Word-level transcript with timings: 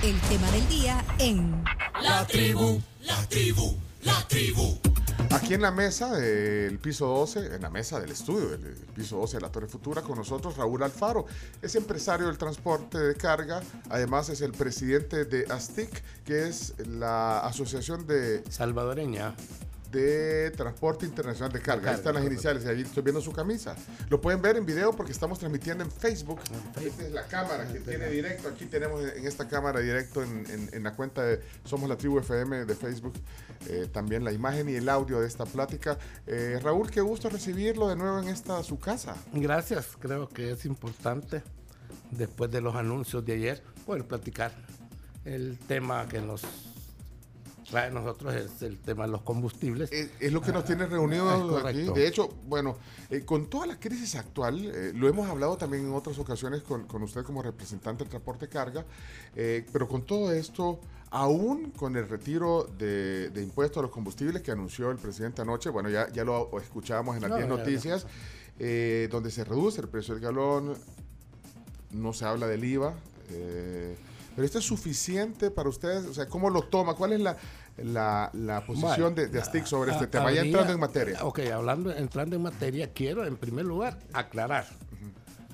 El 0.00 0.20
tema 0.20 0.48
del 0.52 0.68
día 0.68 1.04
en 1.18 1.64
La 2.00 2.24
tribu, 2.24 2.80
la 3.02 3.16
tribu, 3.28 3.74
la 4.04 4.28
tribu. 4.28 4.78
Aquí 5.32 5.54
en 5.54 5.62
la 5.62 5.72
mesa 5.72 6.14
del 6.14 6.78
piso 6.78 7.08
12, 7.08 7.56
en 7.56 7.62
la 7.62 7.68
mesa 7.68 7.98
del 7.98 8.12
estudio 8.12 8.48
del 8.50 8.76
piso 8.94 9.16
12 9.16 9.38
de 9.38 9.40
la 9.40 9.50
Torre 9.50 9.66
Futura, 9.66 10.02
con 10.02 10.16
nosotros 10.16 10.56
Raúl 10.56 10.84
Alfaro. 10.84 11.26
Es 11.60 11.74
empresario 11.74 12.28
del 12.28 12.38
transporte 12.38 12.96
de 12.96 13.16
carga, 13.16 13.60
además 13.90 14.28
es 14.28 14.40
el 14.40 14.52
presidente 14.52 15.24
de 15.24 15.46
ASTIC, 15.50 16.02
que 16.24 16.46
es 16.46 16.74
la 16.86 17.40
Asociación 17.40 18.06
de 18.06 18.44
Salvadoreña 18.48 19.34
de 19.90 20.50
Transporte 20.52 21.06
Internacional 21.06 21.52
de 21.52 21.60
Carga. 21.60 21.90
Ahí 21.90 21.96
están 21.96 22.14
las 22.14 22.24
iniciales 22.24 22.64
y 22.64 22.68
ahí 22.68 22.82
estoy 22.82 23.02
viendo 23.02 23.20
su 23.20 23.32
camisa. 23.32 23.74
Lo 24.08 24.20
pueden 24.20 24.42
ver 24.42 24.56
en 24.56 24.66
video 24.66 24.92
porque 24.92 25.12
estamos 25.12 25.38
transmitiendo 25.38 25.84
en 25.84 25.90
Facebook. 25.90 26.40
Esta 26.80 27.02
es 27.04 27.12
la 27.12 27.22
cámara 27.24 27.66
que 27.66 27.80
tiene 27.80 28.08
directo. 28.08 28.48
Aquí 28.48 28.66
tenemos 28.66 29.02
en 29.02 29.26
esta 29.26 29.48
cámara 29.48 29.80
directo 29.80 30.22
en, 30.22 30.68
en, 30.72 30.82
la 30.82 30.94
cuenta 30.94 31.22
de 31.22 31.40
Somos 31.64 31.88
la 31.88 31.96
Tribu 31.96 32.18
FM 32.18 32.64
de 32.64 32.74
Facebook 32.74 33.14
eh, 33.66 33.88
también 33.92 34.24
la 34.24 34.32
imagen 34.32 34.68
y 34.68 34.74
el 34.74 34.88
audio 34.88 35.20
de 35.20 35.26
esta 35.26 35.44
plática. 35.44 35.98
Eh, 36.26 36.58
Raúl, 36.62 36.90
qué 36.90 37.00
gusto 37.00 37.28
recibirlo 37.28 37.88
de 37.88 37.96
nuevo 37.96 38.18
en 38.18 38.28
esta 38.28 38.62
su 38.62 38.78
casa. 38.78 39.16
Gracias, 39.32 39.96
creo 39.98 40.28
que 40.28 40.52
es 40.52 40.64
importante 40.64 41.42
después 42.10 42.50
de 42.50 42.60
los 42.60 42.74
anuncios 42.74 43.24
de 43.24 43.32
ayer 43.32 43.62
poder 43.84 44.06
platicar 44.06 44.52
el 45.24 45.58
tema 45.58 46.06
que 46.08 46.20
nos 46.20 46.42
trae 47.68 47.90
nosotros 47.90 48.34
es 48.34 48.62
el 48.62 48.78
tema 48.78 49.06
de 49.06 49.12
los 49.12 49.22
combustibles. 49.22 49.90
Es, 49.92 50.32
lo 50.32 50.40
que 50.40 50.52
nos 50.52 50.64
tiene 50.64 50.86
reunidos 50.86 51.64
aquí. 51.64 51.82
De 51.94 52.06
hecho, 52.06 52.28
bueno, 52.46 52.76
eh, 53.10 53.22
con 53.24 53.46
toda 53.48 53.66
la 53.66 53.78
crisis 53.78 54.14
actual, 54.14 54.64
eh, 54.64 54.92
lo 54.94 55.08
hemos 55.08 55.28
hablado 55.28 55.56
también 55.56 55.84
en 55.84 55.92
otras 55.92 56.18
ocasiones 56.18 56.62
con, 56.62 56.86
con 56.86 57.02
usted 57.02 57.22
como 57.22 57.42
representante 57.42 58.04
del 58.04 58.10
transporte 58.10 58.48
carga, 58.48 58.84
eh, 59.36 59.66
pero 59.72 59.86
con 59.86 60.02
todo 60.02 60.32
esto, 60.32 60.80
aún 61.10 61.70
con 61.72 61.96
el 61.96 62.08
retiro 62.08 62.68
de, 62.78 63.30
de, 63.30 63.42
impuestos 63.42 63.78
a 63.78 63.82
los 63.82 63.90
combustibles 63.90 64.42
que 64.42 64.50
anunció 64.50 64.90
el 64.90 64.98
presidente 64.98 65.42
anoche, 65.42 65.70
bueno, 65.70 65.90
ya, 65.90 66.10
ya 66.10 66.24
lo 66.24 66.50
escuchábamos 66.58 67.16
en 67.16 67.22
las 67.22 67.36
10 67.36 67.48
noticias, 67.48 68.06
donde 69.10 69.30
se 69.30 69.44
reduce 69.44 69.80
el 69.80 69.88
precio 69.88 70.14
del 70.14 70.22
galón, 70.22 70.74
no 71.92 72.12
se 72.12 72.24
habla 72.24 72.46
del 72.46 72.64
IVA. 72.64 72.94
Pero 74.38 74.46
esto 74.46 74.60
es 74.60 74.66
suficiente 74.66 75.50
para 75.50 75.68
ustedes, 75.68 76.06
o 76.06 76.14
sea, 76.14 76.28
¿cómo 76.28 76.48
lo 76.48 76.62
toma? 76.62 76.94
¿Cuál 76.94 77.14
es 77.14 77.20
la, 77.20 78.30
la, 78.32 78.62
posición 78.64 79.12
de, 79.12 79.26
de 79.26 79.40
ASTIC 79.40 79.64
sobre 79.64 79.90
este 79.90 80.06
tema? 80.06 80.30
Ya 80.30 80.42
entrando 80.42 80.72
en 80.72 80.78
materia. 80.78 81.24
Ok, 81.24 81.40
hablando, 81.52 81.90
entrando 81.90 82.36
en 82.36 82.42
materia, 82.42 82.92
quiero 82.92 83.26
en 83.26 83.36
primer 83.36 83.64
lugar 83.64 83.98
aclarar 84.12 84.64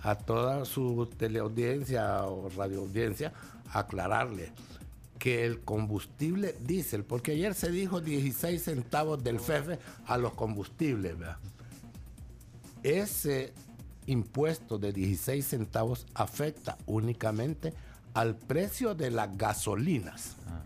a 0.03 0.17
toda 0.17 0.67
su 0.67 1.09
teleaudiencia 1.17 2.27
o 2.27 2.51
radioaudiencia, 2.51 3.33
aclararle 3.73 4.53
que 5.19 5.47
el 5.47 5.62
combustible 5.62 6.55
diésel, 6.61 7.05
porque 7.05 7.33
ayer 7.33 7.55
se 7.55 7.71
dijo 7.71 8.03
16 8.03 8.62
centavos 8.62 9.25
del 9.25 9.41
FEFE 9.41 9.79
a 10.05 10.19
los 10.19 10.35
combustibles, 10.35 11.19
¿verdad? 11.19 11.39
Ese 12.83 13.55
impuesto 14.05 14.77
de 14.77 14.93
16 14.93 15.43
centavos 15.43 16.05
afecta 16.12 16.77
únicamente 16.85 17.73
al 18.15 18.37
precio 18.37 18.95
de 18.95 19.11
las 19.11 19.37
gasolinas. 19.37 20.37
Ah. 20.48 20.62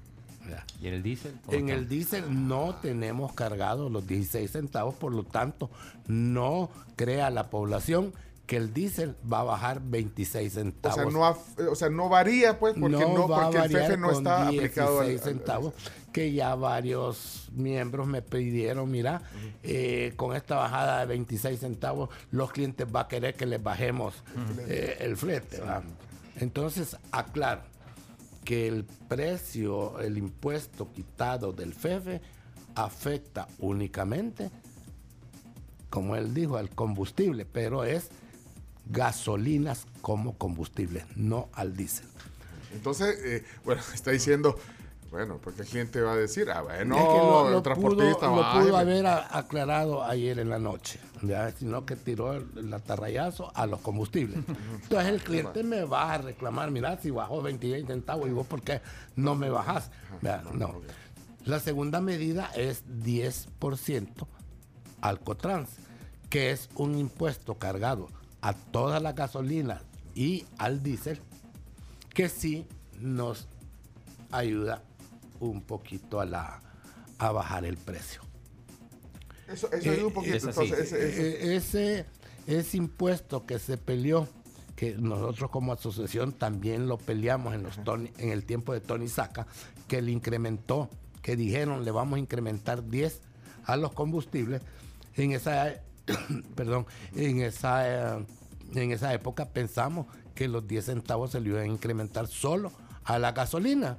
¿Y 0.81 0.87
en 0.87 0.95
el 0.95 1.03
diésel? 1.03 1.39
En 1.51 1.69
el 1.69 1.89
diésel 1.89 2.49
no 2.49 2.77
tenemos 2.77 3.33
cargados 3.33 3.91
los 3.91 4.07
16 4.07 4.51
centavos, 4.51 4.95
por 4.95 5.13
lo 5.13 5.25
tanto, 5.25 5.71
no 6.07 6.71
crea 6.97 7.31
la 7.31 7.51
población 7.51 8.13
que 8.47 8.57
el 8.57 8.73
diésel 8.73 9.15
va 9.31 9.41
a 9.41 9.45
bajar 9.45 9.83
26 9.85 10.53
centavos. 10.53 10.99
O 10.99 11.11
sea, 11.11 11.13
no, 11.13 11.71
o 11.71 11.75
sea, 11.75 11.91
no 11.91 12.09
varía, 12.09 12.59
pues, 12.59 12.75
porque, 12.81 12.97
no, 12.97 13.27
porque 13.27 13.59
el 13.59 13.71
FEFE 13.71 13.97
no 13.99 14.11
está 14.11 14.49
aplicado. 14.49 15.03
16 15.03 15.21
centavos, 15.21 15.75
que 16.12 16.33
ya 16.33 16.55
varios 16.55 17.51
miembros 17.53 18.07
me 18.07 18.23
pidieron, 18.23 18.91
mira, 18.91 19.21
eh, 19.62 20.15
con 20.17 20.35
esta 20.35 20.57
bajada 20.57 21.01
de 21.01 21.06
26 21.06 21.61
centavos, 21.61 22.09
los 22.31 22.51
clientes 22.51 22.87
va 22.95 23.01
a 23.01 23.09
querer 23.09 23.34
que 23.34 23.45
les 23.45 23.62
bajemos 23.62 24.15
eh, 24.67 24.97
el 25.01 25.19
flete. 25.19 25.61
Entonces, 26.41 26.97
aclaro 27.10 27.62
que 28.44 28.66
el 28.66 28.84
precio, 28.84 30.00
el 30.00 30.16
impuesto 30.19 30.93
quitado 30.93 31.53
del 31.53 31.75
FEFE 31.75 32.21
afecta 32.75 33.49
únicamente, 33.59 34.50
como 35.91 36.16
él 36.16 36.32
dijo, 36.32 36.56
al 36.56 36.71
combustible, 36.71 37.44
pero 37.44 37.84
es 37.84 38.10
gasolinas 38.87 39.87
como 40.00 40.38
combustible, 40.38 41.04
no 41.16 41.48
al 41.53 41.77
diésel. 41.77 42.06
Entonces, 42.72 43.19
eh, 43.25 43.44
bueno, 43.65 43.82
está 43.94 44.10
diciendo 44.10 44.56
bueno, 45.10 45.38
porque 45.43 45.62
el 45.62 45.69
cliente 45.69 46.03
va 46.03 46.12
a 46.12 46.16
decir, 46.16 46.50
ah, 46.50 46.60
bueno, 46.60 47.48
el 47.56 47.62
transportista 47.62 48.28
pudo, 48.28 48.37
Lo 48.37 48.60
pudo 48.60 48.77
haber 48.77 49.06
aclarado 49.06 50.04
ayer 50.04 50.38
en 50.38 50.50
la 50.50 50.59
noche, 50.59 51.00
sino 51.56 51.84
que 51.84 51.97
tiró 51.97 52.33
el, 52.33 52.73
atarrayazo 52.73 53.51
a 53.55 53.67
los 53.67 53.81
combustibles. 53.81 54.39
Entonces 54.83 55.09
el 55.09 55.23
cliente 55.23 55.62
me 55.62 55.84
va 55.84 56.15
a 56.15 56.19
reclamar, 56.19 56.71
mira, 56.71 56.99
si 57.01 57.11
bajó 57.11 57.43
28 57.43 57.87
centavos, 57.87 58.29
y 58.29 58.33
vos, 58.33 58.47
¿por 58.47 58.62
qué 58.62 58.81
no 59.17 59.34
me 59.34 59.51
bajás? 59.51 59.91
No. 60.55 60.81
La 61.45 61.61
segunda 61.61 62.01
medida 62.01 62.51
es 62.55 62.84
10% 62.87 64.27
Alcotrans, 65.01 65.71
que 66.28 66.51
es 66.51 66.69
un 66.75 66.97
impuesto 66.97 67.55
cargado 67.55 68.09
a 68.41 68.53
toda 68.53 69.01
la 69.01 69.12
gasolina 69.12 69.83
y 70.15 70.45
al 70.59 70.83
diésel, 70.83 71.21
que 72.12 72.28
sí 72.28 72.67
nos 73.01 73.49
ayuda 74.31 74.83
un 75.41 75.62
poquito 75.62 76.21
a, 76.21 76.27
la, 76.27 76.61
a 77.19 77.31
bajar 77.31 77.65
el 77.65 77.77
precio. 77.77 78.28
Eso, 79.48 79.70
eso 79.72 80.06
un 80.06 80.12
poquito. 80.12 80.36
ese, 80.36 81.56
ese, 81.56 82.06
ese, 82.47 82.76
impuesto 82.76 83.47
que 83.47 83.59
se 83.59 83.78
peleó, 83.78 84.28
que 84.76 84.94
nosotros 84.94 85.50
como 85.50 85.72
asociación 85.72 86.32
también 86.32 86.86
lo 86.86 86.98
peleamos 86.98 87.54
en, 87.54 87.62
los 87.62 87.78
en 87.78 88.31
el 88.31 88.44
tiempo 88.44 88.72
de 88.72 88.81
Tony 88.81 89.09
Saca, 89.09 89.47
que 89.86 90.03
le 90.03 90.10
incrementó, 90.12 90.91
que 91.22 91.36
dijeron 91.36 91.84
le 91.84 91.91
vamos 91.91 92.16
a 92.16 92.20
incrementar 92.20 92.88
10 92.88 93.20
a 93.64 93.76
los 93.76 93.92
combustibles. 93.92 94.62
En 95.16 95.32
esa, 95.32 95.80
perdón, 96.54 96.86
en 97.16 97.41
esa, 97.41 98.19
en 98.75 98.92
esa 98.92 99.15
época 99.15 99.47
pensamos 99.47 100.06
que 100.34 100.47
los 100.47 100.69
10 100.69 100.84
centavos 100.84 101.32
se 101.32 101.41
le 101.41 101.48
iban 101.48 101.62
a 101.62 101.66
incrementar 101.66 102.28
solo 102.28 102.70
a 103.04 103.19
la 103.19 103.32
gasolina 103.32 103.97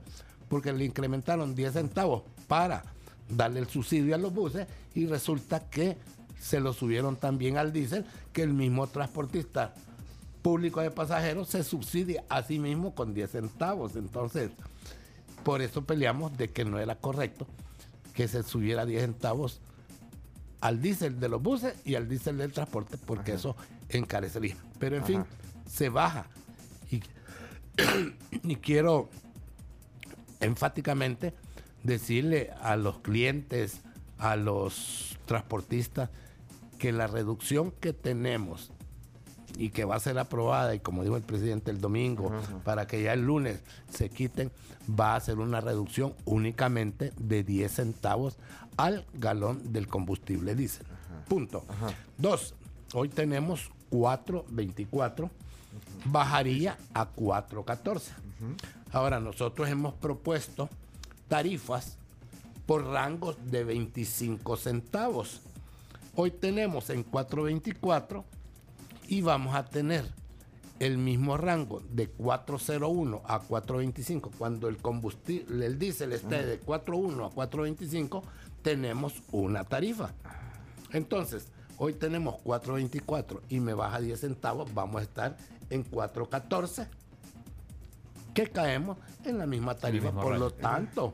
porque 0.49 0.73
le 0.73 0.85
incrementaron 0.85 1.55
10 1.55 1.73
centavos 1.73 2.23
para 2.47 2.83
darle 3.29 3.59
el 3.59 3.67
subsidio 3.67 4.15
a 4.15 4.17
los 4.17 4.33
buses 4.33 4.67
y 4.95 5.05
resulta 5.05 5.69
que 5.69 5.97
se 6.39 6.59
lo 6.59 6.73
subieron 6.73 7.15
también 7.17 7.57
al 7.57 7.73
diésel, 7.73 8.05
que 8.33 8.43
el 8.43 8.53
mismo 8.53 8.87
transportista 8.87 9.73
público 10.41 10.81
de 10.81 10.91
pasajeros 10.91 11.49
se 11.49 11.63
subsidia 11.63 12.23
a 12.29 12.43
sí 12.43 12.59
mismo 12.59 12.95
con 12.95 13.13
10 13.13 13.31
centavos. 13.31 13.95
Entonces, 13.95 14.51
por 15.43 15.61
eso 15.61 15.83
peleamos 15.83 16.37
de 16.37 16.49
que 16.51 16.65
no 16.65 16.79
era 16.79 16.95
correcto 16.95 17.45
que 18.13 18.27
se 18.27 18.43
subiera 18.43 18.85
10 18.85 19.01
centavos 19.01 19.61
al 20.61 20.81
diésel 20.81 21.19
de 21.19 21.29
los 21.29 21.41
buses 21.41 21.73
y 21.85 21.95
al 21.95 22.09
diésel 22.09 22.37
del 22.37 22.51
transporte, 22.51 22.97
porque 22.97 23.33
eso 23.33 23.55
encarecería. 23.87 24.57
Pero 24.77 24.97
en 24.97 25.05
fin, 25.05 25.25
se 25.65 25.89
baja. 25.89 26.25
Y, 26.91 27.01
y 28.43 28.55
quiero 28.57 29.09
enfáticamente 30.41 31.33
decirle 31.83 32.51
a 32.61 32.75
los 32.75 32.99
clientes, 32.99 33.81
a 34.17 34.35
los 34.35 35.17
transportistas, 35.25 36.09
que 36.77 36.91
la 36.91 37.07
reducción 37.07 37.71
que 37.71 37.93
tenemos 37.93 38.71
y 39.57 39.69
que 39.69 39.83
va 39.83 39.95
a 39.95 39.99
ser 39.99 40.17
aprobada, 40.17 40.73
y 40.75 40.79
como 40.79 41.03
dijo 41.03 41.17
el 41.17 41.23
presidente 41.23 41.71
el 41.71 41.81
domingo, 41.81 42.31
para 42.63 42.87
que 42.87 43.03
ya 43.03 43.13
el 43.13 43.25
lunes 43.25 43.59
se 43.89 44.09
quiten, 44.09 44.51
va 44.89 45.15
a 45.15 45.19
ser 45.19 45.39
una 45.39 45.59
reducción 45.59 46.13
únicamente 46.25 47.11
de 47.17 47.43
10 47.43 47.71
centavos 47.71 48.37
al 48.77 49.05
galón 49.13 49.73
del 49.73 49.87
combustible 49.87 50.55
diésel. 50.55 50.85
Punto. 51.27 51.65
Dos, 52.17 52.55
hoy 52.93 53.09
tenemos 53.09 53.69
4.24, 53.91 55.29
bajaría 56.05 56.77
a 56.93 57.13
4.14. 57.13 58.01
Ahora, 58.91 59.19
nosotros 59.19 59.67
hemos 59.69 59.93
propuesto 59.95 60.69
tarifas 61.29 61.97
por 62.65 62.85
rangos 62.85 63.37
de 63.49 63.63
25 63.63 64.57
centavos. 64.57 65.41
Hoy 66.15 66.31
tenemos 66.31 66.89
en 66.89 67.03
424 67.03 68.25
y 69.07 69.21
vamos 69.21 69.55
a 69.55 69.65
tener 69.65 70.05
el 70.79 70.97
mismo 70.97 71.37
rango 71.37 71.81
de 71.91 72.09
401 72.09 73.21
a 73.25 73.39
425. 73.39 74.31
Cuando 74.37 74.67
el 74.67 74.77
combustible, 74.77 75.65
el 75.65 75.79
diésel 75.79 76.13
esté 76.13 76.45
de 76.45 76.57
41 76.57 77.25
a 77.25 77.31
425, 77.31 78.23
tenemos 78.61 79.13
una 79.31 79.63
tarifa. 79.63 80.11
Entonces, 80.91 81.47
hoy 81.77 81.93
tenemos 81.93 82.35
424 82.43 83.43
y 83.49 83.59
me 83.59 83.73
baja 83.73 83.99
10 83.99 84.19
centavos, 84.19 84.73
vamos 84.73 85.01
a 85.01 85.03
estar 85.03 85.37
en 85.69 85.83
414 85.83 86.98
que 88.45 88.51
caemos 88.51 88.97
en 89.25 89.37
la 89.37 89.45
misma 89.45 89.75
tarifa. 89.75 90.11
Por 90.11 90.37
lo 90.37 90.51
tanto, 90.51 91.13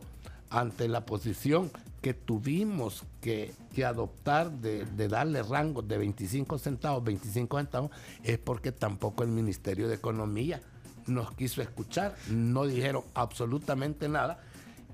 ante 0.50 0.88
la 0.88 1.06
posición 1.06 1.72
que 2.02 2.14
tuvimos 2.14 3.04
que, 3.20 3.54
adoptar 3.84 4.52
de, 4.52 4.86
darle 5.08 5.42
rangos 5.42 5.88
de 5.88 5.98
25 5.98 6.60
centavos, 6.60 7.04
25 7.04 7.58
centavos, 7.58 7.92
es 8.24 8.38
porque 8.38 8.72
tampoco 8.72 9.24
el 9.24 9.30
Ministerio 9.30 9.88
de 9.88 9.96
Economía 9.96 10.62
nos 11.08 11.32
quiso 11.34 11.62
escuchar, 11.62 12.16
no 12.30 12.66
dijeron 12.66 13.04
absolutamente 13.14 14.08
nada 14.08 14.40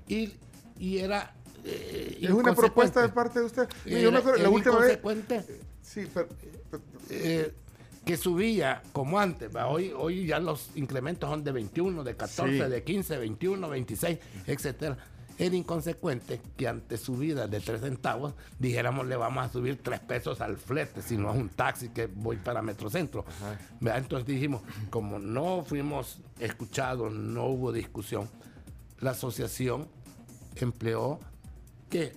y, 0.08 0.32
y 0.78 0.98
era... 0.98 1.34
Eh, 1.64 2.18
es 2.22 2.30
una 2.30 2.54
propuesta 2.54 3.02
de 3.02 3.08
parte 3.10 3.38
de 3.38 3.44
usted. 3.44 3.68
yo 3.84 4.10
me 4.10 4.18
acuerdo, 4.18 4.42
la 4.42 4.50
última 4.50 4.78
vez... 4.78 4.98
Sí, 5.82 6.08
pero, 6.12 6.28
eh, 7.10 7.52
que 8.04 8.16
subía 8.16 8.82
como 8.92 9.18
antes. 9.18 9.50
Hoy, 9.68 9.92
hoy 9.96 10.26
ya 10.26 10.38
los 10.38 10.70
incrementos 10.74 11.30
son 11.30 11.44
de 11.44 11.52
21, 11.52 12.02
de 12.04 12.16
14, 12.16 12.68
de 12.68 12.82
15, 12.82 13.18
21, 13.18 13.68
26, 13.68 14.18
etcétera. 14.46 14.98
Era 15.38 15.56
inconsecuente 15.56 16.40
que 16.56 16.68
ante 16.68 16.98
subida 16.98 17.48
de 17.48 17.58
3 17.60 17.80
centavos 17.80 18.34
dijéramos 18.58 19.06
le 19.06 19.16
vamos 19.16 19.46
a 19.46 19.48
subir 19.48 19.82
3 19.82 20.00
pesos 20.00 20.40
al 20.40 20.56
flete, 20.56 21.00
si 21.00 21.16
no 21.16 21.32
es 21.32 21.40
un 21.40 21.48
taxi 21.48 21.88
que 21.88 22.06
voy 22.06 22.36
para 22.36 22.60
Metrocentro. 22.60 23.24
Entonces 23.80 24.26
dijimos, 24.26 24.62
como 24.90 25.18
no 25.18 25.64
fuimos 25.64 26.20
escuchados, 26.38 27.12
no 27.12 27.46
hubo 27.46 27.72
discusión, 27.72 28.28
la 29.00 29.12
asociación 29.12 29.88
empleó 30.56 31.18
que 31.88 32.12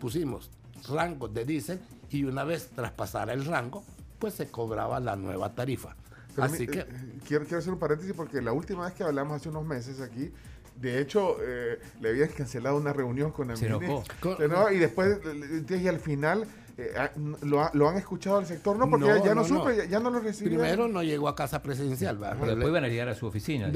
pusimos 0.00 0.50
rangos 0.88 1.32
de 1.32 1.44
diésel 1.44 1.80
y 2.10 2.24
una 2.24 2.44
vez 2.44 2.68
traspasara 2.74 3.32
el 3.32 3.44
rango, 3.44 3.84
pues 4.24 4.32
se 4.32 4.46
cobraba 4.46 5.00
la 5.00 5.16
nueva 5.16 5.54
tarifa. 5.54 5.94
Así 6.38 6.66
que... 6.66 6.78
Eh, 6.78 6.86
quiero, 7.28 7.44
quiero 7.44 7.58
hacer 7.58 7.74
un 7.74 7.78
paréntesis 7.78 8.14
porque 8.16 8.40
la 8.40 8.54
última 8.54 8.86
vez 8.86 8.94
que 8.94 9.04
hablamos 9.04 9.36
hace 9.36 9.50
unos 9.50 9.66
meses 9.66 10.00
aquí, 10.00 10.32
de 10.80 10.98
hecho, 10.98 11.36
eh, 11.42 11.78
le 12.00 12.08
habían 12.08 12.30
cancelado 12.30 12.78
una 12.78 12.94
reunión 12.94 13.32
con 13.32 13.50
el 13.50 13.60
ministro. 13.60 14.02
y 14.72 14.78
después, 14.78 15.18
y 15.68 15.88
al 15.88 16.00
final, 16.00 16.46
eh, 16.78 16.94
ah, 16.96 17.10
lo, 17.42 17.86
han 17.86 17.98
escuchado 17.98 18.38
al 18.38 18.46
sector? 18.46 18.78
No, 18.78 18.88
porque 18.88 19.08
ya, 19.22 19.34
no, 19.34 19.44
supe, 19.44 19.88
ya, 19.90 20.00
no 20.00 20.08
lo 20.08 20.20
recibieron. 20.20 20.60
Primero 20.60 20.88
no 20.88 21.02
llegó 21.02 21.28
a 21.28 21.36
casa 21.36 21.60
presidencial. 21.60 22.18
Pero 22.18 22.46
después 22.46 22.68
iban 22.68 22.84
a 22.84 22.88
llegar 22.88 23.10
a 23.10 23.14
su 23.14 23.26
oficina. 23.26 23.70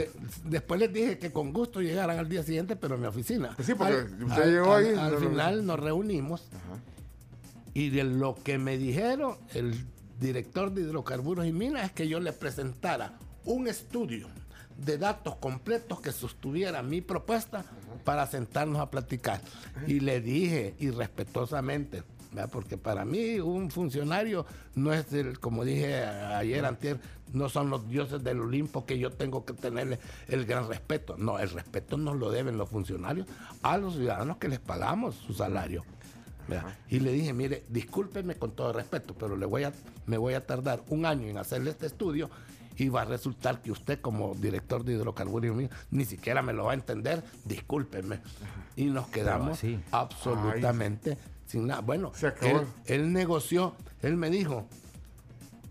después 0.44 0.80
les 0.80 0.90
dije 0.90 1.18
que 1.18 1.30
con 1.30 1.52
gusto 1.52 1.82
llegaran 1.82 2.18
al 2.18 2.26
día 2.26 2.42
siguiente, 2.42 2.74
pero 2.74 2.94
en 2.94 3.02
mi 3.02 3.06
oficina. 3.06 3.52
Pues 3.54 3.66
sí, 3.66 3.74
porque 3.74 3.92
al, 3.92 4.24
usted 4.24 4.46
llegó 4.46 4.74
ahí. 4.74 4.94
Al, 4.98 5.18
final 5.18 5.66
nos 5.66 5.78
reunimos 5.78 6.48
y 7.74 7.90
de 7.90 8.04
lo 8.04 8.34
que 8.34 8.56
me 8.56 8.78
dijeron 8.78 9.36
el 9.52 9.84
director 10.18 10.72
de 10.72 10.82
hidrocarburos 10.82 11.46
y 11.46 11.52
minas 11.52 11.92
que 11.92 12.08
yo 12.08 12.20
le 12.20 12.32
presentara 12.32 13.18
un 13.44 13.68
estudio 13.68 14.28
de 14.76 14.96
datos 14.98 15.36
completos 15.36 16.00
que 16.00 16.12
sostuviera 16.12 16.82
mi 16.82 17.00
propuesta 17.00 17.64
para 18.04 18.26
sentarnos 18.26 18.80
a 18.80 18.90
platicar. 18.90 19.40
Y 19.86 20.00
le 20.00 20.20
dije, 20.20 20.74
irrespetuosamente, 20.78 22.04
porque 22.52 22.78
para 22.78 23.04
mí 23.04 23.40
un 23.40 23.70
funcionario 23.70 24.46
no 24.74 24.92
es, 24.92 25.12
el, 25.12 25.40
como 25.40 25.64
dije 25.64 26.04
ayer, 26.04 26.64
antier, 26.64 27.00
no 27.32 27.48
son 27.48 27.70
los 27.70 27.88
dioses 27.88 28.22
del 28.22 28.40
Olimpo 28.40 28.86
que 28.86 28.98
yo 28.98 29.10
tengo 29.10 29.44
que 29.44 29.52
tenerle 29.52 29.98
el 30.28 30.46
gran 30.46 30.68
respeto. 30.68 31.16
No, 31.18 31.38
el 31.38 31.50
respeto 31.50 31.96
nos 31.96 32.16
lo 32.16 32.30
deben 32.30 32.56
los 32.56 32.68
funcionarios 32.68 33.26
a 33.62 33.76
los 33.78 33.94
ciudadanos 33.94 34.38
que 34.38 34.48
les 34.48 34.60
pagamos 34.60 35.16
su 35.16 35.34
salario. 35.34 35.84
Y 36.88 37.00
le 37.00 37.12
dije, 37.12 37.32
mire, 37.32 37.64
discúlpeme 37.68 38.36
con 38.36 38.52
todo 38.52 38.72
respeto, 38.72 39.14
pero 39.18 39.36
le 39.36 39.46
voy 39.46 39.64
a, 39.64 39.72
me 40.06 40.16
voy 40.16 40.34
a 40.34 40.46
tardar 40.46 40.82
un 40.88 41.06
año 41.06 41.28
en 41.28 41.38
hacerle 41.38 41.70
este 41.70 41.86
estudio 41.86 42.30
y 42.78 42.88
va 42.88 43.02
a 43.02 43.04
resultar 43.04 43.60
que 43.60 43.72
usted 43.72 44.00
como 44.00 44.34
director 44.34 44.84
de 44.84 44.94
hidrocarburos 44.94 45.56
ni 45.90 46.04
siquiera 46.04 46.42
me 46.42 46.52
lo 46.52 46.64
va 46.64 46.72
a 46.72 46.74
entender, 46.74 47.22
discúlpeme. 47.44 48.20
Y 48.76 48.86
nos 48.86 49.08
quedamos 49.08 49.60
absolutamente 49.90 51.18
sin 51.46 51.66
nada. 51.66 51.80
Bueno, 51.80 52.12
él, 52.86 53.12
negoció, 53.12 53.74
él 54.00 54.16
me 54.16 54.30
dijo 54.30 54.66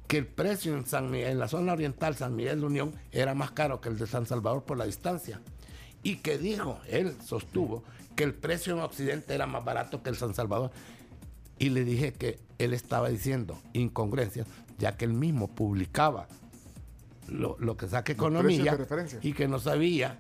que 0.08 0.18
el 0.18 0.28
precio 0.28 0.76
en, 0.76 0.86
San 0.86 1.14
en 1.16 1.40
la 1.40 1.48
zona 1.48 1.74
oriental, 1.74 2.16
San 2.16 2.36
Miguel 2.36 2.60
de 2.60 2.66
Unión, 2.66 2.94
era 3.12 3.34
más 3.34 3.52
caro 3.52 3.80
que 3.80 3.90
el 3.90 3.98
de 3.98 4.08
San 4.08 4.26
Salvador 4.26 4.64
por 4.64 4.78
la 4.78 4.86
distancia. 4.86 5.40
Y 6.04 6.18
que 6.18 6.38
dijo, 6.38 6.80
él 6.90 7.16
sostuvo, 7.26 7.84
que 8.18 8.24
el 8.24 8.34
precio 8.34 8.74
en 8.74 8.80
Occidente 8.80 9.36
era 9.36 9.46
más 9.46 9.64
barato 9.64 10.02
que 10.02 10.10
el 10.10 10.18
San 10.18 10.34
Salvador. 10.34 10.72
Y 11.60 11.70
le 11.70 11.86
dije 11.86 12.14
que 12.14 12.40
él 12.58 12.74
estaba 12.74 13.10
diciendo 13.10 13.58
incongruencias, 13.74 14.48
ya 14.80 14.98
que 14.98 15.06
él 15.06 15.14
mismo 15.14 15.48
publicaba 15.48 16.28
lo, 17.28 17.78
que 17.78 17.88
saca 17.88 18.12
economía 18.12 18.76
y 19.22 19.34
que 19.34 19.48
no 19.48 19.60
sabía, 19.60 20.20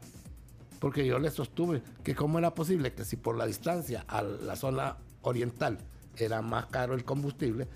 porque 0.79 1.07
yo 1.07 1.17
le 1.17 1.31
sostuve 1.31 1.81
que 2.03 2.15
cómo 2.15 2.37
era 2.37 2.53
posible 2.53 2.93
que 2.93 3.03
si 3.03 3.15
por 3.15 3.35
la 3.35 3.47
distancia 3.47 4.05
a 4.07 4.21
la 4.21 4.55
zona 4.55 4.97
oriental 5.23 5.79
era 6.17 6.43
más 6.43 6.67
caro 6.67 6.93
el 6.93 7.03
combustible, 7.03 7.67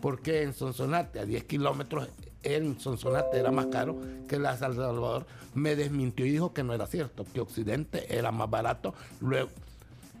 porque 0.00 0.42
en 0.42 0.54
Sonsonate, 0.54 1.20
a 1.20 1.26
10 1.26 1.44
kilómetros, 1.44 2.08
en 2.42 2.80
Sonsonate 2.80 3.38
era 3.38 3.50
más 3.50 3.66
caro 3.66 4.00
que 4.26 4.38
la 4.38 4.56
San 4.56 4.74
Salvador, 4.74 5.26
me 5.54 5.76
desmintió 5.76 6.24
y 6.24 6.30
dijo 6.30 6.54
que 6.54 6.62
no 6.62 6.72
era 6.72 6.86
cierto, 6.86 7.26
que 7.30 7.40
Occidente 7.40 8.16
era 8.16 8.30
más 8.30 8.48
barato. 8.48 8.94
Luego, 9.20 9.50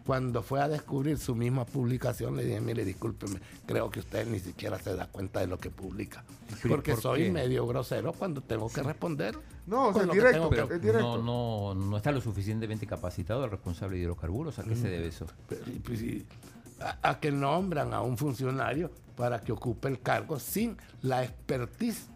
cuando 0.06 0.42
fue 0.42 0.60
a 0.60 0.68
descubrir 0.68 1.18
su 1.18 1.34
misma 1.34 1.66
publicación, 1.66 2.36
le 2.36 2.44
dije, 2.44 2.60
mire, 2.60 2.84
discúlpeme, 2.84 3.40
creo 3.66 3.90
que 3.90 3.98
usted 4.00 4.26
ni 4.28 4.38
siquiera 4.38 4.78
se 4.78 4.94
da 4.94 5.08
cuenta 5.08 5.40
de 5.40 5.48
lo 5.48 5.58
que 5.58 5.70
publica. 5.70 6.24
Porque 6.68 6.94
soy 6.96 7.30
medio 7.30 7.66
grosero 7.66 8.12
cuando 8.12 8.40
tengo 8.40 8.68
que 8.68 8.82
responder. 8.82 9.36
No, 9.66 9.88
o 9.88 9.94
sea, 9.94 10.04
directo, 10.04 10.48
No, 11.00 11.18
no, 11.18 11.74
no 11.74 11.96
está 11.96 12.12
lo 12.12 12.20
suficientemente 12.20 12.86
capacitado 12.86 13.44
el 13.44 13.50
responsable 13.50 13.96
de 13.96 14.04
hidrocarburos. 14.04 14.60
¿A 14.60 14.62
qué 14.62 14.76
se 14.76 14.88
debe 14.88 15.08
eso? 15.08 15.26
Pues, 15.84 16.00
a, 17.02 17.18
que 17.18 17.32
nombran 17.32 17.92
a 17.92 18.02
un 18.02 18.16
funcionario 18.16 18.92
para 19.16 19.40
que 19.40 19.50
ocupe 19.50 19.88
el 19.88 20.00
cargo 20.00 20.38
sin 20.38 20.76
la 21.02 21.24
expertise 21.24 22.06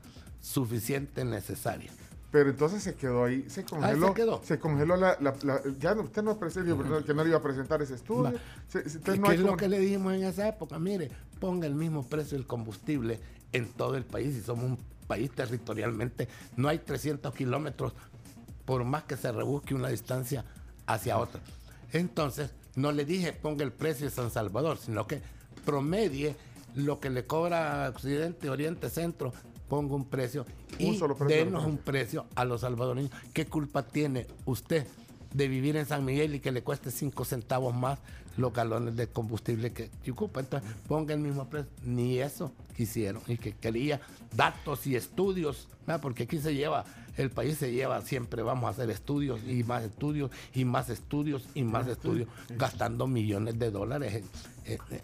suficiente 0.40 1.24
necesaria. 1.24 1.90
Pero 2.30 2.50
entonces 2.50 2.82
se 2.82 2.94
quedó 2.94 3.24
ahí, 3.24 3.44
se 3.48 3.64
congeló. 3.64 4.08
se, 4.08 4.14
quedó. 4.14 4.40
se 4.44 4.58
congeló 4.60 4.96
la, 4.96 5.18
ya 5.80 5.94
usted 5.94 6.22
no 6.22 6.38
presentó, 6.38 7.04
que 7.04 7.12
no 7.12 7.24
le 7.24 7.30
iba 7.30 7.38
a 7.38 7.42
presentar 7.42 7.82
ese 7.82 7.94
estudio. 7.94 8.38
¿Qué 8.72 9.34
es 9.34 9.40
lo 9.40 9.56
que 9.56 9.68
le 9.68 9.80
dijimos 9.80 10.14
en 10.14 10.24
esa 10.24 10.46
época? 10.46 10.78
Mire, 10.78 11.10
ponga 11.40 11.66
el 11.66 11.74
mismo 11.74 12.06
precio 12.06 12.38
del 12.38 12.46
combustible 12.46 13.18
en 13.52 13.68
todo 13.72 13.96
el 13.96 14.04
país 14.04 14.36
y 14.36 14.42
somos 14.42 14.64
un 14.64 14.78
país 15.08 15.30
territorialmente, 15.32 16.28
no 16.56 16.68
hay 16.68 16.78
300 16.78 17.34
kilómetros 17.34 17.92
por 18.64 18.84
más 18.84 19.02
que 19.02 19.16
se 19.16 19.32
rebusque 19.32 19.74
una 19.74 19.88
distancia 19.88 20.44
hacia 20.86 21.18
otra. 21.18 21.40
Entonces, 21.92 22.50
no 22.76 22.92
le 22.92 23.04
dije 23.04 23.32
ponga 23.32 23.64
el 23.64 23.72
precio 23.72 24.06
de 24.06 24.12
San 24.12 24.30
Salvador, 24.30 24.78
sino 24.78 25.08
que 25.08 25.20
promedie 25.64 26.36
lo 26.76 27.00
que 27.00 27.10
le 27.10 27.26
cobra 27.26 27.88
Occidente, 27.88 28.48
Oriente, 28.48 28.88
Centro 28.88 29.32
ponga 29.70 29.94
un 29.94 30.04
precio 30.04 30.44
y 30.78 30.98
denos 31.28 31.64
un 31.64 31.78
precio 31.78 32.26
a 32.34 32.44
los 32.44 32.62
salvadoreños. 32.62 33.12
¿Qué 33.32 33.46
culpa 33.46 33.84
tiene 33.84 34.26
usted 34.44 34.84
de 35.32 35.46
vivir 35.46 35.76
en 35.76 35.86
San 35.86 36.04
Miguel 36.04 36.34
y 36.34 36.40
que 36.40 36.50
le 36.50 36.62
cueste 36.62 36.90
cinco 36.90 37.24
centavos 37.24 37.72
más 37.72 38.00
los 38.36 38.52
galones 38.52 38.96
de 38.96 39.06
combustible 39.06 39.72
que, 39.72 39.88
ocupa? 40.10 40.40
Entonces, 40.40 40.68
ponga 40.88 41.14
el 41.14 41.20
mismo 41.20 41.48
precio. 41.48 41.70
Ni 41.84 42.18
eso 42.18 42.52
quisieron 42.76 43.22
y 43.28 43.36
que 43.36 43.52
quería 43.52 44.00
datos 44.34 44.88
y 44.88 44.96
estudios, 44.96 45.68
porque 46.02 46.24
aquí 46.24 46.38
se 46.38 46.52
lleva, 46.52 46.84
el 47.16 47.30
país 47.30 47.56
se 47.56 47.70
lleva 47.72 48.02
siempre, 48.02 48.42
vamos 48.42 48.64
a 48.64 48.70
hacer 48.70 48.90
estudios 48.90 49.40
y 49.46 49.62
más 49.62 49.84
estudios 49.84 50.32
y 50.52 50.64
más 50.64 50.90
estudios 50.90 51.44
y 51.54 51.62
más 51.62 51.86
estudios, 51.86 52.28
gastando 52.56 53.06
millones 53.06 53.56
de 53.56 53.70
dólares 53.70 54.24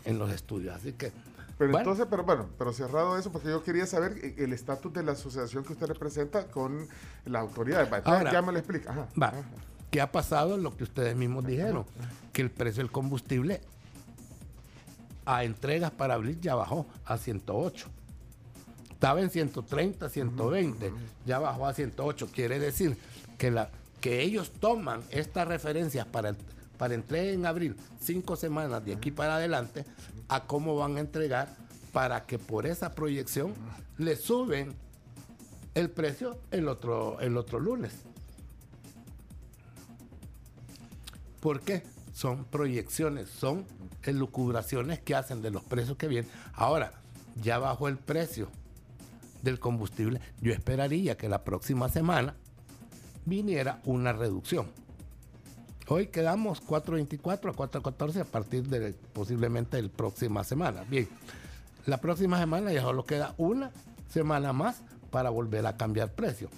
en 0.04 0.18
los 0.18 0.32
estudios. 0.32 0.74
Así 0.74 0.92
que 0.92 1.12
pero 1.58 1.78
entonces, 1.78 2.06
pero 2.10 2.24
bueno, 2.24 2.48
pero 2.58 2.72
cerrado 2.72 3.16
eso, 3.16 3.32
porque 3.32 3.48
yo 3.48 3.62
quería 3.62 3.86
saber 3.86 4.34
el 4.36 4.52
estatus 4.52 4.92
de 4.92 5.02
la 5.02 5.12
asociación 5.12 5.64
que 5.64 5.72
usted 5.72 5.86
representa 5.86 6.46
con 6.48 6.86
la 7.24 7.40
autoridad. 7.40 7.88
Ahora, 8.04 8.30
ya 8.30 8.42
me 8.42 8.52
lo 8.52 8.58
explica. 8.58 9.08
va. 9.20 9.32
¿Qué 9.90 10.00
ha 10.00 10.12
pasado? 10.12 10.58
Lo 10.58 10.76
que 10.76 10.84
ustedes 10.84 11.16
mismos 11.16 11.46
dijeron, 11.46 11.86
que 12.32 12.42
el 12.42 12.50
precio 12.50 12.82
del 12.82 12.92
combustible 12.92 13.62
a 15.24 15.44
entregas 15.44 15.90
para 15.90 16.14
abril 16.14 16.38
ya 16.40 16.54
bajó 16.54 16.86
a 17.04 17.16
108. 17.16 17.88
Estaba 18.90 19.20
en 19.20 19.30
130, 19.30 20.08
120, 20.08 20.92
ya 21.24 21.38
bajó 21.38 21.66
a 21.66 21.74
108. 21.74 22.28
Quiere 22.32 22.58
decir 22.58 22.96
que, 23.38 23.50
la, 23.50 23.70
que 24.00 24.22
ellos 24.22 24.52
toman 24.60 25.02
estas 25.10 25.48
referencias 25.48 26.06
para, 26.06 26.34
para 26.78 26.94
entrega 26.94 27.32
en 27.32 27.46
abril, 27.46 27.76
cinco 28.00 28.36
semanas 28.36 28.84
de 28.84 28.94
aquí 28.94 29.10
para 29.10 29.36
adelante, 29.36 29.84
a 30.28 30.46
cómo 30.46 30.76
van 30.76 30.96
a 30.96 31.00
entregar 31.00 31.56
para 31.92 32.26
que 32.26 32.38
por 32.38 32.66
esa 32.66 32.94
proyección 32.94 33.54
le 33.98 34.16
suben 34.16 34.74
el 35.74 35.90
precio 35.90 36.38
el 36.50 36.68
otro, 36.68 37.20
el 37.20 37.36
otro 37.36 37.60
lunes. 37.60 37.92
¿Por 41.40 41.60
qué? 41.60 41.82
Son 42.12 42.44
proyecciones, 42.44 43.28
son 43.28 43.66
elucubraciones 44.02 45.00
que 45.00 45.14
hacen 45.14 45.42
de 45.42 45.50
los 45.50 45.62
precios 45.62 45.96
que 45.96 46.08
vienen. 46.08 46.30
Ahora, 46.54 46.92
ya 47.42 47.58
bajó 47.58 47.88
el 47.88 47.98
precio 47.98 48.48
del 49.42 49.60
combustible. 49.60 50.20
Yo 50.40 50.52
esperaría 50.52 51.16
que 51.16 51.28
la 51.28 51.44
próxima 51.44 51.88
semana 51.88 52.34
viniera 53.24 53.80
una 53.84 54.12
reducción. 54.12 54.66
Hoy 55.88 56.08
quedamos 56.08 56.62
4.24 56.66 57.50
a 57.50 57.52
4.14 57.52 58.20
a 58.20 58.24
partir 58.24 58.64
de 58.64 58.92
posiblemente 59.12 59.80
la 59.80 59.88
próxima 59.88 60.42
semana. 60.42 60.82
Bien, 60.88 61.08
la 61.86 61.98
próxima 61.98 62.40
semana 62.40 62.72
ya 62.72 62.82
solo 62.82 63.04
queda 63.04 63.34
una 63.38 63.70
semana 64.08 64.52
más 64.52 64.82
para 65.12 65.30
volver 65.30 65.64
a 65.66 65.76
cambiar 65.76 66.12
precio. 66.12 66.48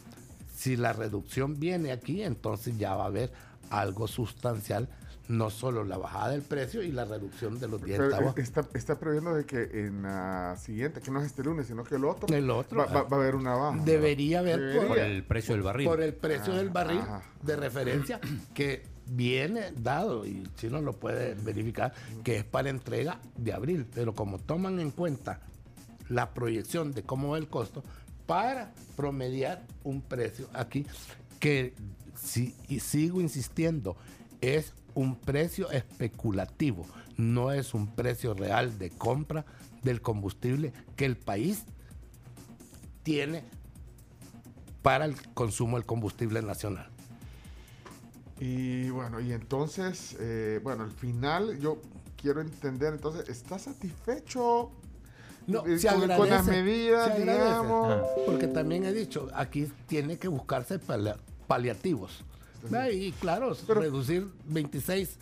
Si 0.55 0.77
la 0.77 0.95
reducción 0.95 1.61
viene 1.61 1.93
aquí, 1.93 2.23
entonces 2.23 2.79
ya 2.79 2.95
va 2.95 3.05
a 3.05 3.09
haber 3.09 3.31
algo 3.71 4.09
sustancial 4.09 4.89
no 5.29 5.51
solo 5.51 5.85
la 5.85 5.99
bajada 5.99 6.31
del 6.31 6.41
precio 6.41 6.83
y 6.83 6.91
la 6.91 7.05
reducción 7.05 7.61
de 7.61 7.69
los 7.69 7.85
10 7.85 7.99
centavos. 7.99 8.39
Está, 8.39 8.65
está, 8.73 8.99
previendo 8.99 9.35
de 9.35 9.45
que 9.45 9.63
en 9.87 10.03
la 10.03 10.57
siguiente, 10.57 11.03
que 11.03 11.11
no 11.11 11.21
es 11.21 11.27
este 11.27 11.45
lunes, 11.45 11.67
sino 11.67 11.85
que 11.85 11.97
el 11.97 12.07
otro, 12.07 12.35
el 12.35 12.49
otro 12.49 12.79
va, 12.79 13.01
a 13.01 13.15
haber 13.15 13.35
una 13.35 13.55
baja. 13.55 13.79
Debería 13.85 14.39
haber 14.39 14.89
Por, 14.89 14.99
el 14.99 15.23
precio 15.25 15.55
del 15.55 15.63
barril. 15.63 15.87
Por 15.87 16.01
el 16.01 16.15
precio 16.15 16.55
del 16.55 16.71
barril 16.71 17.03
de 17.43 17.57
referencia 17.57 18.21
que 18.55 18.98
viene 19.11 19.73
dado, 19.73 20.27
y 20.27 20.47
si 20.57 20.69
no 20.69 20.81
lo 20.81 20.93
puede 20.93 21.35
verificar, 21.35 21.93
que 22.25 22.37
es 22.37 22.45
para 22.45 22.71
entrega 22.71 23.21
de 23.37 23.53
abril. 23.53 23.87
Pero 23.95 24.15
como 24.15 24.39
toman 24.39 24.81
en 24.81 24.91
cuenta 24.91 25.41
la 26.09 26.33
proyección 26.35 26.93
de 26.93 27.03
cómo 27.03 27.31
va 27.31 27.39
el 27.39 27.49
costo, 27.49 27.83
para 28.27 28.73
promediar 28.97 29.65
un 29.85 30.03
precio 30.03 30.49
aquí 30.53 30.85
que 31.41 31.75
si, 32.15 32.55
y 32.69 32.81
sigo 32.81 33.21
insistiendo, 33.21 33.97
es 34.41 34.75
un 34.95 35.17
precio 35.17 35.71
especulativo, 35.71 36.87
no 37.17 37.53
es 37.53 37.73
un 37.73 37.87
precio 37.87 38.35
real 38.35 38.79
de 38.79 38.91
compra 38.91 39.45
del 39.83 40.03
combustible 40.03 40.73
que 40.97 41.05
el 41.05 41.17
país 41.17 41.65
tiene 43.03 43.45
para 44.83 45.05
el 45.05 45.15
consumo 45.33 45.77
del 45.77 45.87
combustible 45.87 46.43
nacional. 46.43 46.91
Y 48.41 48.91
bueno, 48.91 49.21
y 49.21 49.33
entonces, 49.33 50.17
eh, 50.21 50.61
bueno, 50.63 50.85
al 50.85 50.93
final 50.93 51.59
yo 51.59 51.79
quiero 52.17 52.41
entender, 52.41 52.95
entonces, 52.95 53.29
¿está 53.29 53.59
satisfecho 53.59 54.71
no, 55.47 55.67
eh, 55.67 55.79
se 55.79 55.89
con, 55.89 56.09
con, 56.09 56.29
las 56.29 56.47
medidas, 56.47 57.17
digamos? 57.17 58.07
Porque 58.27 58.47
también 58.47 58.85
he 58.85 58.93
dicho, 58.93 59.29
aquí 59.35 59.71
tiene 59.87 60.19
que 60.19 60.29
buscarse 60.29 60.79
paliativos. 61.47 62.25
Y 62.93 63.13
claro, 63.13 63.57
reducir 63.69 64.29
26 64.47 65.19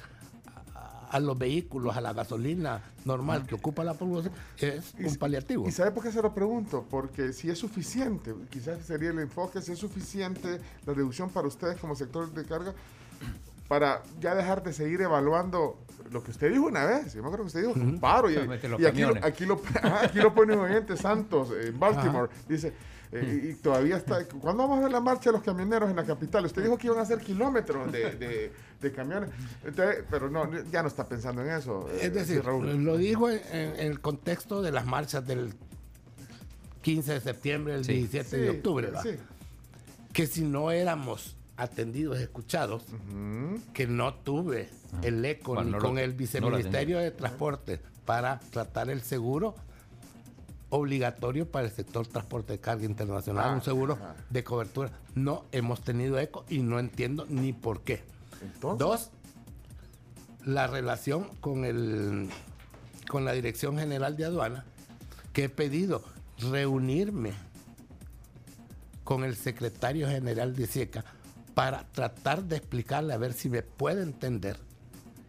a, 1.11 1.21
los 1.21 1.39
vehículos, 1.39 1.97
a 1.97 2.01
la 2.01 2.13
gasolina 2.13 2.83
normal 3.05 3.47
que 3.47 3.55
ocupa 3.55 3.85
la 3.85 3.95
población, 3.95 4.33
es 4.59 4.95
un 4.99 5.15
paliativo. 5.17 5.69
¿Y 5.69 5.71
sabe 5.73 5.93
por 5.93 6.03
qué 6.03 6.11
se 6.11 6.21
lo 6.21 6.35
pregunto? 6.35 6.85
Porque 6.91 7.33
si 7.33 7.49
es 7.49 7.59
suficiente, 7.59 8.35
quizás 8.51 8.85
sería 8.85 9.11
el 9.11 9.19
enfoque, 9.21 9.63
si 9.63 9.73
es 9.73 9.79
suficiente 9.79 10.61
la 10.85 10.93
reducción 10.93 11.31
para 11.31 11.47
ustedes 11.47 11.79
como 11.79 11.95
sector 11.95 12.33
de 12.33 12.45
carga, 12.45 12.75
para 13.69 14.03
ya 14.21 14.35
dejar 14.35 14.63
de 14.63 14.73
seguir 14.73 15.01
evaluando 15.01 15.79
lo 16.11 16.23
que 16.23 16.31
usted 16.31 16.51
dijo 16.51 16.67
una 16.67 16.85
vez, 16.85 17.15
yo 17.15 17.23
me 17.23 17.29
acuerdo 17.29 17.45
que 17.45 17.59
usted 17.59 17.67
dijo, 17.67 18.01
paro, 18.01 18.31
y, 18.31 18.37
aquí, 18.37 19.01
lo, 19.01 19.17
aquí, 19.23 19.45
lo, 19.45 19.61
aquí 20.03 20.19
lo 20.19 20.35
pone 20.35 20.55
un 20.55 20.61
oyente 20.61 20.97
Santos 20.97 21.51
en 21.51 21.79
Baltimore, 21.79 22.31
dice, 22.49 22.73
eh, 23.13 23.51
y, 23.51 23.55
todavía 23.63 23.97
está. 23.97 24.25
¿Cuándo 24.27 24.65
vamos 24.65 24.79
a 24.79 24.83
ver 24.83 24.93
la 24.93 25.01
marcha 25.01 25.31
de 25.31 25.37
los 25.37 25.43
camioneros 25.43 25.89
en 25.89 25.97
la 25.97 26.05
capital? 26.05 26.45
Usted 26.45 26.63
dijo 26.63 26.77
que 26.77 26.89
iban 26.89 26.99
a 26.99 27.03
hacer 27.03 27.21
kilómetros 27.21 27.91
de, 27.93 28.51
de, 28.81 28.93
camiones, 28.93 29.31
pero 30.11 30.29
no, 30.29 30.51
ya 30.71 30.83
no 30.83 30.89
está 30.89 31.09
pensando 31.09 31.43
en 31.43 31.51
eso. 31.51 31.89
Eh, 31.91 32.01
es 32.03 32.15
decir, 32.15 32.45
lo 32.45 32.97
dijo 32.97 33.31
en, 33.31 33.41
el 33.53 34.01
contexto 34.01 34.61
de 34.63 34.73
las 34.73 34.87
marchas 34.87 35.27
del 35.27 35.55
15 36.83 37.15
de 37.15 37.21
septiembre, 37.21 37.75
el 37.75 37.85
17 37.85 38.37
de 38.37 38.51
octubre, 38.51 38.93
que 40.13 40.27
si 40.27 40.43
no 40.43 40.71
éramos 40.71 41.37
atendidos, 41.57 42.19
escuchados, 42.19 42.85
que 43.73 43.87
no 43.87 44.15
tuve 44.15 44.69
ah. 44.93 45.01
el 45.03 45.25
eco 45.25 45.63
ni 45.63 45.73
con 45.73 45.99
el 45.99 46.13
viceministerio 46.13 46.99
de 46.99 47.11
Transporte 47.11 47.81
para 48.05 48.39
tratar 48.51 48.91
el 48.91 49.03
seguro 49.03 49.55
obligatorio 50.69 51.51
para 51.51 51.67
el 51.67 51.73
sector 51.73 52.07
transporte 52.07 52.55
de 52.55 52.61
carga 52.61 52.85
internacional, 52.85 53.53
un 53.53 53.59
ah, 53.59 53.65
seguro 53.65 53.99
de 54.31 54.45
cobertura. 54.45 54.91
No 55.15 55.45
hemos 55.53 55.81
tenido 55.81 56.19
eco 56.19 56.45
y 56.49 56.59
no 56.59 56.79
entiendo 56.79 57.27
ni 57.29 57.53
por 57.53 57.83
qué. 57.83 58.03
Dos, 58.61 59.11
la 60.45 60.67
relación 60.67 61.29
con, 61.41 61.65
el, 61.65 62.29
con 63.09 63.25
la 63.25 63.33
Dirección 63.33 63.79
General 63.79 64.17
de 64.17 64.25
Aduana, 64.25 64.65
que 65.33 65.45
he 65.45 65.49
pedido 65.49 66.03
reunirme 66.39 67.33
con 69.05 69.25
el 69.25 69.37
secretario 69.37 70.09
general 70.09 70.55
de 70.55 70.67
SIECA 70.67 71.05
para 71.57 71.85
tratar 71.85 72.45
de 72.45 72.57
explicarle 72.57 73.15
a 73.15 73.17
ver 73.17 73.33
si 73.33 73.49
me 73.49 73.63
puede 73.63 74.03
entender 74.03 74.59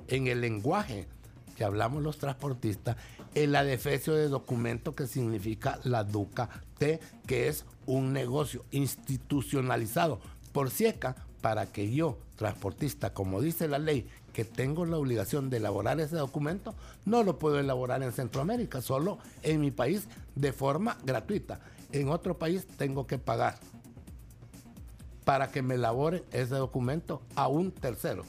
en 0.10 0.28
el 0.28 0.42
lenguaje 0.42 1.08
que 1.56 1.64
hablamos 1.64 2.04
los 2.04 2.18
transportistas 2.18 2.98
el 3.34 3.56
adefesio 3.56 4.14
de 4.14 4.28
documento 4.28 4.94
que 4.94 5.08
significa 5.08 5.80
la 5.86 6.04
DUCA 6.04 6.50
T, 6.80 7.00
que 7.26 7.48
es 7.48 7.64
un 7.86 8.12
negocio 8.12 8.66
institucionalizado 8.72 10.20
por 10.52 10.70
SIECA 10.70 11.16
para 11.40 11.68
que 11.68 11.94
yo, 11.94 12.18
transportista, 12.36 13.14
como 13.14 13.40
dice 13.40 13.70
la 13.70 13.80
ley, 13.80 14.06
que 14.34 14.44
tengo 14.44 14.86
la 14.86 14.98
obligación 14.98 15.50
de 15.50 15.58
elaborar 15.58 16.02
ese 16.02 16.18
documento, 16.18 16.76
no 17.06 17.24
lo 17.24 17.40
puedo 17.40 17.58
elaborar 17.58 18.04
en 18.04 18.12
Centroamérica, 18.12 18.82
solo 18.82 19.18
en 19.44 19.62
mi 19.62 19.72
país 19.72 20.10
de 20.36 20.52
forma 20.52 20.98
gratuita. 21.06 21.62
En 21.94 22.10
otro 22.10 22.38
país 22.38 22.68
tengo 22.78 23.08
que 23.08 23.18
pagar 23.18 23.58
para 25.28 25.52
que 25.52 25.62
me 25.62 25.76
elabore 25.76 26.24
ese 26.32 26.56
documento 26.56 27.22
a 27.36 27.50
un 27.50 27.74
tercero. 27.74 28.24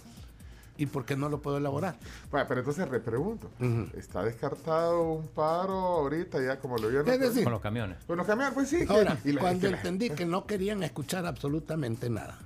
¿Y 0.77 0.87
por 0.87 1.05
qué 1.05 1.17
no 1.17 1.29
lo 1.29 1.41
puedo 1.41 1.59
elaborar? 1.59 1.97
Bueno, 2.29 2.45
pero 2.49 2.59
entonces 2.59 2.89
repregunto. 2.89 3.49
¿Está 3.97 4.25
descartado 4.25 5.13
un 5.13 5.29
paro 5.29 5.75
ahorita 5.75 6.45
ya 6.45 6.59
como 6.59 6.77
lo 6.77 6.89
vieron? 6.89 7.07
con 7.45 7.53
los 7.53 7.61
camiones. 7.61 7.99
Con 8.05 8.17
los 8.17 8.27
camiones, 8.27 8.53
pues 8.53 8.69
sí. 8.69 8.85
Ahora, 8.89 9.17
cuando 9.39 9.69
entendí 9.69 10.11
que 10.11 10.27
no 10.27 10.45
querían 10.45 10.83
escuchar 10.83 11.25
absolutamente 11.25 12.11
nada 12.11 12.37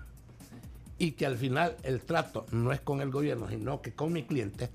y 0.98 1.12
que 1.12 1.24
al 1.24 1.38
final 1.38 1.74
el 1.82 2.02
trato 2.02 2.44
no 2.50 2.72
es 2.72 2.80
con 2.82 3.00
el 3.00 3.10
gobierno, 3.10 3.48
sino 3.48 3.80
que 3.80 3.94
con 3.94 4.12
mi 4.12 4.24
cliente, 4.24 4.68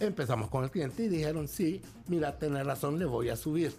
empezamos 0.00 0.50
con 0.50 0.64
el 0.64 0.72
cliente 0.72 1.04
y 1.04 1.08
dijeron, 1.08 1.46
sí, 1.46 1.80
mira, 2.08 2.36
tenés 2.38 2.66
razón, 2.66 2.98
le 2.98 3.04
voy 3.04 3.28
a 3.28 3.36
subir 3.36 3.72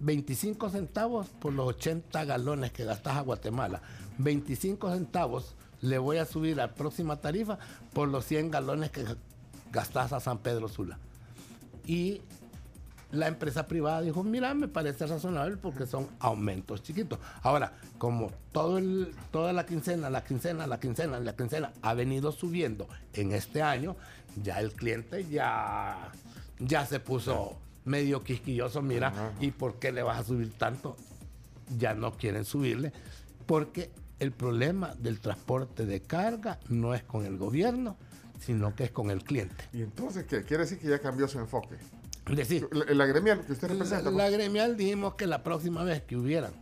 25 0.00 0.70
centavos 0.70 1.28
por 1.28 1.52
los 1.52 1.68
80 1.68 2.24
galones 2.24 2.72
que 2.72 2.84
gastas 2.84 3.16
a 3.16 3.22
Guatemala, 3.22 3.80
25 4.18 4.92
centavos 4.92 5.54
le 5.80 5.98
voy 5.98 6.18
a 6.18 6.24
subir 6.24 6.56
la 6.56 6.74
próxima 6.74 7.20
tarifa 7.20 7.58
por 7.92 8.08
los 8.08 8.24
100 8.24 8.50
galones 8.50 8.90
que 8.90 9.04
gastas 9.72 10.12
a 10.12 10.20
San 10.20 10.38
Pedro 10.38 10.68
Sula. 10.68 10.98
Y 11.86 12.20
la 13.12 13.28
empresa 13.28 13.66
privada 13.66 14.00
dijo, 14.00 14.24
mira, 14.24 14.52
me 14.54 14.68
parece 14.68 15.06
razonable 15.06 15.56
porque 15.56 15.86
son 15.86 16.08
aumentos 16.18 16.82
chiquitos. 16.82 17.18
Ahora, 17.42 17.72
como 17.98 18.32
toda 18.52 19.52
la 19.52 19.66
quincena, 19.66 20.10
la 20.10 20.24
quincena, 20.24 20.66
la 20.66 20.80
quincena, 20.80 21.20
la 21.20 21.36
quincena 21.36 21.72
ha 21.82 21.94
venido 21.94 22.32
subiendo 22.32 22.88
en 23.12 23.32
este 23.32 23.62
año, 23.62 23.96
ya 24.42 24.60
el 24.60 24.72
cliente 24.72 25.24
ya, 25.28 26.10
ya 26.58 26.84
se 26.84 26.98
puso 27.00 27.56
medio 27.86 28.22
quisquilloso, 28.22 28.82
mira, 28.82 29.32
¿y 29.40 29.52
por 29.52 29.78
qué 29.78 29.92
le 29.92 30.02
vas 30.02 30.20
a 30.20 30.24
subir 30.24 30.52
tanto? 30.58 30.96
Ya 31.78 31.94
no 31.94 32.12
quieren 32.12 32.44
subirle, 32.44 32.92
porque 33.46 33.90
el 34.18 34.32
problema 34.32 34.94
del 34.98 35.20
transporte 35.20 35.86
de 35.86 36.02
carga 36.02 36.58
no 36.68 36.94
es 36.94 37.02
con 37.02 37.24
el 37.24 37.38
gobierno, 37.38 37.96
sino 38.40 38.74
que 38.74 38.84
es 38.84 38.90
con 38.90 39.10
el 39.10 39.24
cliente. 39.24 39.64
¿Y 39.72 39.82
entonces 39.82 40.24
qué? 40.24 40.42
Quiere 40.42 40.64
decir 40.64 40.78
que 40.78 40.88
ya 40.88 40.98
cambió 40.98 41.26
su 41.28 41.38
enfoque. 41.38 41.76
Es 42.28 42.36
decir, 42.36 42.68
la, 42.72 43.06
gremial 43.06 43.44
que 43.44 43.52
usted 43.52 43.68
representa. 43.68 44.10
La, 44.10 44.28
gremial 44.28 44.76
dijimos 44.76 45.14
que 45.14 45.28
la 45.28 45.44
próxima 45.44 45.84
vez 45.84 46.02
que 46.02 46.16
hubieran, 46.16 46.52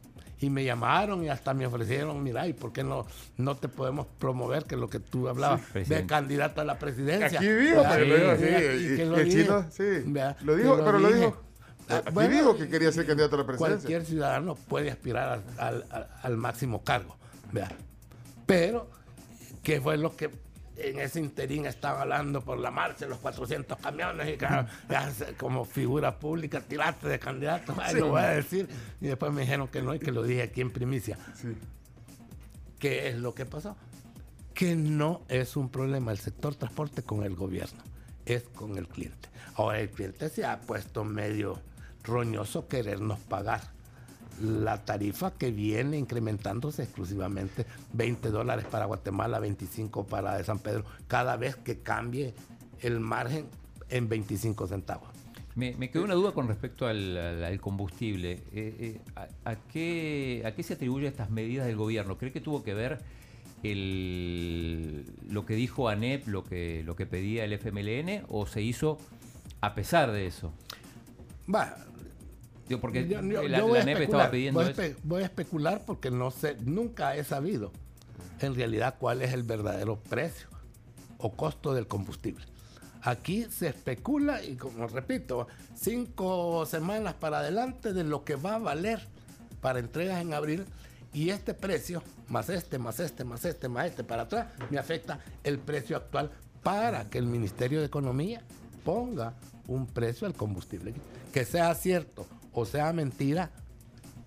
y 0.44 0.50
me 0.50 0.64
llamaron 0.64 1.24
y 1.24 1.28
hasta 1.28 1.54
me 1.54 1.66
ofrecieron, 1.66 2.22
mira, 2.22 2.46
¿y 2.46 2.52
por 2.52 2.72
qué 2.72 2.84
no, 2.84 3.06
no 3.38 3.56
te 3.56 3.68
podemos 3.68 4.06
promover? 4.18 4.64
Que 4.64 4.76
lo 4.76 4.88
que 4.88 5.00
tú 5.00 5.28
hablabas 5.28 5.62
de 5.72 6.06
candidato 6.06 6.60
a 6.60 6.64
la 6.64 6.78
presidencia. 6.78 7.38
Aquí 7.38 7.48
dijo, 7.48 7.82
pero 7.88 8.04
lo 8.04 8.16
dijo, 8.16 8.36
sí. 8.36 9.00
el 9.00 9.30
chino, 9.30 9.66
sí. 9.70 10.12
lo 10.42 10.56
dijo, 10.56 10.76
pero 10.84 10.98
lo 10.98 11.12
dijo. 11.12 11.36
Ah, 11.88 12.02
Aquí 12.06 12.28
dijo 12.28 12.56
que 12.56 12.68
quería 12.68 12.92
ser 12.92 13.06
candidato 13.06 13.36
a 13.36 13.38
la 13.38 13.46
presidencia. 13.46 13.78
Cualquier 13.78 14.04
ciudadano 14.04 14.54
puede 14.54 14.90
aspirar 14.90 15.42
al, 15.58 15.84
al 16.22 16.36
máximo 16.36 16.82
cargo. 16.82 17.16
Pero, 18.46 18.90
¿qué 19.62 19.80
fue 19.80 19.96
lo 19.96 20.16
que 20.16 20.30
en 20.76 20.98
ese 20.98 21.20
interín 21.20 21.66
estaba 21.66 22.02
hablando 22.02 22.40
por 22.40 22.58
la 22.58 22.70
marcha, 22.70 23.06
los 23.06 23.18
400 23.18 23.78
camiones, 23.78 24.38
y 24.38 25.34
como 25.34 25.64
figura 25.64 26.18
pública 26.18 26.60
tiraste 26.60 27.08
de 27.08 27.18
candidato, 27.18 27.74
lo 27.94 28.08
voy 28.08 28.22
a 28.22 28.28
decir. 28.30 28.68
Y 29.00 29.06
después 29.06 29.32
me 29.32 29.42
dijeron 29.42 29.68
que 29.68 29.82
no 29.82 29.94
y 29.94 29.98
que 29.98 30.12
lo 30.12 30.22
dije 30.22 30.42
aquí 30.42 30.60
en 30.60 30.70
primicia. 30.70 31.18
¿Qué 32.78 33.08
es 33.08 33.16
lo 33.16 33.34
que 33.34 33.46
pasó? 33.46 33.76
Que 34.52 34.76
no 34.76 35.22
es 35.28 35.56
un 35.56 35.68
problema 35.68 36.12
el 36.12 36.18
sector 36.18 36.54
transporte 36.54 37.02
con 37.02 37.24
el 37.24 37.34
gobierno, 37.34 37.82
es 38.24 38.42
con 38.42 38.76
el 38.76 38.88
cliente. 38.88 39.28
Ahora 39.56 39.80
el 39.80 39.90
cliente 39.90 40.28
se 40.28 40.44
ha 40.44 40.60
puesto 40.60 41.04
medio 41.04 41.60
roñoso 42.02 42.68
querernos 42.68 43.18
pagar 43.20 43.73
la 44.42 44.84
tarifa 44.84 45.32
que 45.34 45.50
viene 45.50 45.98
incrementándose 45.98 46.82
exclusivamente 46.82 47.66
20 47.92 48.30
dólares 48.30 48.64
para 48.70 48.86
Guatemala, 48.86 49.38
25 49.38 50.06
para 50.06 50.42
San 50.44 50.58
Pedro, 50.58 50.84
cada 51.06 51.36
vez 51.36 51.56
que 51.56 51.80
cambie 51.80 52.34
el 52.80 53.00
margen 53.00 53.46
en 53.88 54.08
25 54.08 54.66
centavos. 54.66 55.08
Me, 55.54 55.88
quedó 55.88 56.02
una 56.02 56.14
duda 56.14 56.32
con 56.32 56.48
respecto 56.48 56.86
al, 56.86 57.58
combustible. 57.60 58.42
Eh, 58.52 58.98
eh, 58.98 59.00
a, 59.44 59.54
qué, 59.54 60.42
¿A 60.44 60.52
qué 60.52 60.62
se 60.64 60.74
atribuyen 60.74 61.08
estas 61.08 61.30
medidas 61.30 61.66
del 61.66 61.76
gobierno? 61.76 62.18
¿Cree 62.18 62.32
que 62.32 62.40
tuvo 62.40 62.64
que 62.64 62.74
ver 62.74 62.98
el, 63.62 65.04
lo 65.30 65.46
que 65.46 65.54
dijo 65.54 65.88
ANEP, 65.88 66.26
lo 66.26 66.42
que, 66.42 66.82
lo 66.84 66.96
que 66.96 67.06
pedía 67.06 67.44
el 67.44 67.52
FMLN, 67.52 68.24
o 68.28 68.46
se 68.46 68.62
hizo 68.62 68.98
a 69.60 69.76
pesar 69.76 70.10
de 70.10 70.26
eso? 70.26 70.52
Va, 71.52 71.76
porque 72.80 73.04
la, 73.04 73.18
ANEP 73.18 74.00
estaba 74.00 74.30
pidiendo 74.30 74.60
voy, 74.60 74.70
eso. 74.70 74.98
voy 75.02 75.22
a 75.22 75.26
especular 75.26 75.84
porque 75.84 76.10
no 76.10 76.30
sé, 76.30 76.56
nunca 76.64 77.16
he 77.16 77.24
sabido 77.24 77.72
en 78.40 78.54
realidad 78.54 78.96
cuál 78.98 79.22
es 79.22 79.32
el 79.32 79.42
verdadero 79.42 79.98
precio 79.98 80.48
o 81.18 81.32
costo 81.32 81.74
del 81.74 81.86
combustible. 81.86 82.44
Aquí 83.02 83.46
se 83.50 83.68
especula 83.68 84.42
y 84.42 84.56
como 84.56 84.86
repito, 84.86 85.46
cinco 85.74 86.64
semanas 86.64 87.14
para 87.14 87.38
adelante 87.38 87.92
de 87.92 88.02
lo 88.02 88.24
que 88.24 88.34
va 88.34 88.54
a 88.54 88.58
valer 88.58 89.06
para 89.60 89.78
entregas 89.78 90.22
en 90.22 90.32
abril 90.32 90.64
y 91.12 91.30
este 91.30 91.54
precio, 91.54 92.02
más 92.28 92.48
este, 92.48 92.78
más 92.78 92.98
este, 93.00 93.24
más 93.24 93.44
este, 93.44 93.68
más 93.68 93.86
este 93.86 94.04
para 94.04 94.22
atrás, 94.22 94.48
me 94.70 94.78
afecta 94.78 95.20
el 95.44 95.58
precio 95.58 95.96
actual 95.96 96.30
para 96.62 97.08
que 97.10 97.18
el 97.18 97.26
Ministerio 97.26 97.80
de 97.80 97.86
Economía 97.86 98.42
ponga 98.84 99.34
un 99.68 99.86
precio 99.86 100.26
al 100.26 100.34
combustible. 100.34 100.94
Que 101.32 101.44
sea 101.44 101.74
cierto 101.74 102.26
o 102.54 102.64
sea 102.64 102.92
mentira, 102.92 103.50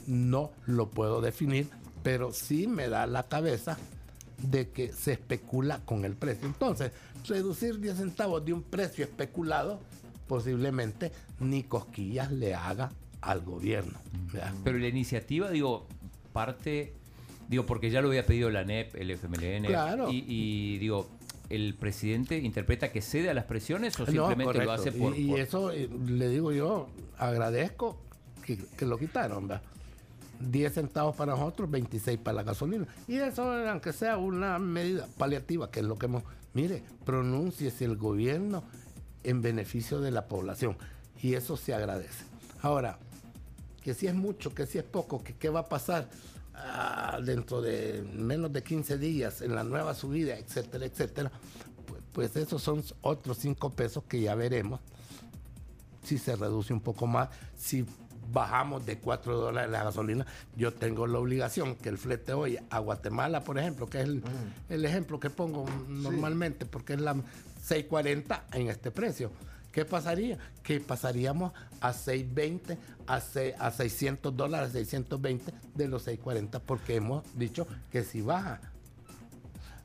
no 0.05 0.51
lo 0.65 0.89
puedo 0.89 1.21
definir, 1.21 1.69
pero 2.03 2.31
sí 2.31 2.67
me 2.67 2.89
da 2.89 3.07
la 3.07 3.23
cabeza 3.23 3.77
de 4.41 4.69
que 4.69 4.93
se 4.93 5.13
especula 5.13 5.79
con 5.85 6.05
el 6.05 6.15
precio. 6.15 6.47
Entonces, 6.47 6.91
reducir 7.27 7.79
10 7.79 7.97
centavos 7.97 8.45
de 8.45 8.53
un 8.53 8.63
precio 8.63 9.03
especulado, 9.03 9.79
posiblemente 10.27 11.11
ni 11.39 11.63
cosquillas 11.63 12.31
le 12.31 12.53
haga 12.53 12.91
al 13.21 13.41
gobierno. 13.41 13.97
Pero 14.63 14.77
la 14.77 14.87
iniciativa, 14.87 15.49
digo, 15.49 15.87
parte, 16.33 16.93
digo, 17.49 17.65
porque 17.65 17.89
ya 17.89 18.01
lo 18.01 18.09
había 18.09 18.25
pedido 18.25 18.49
la 18.49 18.63
NEP, 18.63 18.95
el 18.95 19.11
FMLN, 19.11 19.65
claro. 19.65 20.09
y, 20.11 20.77
digo, 20.77 21.09
¿el 21.49 21.73
presidente 21.75 22.37
interpreta 22.37 22.91
que 22.91 23.01
cede 23.01 23.29
a 23.29 23.33
las 23.33 23.45
presiones 23.45 23.99
o 23.99 24.05
simplemente 24.05 24.63
lo 24.63 24.71
hace 24.71 24.91
por...? 24.91 25.17
Y, 25.17 25.31
y 25.31 25.35
eso, 25.35 25.71
eh, 25.71 25.89
le 26.07 26.29
digo 26.29 26.51
yo, 26.51 26.89
agradezco 27.17 27.97
que, 28.55 28.85
lo 28.85 28.97
quitaron, 28.97 29.47
¿verdad? 29.47 29.63
10 30.39 30.73
centavos 30.73 31.15
para 31.15 31.33
nosotros, 31.33 31.69
26 31.69 32.19
para 32.19 32.35
la 32.35 32.43
gasolina. 32.43 32.87
Y 33.07 33.17
eso, 33.17 33.51
aunque 33.51 33.91
sea 33.91 34.17
una 34.17 34.59
medida 34.59 35.07
paliativa, 35.17 35.69
que 35.71 35.79
es 35.79 35.85
lo 35.85 35.97
que 35.97 36.05
hemos... 36.05 36.23
Mire, 36.53 36.83
si 37.51 37.83
el 37.83 37.97
gobierno 37.97 38.63
en 39.23 39.41
beneficio 39.41 39.99
de 39.99 40.11
la 40.11 40.27
población. 40.27 40.77
Y 41.21 41.33
eso 41.33 41.57
se 41.57 41.73
agradece. 41.73 42.23
Ahora, 42.61 42.99
que 43.81 43.93
si 43.93 44.07
es 44.07 44.13
mucho, 44.13 44.53
que 44.53 44.65
si 44.65 44.77
es 44.77 44.83
poco, 44.83 45.23
que 45.23 45.35
qué 45.35 45.49
va 45.49 45.61
a 45.61 45.69
pasar 45.69 46.09
ah, 46.55 47.19
dentro 47.23 47.61
de 47.61 48.07
menos 48.13 48.53
de 48.53 48.63
15 48.63 48.97
días 48.97 49.41
en 49.41 49.55
la 49.55 49.63
nueva 49.63 49.93
subida, 49.95 50.37
etcétera, 50.37 50.85
etcétera, 50.85 51.31
pues, 51.87 52.01
pues 52.13 52.35
esos 52.35 52.61
son 52.61 52.83
otros 53.01 53.37
5 53.39 53.71
pesos 53.71 54.03
que 54.07 54.21
ya 54.21 54.35
veremos 54.35 54.79
si 56.07 56.17
se 56.17 56.37
reduce 56.37 56.71
un 56.71 56.79
poco 56.79 57.05
más, 57.05 57.29
si 57.57 57.85
bajamos 58.31 58.85
de 58.85 58.97
4 58.97 59.37
dólares 59.37 59.71
la 59.71 59.83
gasolina, 59.83 60.25
yo 60.55 60.73
tengo 60.73 61.07
la 61.07 61.19
obligación 61.19 61.75
que 61.75 61.89
el 61.89 61.97
flete 61.97 62.33
hoy 62.33 62.57
a 62.69 62.79
Guatemala, 62.79 63.43
por 63.43 63.57
ejemplo, 63.57 63.87
que 63.87 64.01
es 64.01 64.05
el, 64.05 64.21
mm. 64.21 64.85
ejemplo 64.85 65.19
que 65.19 65.29
pongo 65.29 65.65
normalmente, 65.87 66.65
porque 66.65 66.93
es 66.93 67.01
la 67.01 67.15
640 67.63 68.45
en 68.53 68.69
este 68.69 68.91
precio. 68.91 69.31
¿Qué 69.71 69.85
pasaría? 69.85 70.39
Que 70.63 70.79
pasaríamos 70.79 71.53
a 71.81 71.93
620, 71.93 72.77
a, 73.05 73.21
a 73.59 73.71
600 73.71 74.35
dólares, 74.35 74.71
620 74.71 75.53
de 75.75 75.87
los 75.87 76.03
640, 76.03 76.59
porque 76.59 76.95
hemos 76.95 77.23
dicho 77.35 77.67
que 77.91 78.03
si 78.03 78.21
baja 78.21 78.59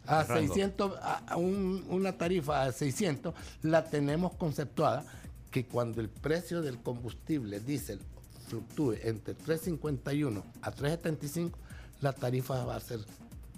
a 0.07 0.25
600, 0.25 0.99
a 1.01 1.37
una 1.37 2.17
tarifa 2.17 2.67
de 2.67 2.73
600, 2.73 3.35
la 3.63 3.85
tenemos 3.85 4.33
conceptuada 4.35 5.05
que 5.51 5.67
cuando 5.67 6.01
el 6.01 6.09
precio 6.09 6.63
del 6.63 6.79
combustible 6.79 7.61
diésel 7.61 8.01
fluctúe 8.53 8.99
entre 9.03 9.35
3.51 9.35 10.43
a 10.61 10.73
3.75, 10.73 11.53
la 12.03 12.13
tarifa 12.13 12.65
va 12.65 12.77
a 12.77 12.81
ser 12.81 13.01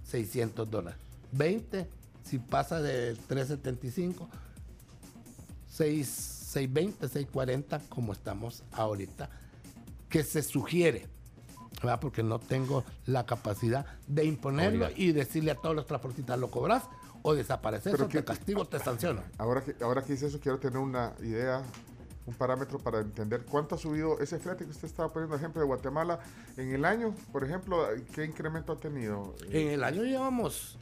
600 0.05 0.71
dólares. 0.71 1.01
20, 1.33 1.89
si 2.23 2.39
pasa 2.39 2.81
de 2.81 3.17
3.75, 3.29 4.29
6.20, 5.77 6.95
6.40, 7.01 7.89
como 7.89 8.13
estamos 8.13 8.63
ahorita, 8.71 9.29
que 10.09 10.23
se 10.23 10.43
sugiere. 10.43 11.09
¿verdad? 11.83 11.99
Porque 11.99 12.23
no 12.23 12.39
tengo 12.39 12.85
la 13.05 13.27
capacidad 13.27 13.85
de 14.07 14.25
imponerlo 14.25 14.89
y 14.95 15.11
decirle 15.11 15.51
a 15.51 15.57
todos 15.57 15.75
los 15.75 15.87
transportistas, 15.87 16.39
lo 16.39 16.51
cobras 16.51 16.85
o 17.23 17.35
desapareces, 17.35 18.01
o 18.01 18.07
te 18.07 18.25
castigo, 18.25 18.65
te 18.65 18.79
sanciono. 18.79 19.23
Ahora 19.39 19.63
que, 19.63 19.75
ahora 19.83 20.05
que 20.05 20.13
dice 20.13 20.27
eso, 20.27 20.39
quiero 20.39 20.61
tener 20.61 20.79
una 20.79 21.15
idea 21.21 21.65
un 22.27 22.35
parámetro 22.35 22.79
para 22.79 23.01
entender 23.01 23.45
cuánto 23.45 23.75
ha 23.75 23.79
subido 23.79 24.19
ese 24.19 24.39
flete 24.39 24.65
que 24.65 24.71
usted 24.71 24.89
estaba 24.89 25.13
poniendo 25.13 25.37
ejemplo 25.37 25.61
de 25.61 25.67
Guatemala 25.67 26.21
en 26.57 26.75
el 26.75 26.85
año, 26.85 27.15
por 27.33 27.45
ejemplo, 27.45 27.87
¿qué 28.15 28.25
incremento 28.25 28.73
ha 28.73 28.77
tenido? 28.77 29.35
En 29.51 29.69
el 29.69 29.85
año 29.85 30.03
llevamos... 30.05 30.79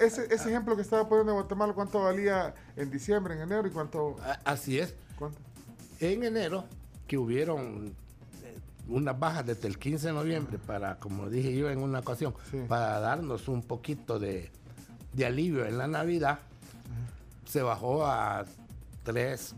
ese, 0.00 0.32
ese 0.32 0.48
ejemplo 0.48 0.76
que 0.76 0.82
estaba 0.82 1.08
poniendo 1.08 1.32
de 1.32 1.40
Guatemala, 1.40 1.72
¿cuánto 1.74 2.02
valía 2.02 2.54
en 2.76 2.90
diciembre, 2.90 3.34
en 3.34 3.42
enero 3.42 3.66
y 3.66 3.70
cuánto? 3.70 4.16
Así 4.44 4.78
es. 4.78 4.94
¿Cuánto? 5.18 5.38
En 6.00 6.24
enero, 6.24 6.64
que 7.06 7.18
hubieron 7.18 7.94
eh, 8.44 8.58
unas 8.88 9.18
bajas 9.18 9.44
desde 9.44 9.68
el 9.68 9.78
15 9.78 10.06
de 10.06 10.12
noviembre 10.12 10.58
para, 10.58 10.98
como 10.98 11.28
dije 11.28 11.54
yo 11.54 11.68
en 11.68 11.82
una 11.82 11.98
ocasión, 11.98 12.34
para 12.68 13.00
darnos 13.00 13.48
un 13.48 13.62
poquito 13.62 14.18
de, 14.18 14.50
de 15.12 15.26
alivio 15.26 15.66
en 15.66 15.76
la 15.76 15.88
Navidad, 15.88 16.38
se 17.44 17.62
bajó 17.62 18.06
a 18.06 18.44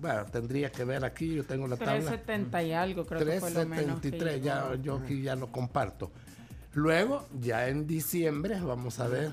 bueno, 0.01 0.27
tendría 0.27 0.71
que 0.71 0.85
ver 0.85 1.05
aquí, 1.05 1.35
yo 1.35 1.45
tengo 1.45 1.67
la 1.67 1.77
tabla. 1.77 2.11
370 2.11 2.63
y 2.63 2.73
algo, 2.73 3.07
creo 3.07 3.25
que 3.25 3.41
fue 3.41 3.51
lo 3.51 3.67
menos. 3.67 4.01
ya, 4.43 4.75
yo 4.77 4.97
aquí 4.97 5.23
ya 5.23 5.35
lo 5.37 5.51
comparto. 5.51 6.11
Luego, 6.75 7.27
ya 7.41 7.69
en 7.69 7.87
diciembre, 7.87 8.61
vamos 8.61 9.01
a 9.01 9.09
ver 9.09 9.33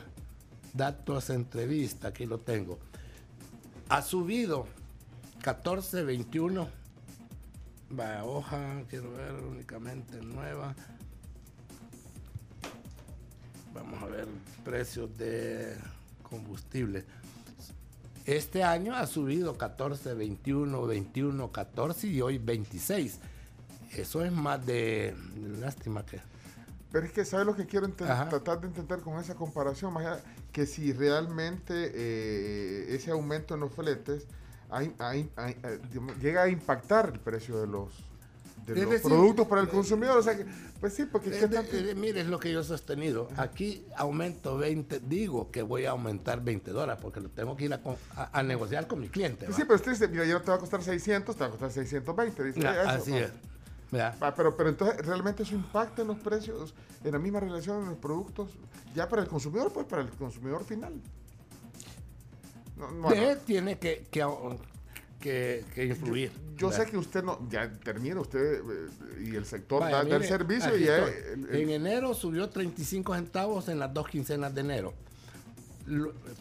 datos 0.73 1.30
entrevista, 1.30 2.10
aquí 2.10 2.25
lo 2.25 2.39
tengo. 2.39 2.80
Ha 3.89 4.01
subido 4.01 4.67
14, 5.43 6.03
21. 6.03 6.67
Va, 7.97 8.23
hoja, 8.25 8.82
quiero 8.89 9.12
ver 9.13 9.34
únicamente 9.34 10.21
nueva. 10.21 10.75
Vamos 13.73 14.01
a 14.01 14.08
ver 14.08 14.27
precios 14.65 15.15
de 15.17 15.75
combustible. 16.23 17.06
Este 18.27 18.61
año 18.61 18.93
ha 18.93 19.07
subido 19.07 19.57
14, 19.57 20.13
21, 20.13 20.85
21, 20.85 21.49
14 21.49 22.07
y 22.07 22.21
hoy 22.21 22.37
26. 22.37 23.19
Eso 23.93 24.25
es 24.25 24.33
más 24.33 24.65
de 24.65 25.15
lástima 25.61 26.05
que... 26.05 26.19
Pero 26.91 27.05
es 27.05 27.13
que, 27.13 27.23
¿sabes 27.23 27.45
lo 27.45 27.55
que 27.55 27.65
quiero 27.65 27.89
tratar 27.89 28.59
de 28.59 28.67
entender 28.67 28.99
con 28.99 29.17
esa 29.17 29.35
comparación? 29.35 29.93
Más 29.93 30.21
que 30.51 30.65
si 30.65 30.91
realmente 30.91 31.91
eh, 31.93 32.95
ese 32.95 33.11
aumento 33.11 33.53
en 33.53 33.61
los 33.61 33.71
fletes 33.71 34.27
eh, 34.77 35.29
llega 36.21 36.43
a 36.43 36.49
impactar 36.49 37.11
el 37.13 37.21
precio 37.21 37.61
de 37.61 37.67
los 37.67 37.93
de 38.73 38.86
los 38.86 39.01
productos 39.01 39.47
para 39.47 39.62
el 39.62 39.69
consumidor. 39.69 40.17
O 40.17 40.23
sea, 40.23 40.38
que, 40.38 40.45
pues 40.80 40.93
sí, 40.93 41.06
porque... 41.06 41.30
Eh, 41.30 41.95
mire, 41.95 42.21
es 42.21 42.27
lo 42.27 42.39
que 42.39 42.51
yo 42.51 42.62
he 42.62 42.63
sostenido. 42.63 43.30
Aquí 43.38 43.86
aumento 43.95 44.58
20, 44.58 45.01
digo 45.01 45.51
que 45.51 45.62
voy 45.62 45.86
a 45.86 45.91
aumentar 45.91 46.43
20 46.43 46.71
dólares 46.71 46.99
porque 47.01 47.19
lo 47.19 47.30
tengo 47.30 47.56
que 47.56 47.65
ir 47.65 47.80
a, 48.34 48.43
negociar 48.43 48.88
con 48.88 48.99
mi 48.99 49.10
cliente. 49.10 49.47
Sí, 49.47 49.63
pero 49.63 49.75
usted 49.75 49.91
dice, 49.91 50.08
mira, 50.08 50.25
yo 50.25 50.41
te 50.41 50.51
va 50.51 50.58
a 50.58 50.60
costar 50.60 50.84
600, 50.84 51.36
te 51.36 51.39
va 51.39 51.47
a 51.47 51.51
costar 51.51 51.71
620. 51.71 52.43
Dice, 52.43 52.67
así 52.67 53.15
es. 53.15 53.32
pero, 54.36 54.56
pero 54.56 54.69
entonces, 54.69 55.06
¿realmente 55.06 55.43
eso 55.43 55.56
impacta 55.56 56.01
en 56.01 56.10
los 56.10 56.19
precios, 56.19 56.73
en 57.03 57.12
la 57.12 57.19
misma 57.19 57.39
relación 57.39 57.84
en 57.84 57.89
los 57.89 57.97
productos, 57.97 58.51
ya 58.93 59.08
para 59.08 59.21
el 59.21 59.27
consumidor, 59.27 59.71
pues 59.71 59.86
para 59.86 60.01
el 60.01 60.10
consumidor 60.10 60.63
final? 60.65 60.93
No, 62.77 63.10
tiene 63.45 63.80
que, 63.80 64.06
que, 64.12 64.23
que, 65.27 65.85
influir. 65.85 66.31
Yo, 66.55 66.71
sé 66.71 66.85
que 66.85 66.97
usted 66.97 67.23
no, 67.23 67.39
ya 67.49 67.71
termina 67.71 68.19
usted 68.19 68.61
eh, 68.61 69.23
y 69.31 69.35
el 69.35 69.45
sector 69.45 69.83
del 70.05 70.23
servicio. 70.23 70.71
Y 70.77 71.61
en 71.61 71.69
enero 71.69 72.13
subió 72.13 72.49
35 72.49 73.15
centavos 73.15 73.67
en 73.69 73.79
las 73.79 73.93
dos 73.93 74.07
quincenas 74.07 74.53
de 74.55 74.61
enero. 74.61 74.93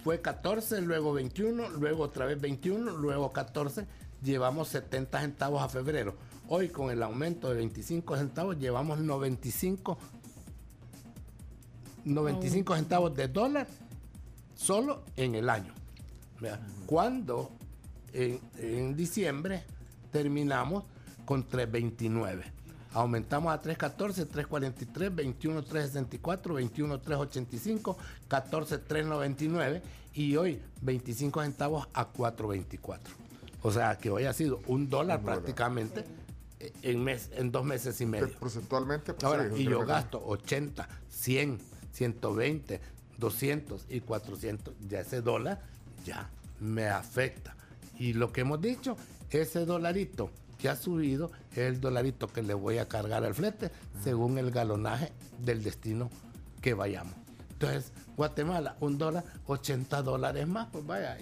fue 0.04 0.20
14, 0.20 0.80
luego 0.82 1.12
21, 1.12 1.70
luego 1.70 2.04
otra 2.04 2.26
vez 2.26 2.40
21, 2.40 2.96
luego 2.96 3.32
14 3.32 3.86
llevamos 4.22 4.68
70 4.68 5.20
centavos 5.20 5.62
a 5.62 5.68
febrero. 5.68 6.14
Hoy 6.48 6.68
con 6.68 6.90
el 6.90 7.02
aumento 7.02 7.48
de 7.48 7.56
25 7.56 8.16
centavos 8.16 8.58
llevamos 8.58 8.98
95, 8.98 9.98
95 12.04 12.76
centavos 12.76 13.14
de 13.16 13.28
dólar 13.28 13.66
solo 14.54 15.02
en 15.16 15.34
el 15.34 15.50
año. 15.50 15.74
Cuando 16.86 17.50
en, 18.16 18.40
en 18.58 18.96
diciembre 18.96 19.64
terminamos 20.10 20.84
con 21.24 21.48
3.29. 21.48 22.42
Aumentamos 22.92 23.52
a 23.52 23.60
3.14, 23.60 24.26
3.43, 24.26 25.36
21.364, 25.38 26.20
21.385, 27.02 27.96
14.399 28.30 29.82
y 30.14 30.36
hoy 30.36 30.62
25 30.80 31.42
centavos 31.42 31.88
a 31.92 32.10
4.24. 32.10 33.00
O 33.62 33.70
sea 33.70 33.98
que 33.98 34.08
hoy 34.10 34.24
ha 34.24 34.32
sido 34.32 34.62
un 34.66 34.88
dólar 34.88 35.20
prácticamente 35.22 36.04
en, 36.82 37.04
mes, 37.04 37.30
en 37.34 37.52
dos 37.52 37.64
meses 37.64 38.00
y 38.00 38.06
medio. 38.06 38.32
Porcentualmente. 38.38 39.12
Pues, 39.12 39.24
Ahora, 39.24 39.50
y 39.54 39.64
yo 39.64 39.84
gasto 39.84 40.22
80, 40.24 40.88
100, 41.10 41.58
120, 41.92 42.80
200 43.18 43.86
y 43.90 44.00
400, 44.00 44.74
ya 44.88 45.00
ese 45.00 45.20
dólar 45.20 45.60
ya 46.04 46.30
me 46.60 46.86
afecta. 46.86 47.55
Y 47.98 48.12
lo 48.12 48.32
que 48.32 48.42
hemos 48.42 48.60
dicho, 48.60 48.96
ese 49.30 49.64
dolarito 49.64 50.30
que 50.58 50.68
ha 50.68 50.76
subido 50.76 51.30
es 51.52 51.58
el 51.58 51.80
dolarito 51.80 52.28
que 52.28 52.42
le 52.42 52.54
voy 52.54 52.78
a 52.78 52.88
cargar 52.88 53.24
al 53.24 53.34
flete 53.34 53.70
según 54.02 54.38
el 54.38 54.50
galonaje 54.50 55.12
del 55.38 55.62
destino 55.62 56.10
que 56.60 56.74
vayamos. 56.74 57.14
Entonces, 57.52 57.92
Guatemala, 58.16 58.76
un 58.80 58.98
dólar, 58.98 59.24
80 59.46 60.02
dólares 60.02 60.46
más, 60.46 60.68
pues 60.70 60.86
vaya, 60.86 61.16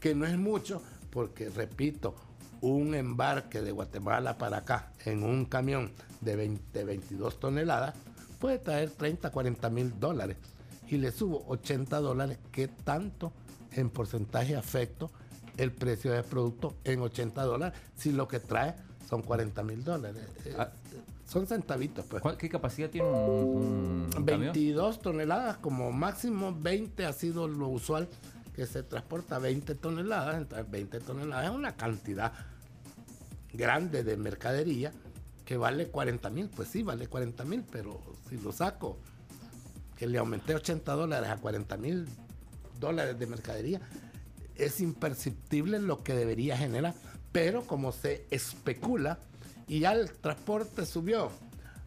que 0.00 0.14
no 0.14 0.26
es 0.26 0.36
mucho, 0.36 0.82
porque 1.10 1.48
repito, 1.48 2.14
un 2.60 2.94
embarque 2.94 3.60
de 3.60 3.72
Guatemala 3.72 4.38
para 4.38 4.58
acá 4.58 4.92
en 5.04 5.22
un 5.22 5.44
camión 5.44 5.92
de 6.20 6.34
20, 6.36 6.84
22 6.84 7.38
toneladas 7.38 7.94
puede 8.38 8.58
traer 8.58 8.90
30, 8.90 9.30
40 9.30 9.70
mil 9.70 10.00
dólares. 10.00 10.36
Y 10.88 10.96
le 10.96 11.12
subo 11.12 11.44
80 11.48 12.00
dólares, 12.00 12.38
¿qué 12.50 12.68
tanto 12.68 13.32
en 13.72 13.90
porcentaje 13.90 14.56
afecto 14.56 15.10
el 15.56 15.72
precio 15.72 16.12
del 16.12 16.24
producto 16.24 16.74
en 16.84 17.00
80 17.00 17.42
dólares 17.42 17.78
si 17.96 18.12
lo 18.12 18.28
que 18.28 18.40
trae 18.40 18.74
son 19.08 19.22
40 19.22 19.62
mil 19.62 19.84
dólares? 19.84 20.22
Eh, 20.44 20.54
ah. 20.58 20.70
son 21.26 21.46
centavitos, 21.46 22.04
pues. 22.06 22.22
¿Qué 22.36 22.48
capacidad 22.48 22.90
tiene 22.90 23.08
un, 23.08 24.08
22 24.20 25.00
toneladas, 25.00 25.58
como 25.58 25.92
máximo 25.92 26.56
20 26.58 27.06
ha 27.06 27.12
sido 27.12 27.48
lo 27.48 27.68
usual 27.68 28.08
que 28.54 28.66
se 28.66 28.82
transporta 28.82 29.38
20 29.38 29.74
toneladas. 29.74 30.36
Entonces, 30.36 30.70
20 30.70 31.00
toneladas 31.00 31.46
es 31.46 31.50
una 31.50 31.76
cantidad 31.76 32.32
grande 33.52 34.02
de 34.04 34.16
mercadería 34.16 34.92
que 35.44 35.56
vale 35.56 35.88
40 35.88 36.30
mil, 36.30 36.48
pues 36.48 36.68
sí, 36.68 36.82
vale 36.82 37.06
40 37.06 37.44
mil, 37.44 37.64
pero 37.70 38.00
si 38.28 38.38
lo 38.38 38.52
saco, 38.52 38.98
que 39.96 40.06
le 40.06 40.18
aumenté 40.18 40.54
80 40.54 40.92
dólares 40.92 41.30
a 41.30 41.36
40 41.36 41.76
mil 41.76 42.06
dólares 42.80 43.18
de 43.18 43.26
mercadería, 43.26 43.80
es 44.56 44.80
imperceptible 44.80 45.78
lo 45.78 46.02
que 46.02 46.14
debería 46.14 46.56
generar, 46.56 46.94
pero 47.32 47.62
como 47.62 47.92
se 47.92 48.26
especula 48.30 49.18
y 49.66 49.80
ya 49.80 49.92
el 49.92 50.10
transporte 50.10 50.86
subió 50.86 51.30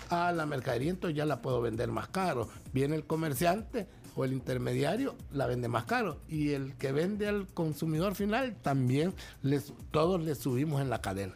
a 0.10 0.32
la 0.32 0.46
mercadería, 0.46 0.90
entonces 0.90 1.18
ya 1.18 1.26
la 1.26 1.42
puedo 1.42 1.62
vender 1.62 1.90
más 1.90 2.08
caro. 2.08 2.50
Viene 2.74 2.96
el 2.96 3.06
comerciante 3.06 3.88
o 4.16 4.26
el 4.26 4.34
intermediario, 4.34 5.16
la 5.32 5.48
vende 5.48 5.68
más 5.68 5.86
caro. 5.86 6.22
Y 6.28 6.52
el 6.52 6.76
que 6.76 6.92
vende 6.92 7.28
al 7.28 7.48
consumidor 7.48 8.16
final, 8.16 8.56
también 8.62 9.14
les, 9.42 9.74
todos 9.92 10.22
le 10.22 10.36
subimos 10.36 10.82
en 10.82 10.90
la 10.90 11.02
cadena 11.02 11.34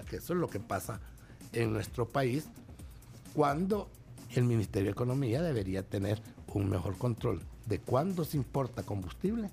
que 0.00 0.16
eso 0.16 0.32
es 0.32 0.38
lo 0.38 0.48
que 0.48 0.60
pasa 0.60 1.00
en 1.52 1.72
nuestro 1.72 2.08
país 2.08 2.46
cuando 3.34 3.90
el 4.34 4.44
Ministerio 4.44 4.86
de 4.86 4.92
Economía 4.92 5.42
debería 5.42 5.82
tener 5.82 6.22
un 6.54 6.70
mejor 6.70 6.96
control 6.96 7.42
de 7.66 7.78
cuándo 7.78 8.24
se 8.24 8.36
importa 8.36 8.82
combustible, 8.82 9.50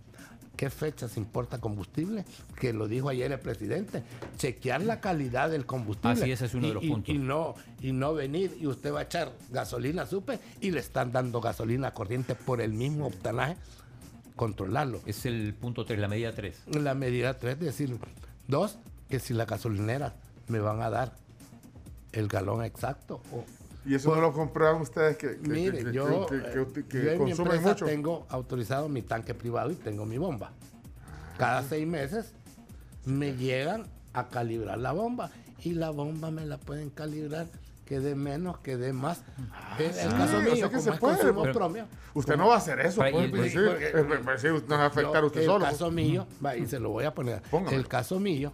qué 0.59 0.69
fecha 0.69 1.07
se 1.07 1.21
importa 1.21 1.61
combustible, 1.61 2.25
que 2.59 2.73
lo 2.73 2.89
dijo 2.89 3.07
ayer 3.07 3.31
el 3.31 3.39
presidente, 3.39 4.03
chequear 4.35 4.81
la 4.81 4.99
calidad 4.99 5.49
del 5.49 5.65
combustible. 5.65 6.21
Así 6.21 6.29
ese 6.33 6.47
es 6.47 6.53
uno 6.53 6.67
de 6.67 6.73
los 6.73 6.83
puntos. 6.83 7.15
Y 7.15 7.17
no, 7.17 7.55
y 7.79 7.93
no 7.93 8.13
venir 8.13 8.57
y 8.59 8.67
usted 8.67 8.93
va 8.93 8.99
a 8.99 9.03
echar 9.03 9.31
gasolina 9.51 10.05
supe 10.05 10.37
y 10.59 10.71
le 10.71 10.81
están 10.81 11.13
dando 11.13 11.39
gasolina 11.39 11.93
corriente 11.93 12.35
por 12.35 12.59
el 12.59 12.73
mismo 12.73 13.07
octanaje, 13.07 13.55
controlarlo. 14.35 14.99
Es 15.05 15.25
el 15.25 15.53
punto 15.53 15.85
3, 15.85 15.97
la 15.97 16.09
medida 16.09 16.35
3. 16.35 16.63
La 16.73 16.93
medida 16.93 17.37
3, 17.37 17.57
decir, 17.57 17.97
dos, 18.49 18.79
que 19.07 19.21
si 19.21 19.33
la 19.33 19.45
gasolinera 19.45 20.15
me 20.49 20.59
van 20.59 20.81
a 20.81 20.89
dar 20.89 21.15
el 22.11 22.27
galón 22.27 22.65
exacto. 22.65 23.21
¿Y 23.89 23.95
eso 23.95 24.13
no 24.13 24.21
lo 24.21 24.31
compraron 24.31 24.83
ustedes 24.83 25.17
que, 25.17 25.39
mire, 25.41 25.91
yo, 25.91 26.27
en 26.29 27.23
mi 27.23 27.31
empresa 27.31 27.75
tengo 27.75 28.27
autorizado 28.29 28.87
mi 28.87 29.01
tanque 29.01 29.33
privado 29.33 29.71
y 29.71 29.75
tengo 29.75 30.05
mi 30.05 30.19
bomba. 30.19 30.51
Cada 31.39 31.63
seis 31.63 31.87
meses 31.87 32.35
me 33.05 33.35
llegan 33.35 33.87
a 34.13 34.27
calibrar 34.27 34.77
la 34.77 34.91
bomba 34.91 35.31
y 35.63 35.71
la 35.71 35.89
bomba 35.89 36.29
me 36.29 36.45
la 36.45 36.59
pueden 36.59 36.91
calibrar 36.91 37.47
que 37.87 37.99
dé 37.99 38.13
menos, 38.13 38.59
que 38.59 38.77
dé 38.77 38.93
más. 38.93 39.23
Ah, 39.51 39.75
el, 39.79 40.09
caso 40.09 40.39
mío, 40.39 40.69
que 40.69 40.81
se 40.81 40.91
puede, 40.91 41.33
usted 42.13 42.37
no 42.37 42.47
va 42.47 42.53
a 42.53 42.57
hacer 42.57 42.79
eso, 42.81 43.01
pues, 43.01 43.11
pues, 43.31 43.51
sí, 43.51 43.57
pues, 44.23 44.41
sí, 44.41 44.47
no 44.67 44.77
va 44.77 44.83
a 44.83 44.85
afectar 44.85 45.25
usted 45.25 45.45
solo. 45.45 45.65
El 45.65 45.71
caso 45.71 45.89
mío, 45.89 46.27
va, 46.45 46.55
y 46.55 46.67
se 46.67 46.79
lo 46.79 46.91
voy 46.91 47.05
a 47.05 47.15
poner. 47.15 47.41
El 47.71 47.87
caso 47.87 48.19
mío, 48.19 48.53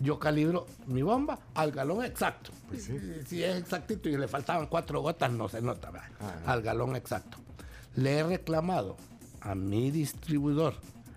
yo 0.00 0.18
calibro 0.18 0.66
mi 0.86 1.02
bomba 1.02 1.38
al 1.54 1.72
galón 1.72 2.04
exacto. 2.04 2.50
Pues 2.68 2.90
si, 3.26 3.42
es 3.42 3.56
exactito 3.56 4.08
y 4.08 4.16
le 4.16 4.28
faltaban 4.28 4.66
cuatro 4.66 5.00
gotas, 5.00 5.32
no 5.32 5.48
se 5.48 5.60
nota, 5.60 5.90
ah, 6.20 6.34
al 6.46 6.62
galón 6.62 6.96
exacto. 6.96 7.38
Le 7.96 8.18
he 8.18 8.22
reclamado 8.22 8.96
a 9.40 9.54
mi 9.54 9.90
distribuidor, 9.90 10.74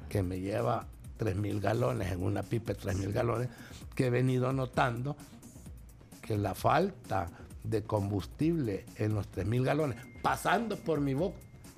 que 0.09 0.23
me 0.23 0.39
lleva 0.39 0.87
3.000 1.19 1.59
galones 1.59 2.11
en 2.11 2.23
una 2.23 2.43
pipa, 2.43 2.73
3.000 2.73 3.11
galones, 3.11 3.49
que 3.95 4.07
he 4.07 4.09
venido 4.09 4.51
notando 4.51 5.15
que 6.21 6.37
la 6.37 6.55
falta 6.55 7.29
de 7.63 7.83
combustible 7.83 8.85
en 8.95 9.13
los 9.13 9.29
3.000 9.31 9.63
galones, 9.63 9.97
pasando 10.21 10.77
por 10.77 10.99
mi, 10.99 11.15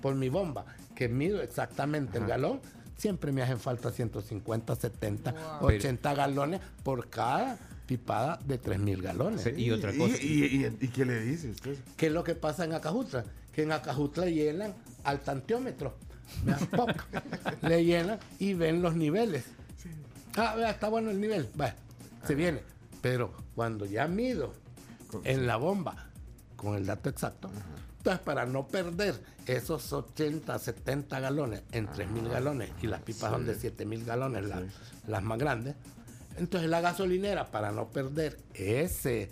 por 0.01 0.15
mi 0.15 0.29
bomba, 0.29 0.65
que 0.95 1.09
mido 1.09 1.41
exactamente 1.41 2.17
el 2.19 2.25
galón, 2.25 2.61
siempre 3.03 3.33
me 3.33 3.41
hacen 3.41 3.59
falta 3.59 3.91
150, 3.91 4.75
70, 4.77 5.59
80 5.59 6.13
galones 6.15 6.61
por 6.83 7.09
cada 7.09 7.57
pipada 7.85 8.39
de 8.45 8.61
3.000 8.61 9.01
galones. 9.01 9.45
y 9.57 9.71
otra 9.71 9.91
cosa. 9.91 10.15
¿Y, 10.21 10.71
qué 10.87 11.03
le 11.03 11.19
dice 11.19 11.49
usted? 11.49 11.77
¿Qué 11.97 12.07
es 12.07 12.13
lo 12.13 12.23
que 12.23 12.33
pasa 12.33 12.63
en 12.63 12.71
Acajutla? 12.71 13.25
Que 13.51 13.63
en 13.63 13.73
Acajutla 13.73 14.27
llenan 14.27 14.73
al 15.03 15.19
tantiómetro. 15.19 15.97
le 17.61 17.83
llenan 17.83 18.19
y 18.39 18.53
ven 18.53 18.81
los 18.81 18.95
niveles. 18.95 19.43
Ah, 20.37 20.55
vea, 20.55 20.69
está 20.69 20.87
bueno 20.87 21.11
el 21.11 21.19
nivel. 21.19 21.49
Va, 21.59 21.75
se 22.25 22.35
viene. 22.35 22.61
Pero 23.01 23.33
cuando 23.53 23.85
ya 23.85 24.07
mido 24.07 24.53
en 25.25 25.45
la 25.45 25.57
bomba 25.57 26.07
con 26.55 26.75
el 26.75 26.85
dato 26.85 27.09
exacto, 27.09 27.51
entonces, 28.03 28.25
para 28.25 28.45
no 28.45 28.67
perder 28.67 29.17
esos 29.47 29.93
80, 29.93 30.59
70 30.59 31.21
galones 31.21 31.63
en 31.71 31.87
3.000 31.87 32.29
galones 32.29 32.69
y 32.81 32.87
las 32.87 33.01
pipas 33.01 33.31
son 33.31 33.45
de 33.45 33.55
7.000 33.55 34.03
galones, 34.03 34.43
las, 35.07 35.23
más 35.23 35.39
grandes, 35.39 35.75
entonces 36.35 36.69
la 36.69 36.81
gasolinera, 36.81 37.49
para 37.49 37.71
no 37.71 37.87
perder 37.87 38.37
ese 38.55 39.31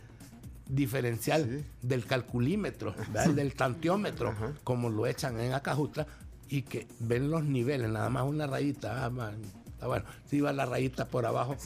diferencial 0.69 1.65
del 1.81 2.05
calculímetro, 2.05 2.95
del 3.36 3.55
tantiómetro, 3.55 4.34
como 4.63 4.89
lo 4.89 5.05
echan 5.05 5.38
en 5.41 5.51
Acajutla, 5.51 6.07
y 6.47 6.62
que 6.62 6.88
ven 7.01 7.29
los 7.29 7.43
niveles, 7.43 7.89
nada 7.89 8.10
más 8.10 8.23
una 8.23 8.47
rayita, 8.47 9.05
ah, 9.05 9.86
bueno, 9.86 10.05
si 10.29 10.39
va 10.39 10.53
la 10.53 10.65
rayita 10.65 11.10
por 11.10 11.25
abajo, 11.25 11.57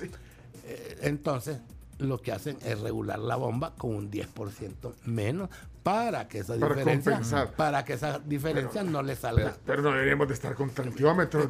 eh, 0.63 0.97
entonces 1.03 1.59
lo 1.99 2.19
que 2.19 2.31
hacen 2.31 2.57
es 2.65 2.79
regular 2.79 3.19
la 3.19 3.35
bomba 3.35 3.75
con 3.75 3.93
un 3.93 4.09
10% 4.09 4.95
menos 5.05 5.51
para 5.85 6.27
que 6.27 6.39
esa 6.39 6.55
diferencia 6.55 7.21
para 7.55 7.85
que 7.85 7.93
esa 7.93 8.17
diferencia 8.17 8.81
no 8.81 9.03
le 9.03 9.15
salga. 9.15 9.55
Pero, 9.67 9.83
no 9.83 9.91
deberíamos 9.91 10.27
de 10.27 10.33
estar 10.33 10.55
con 10.55 10.71
tantiómetros, 10.71 11.45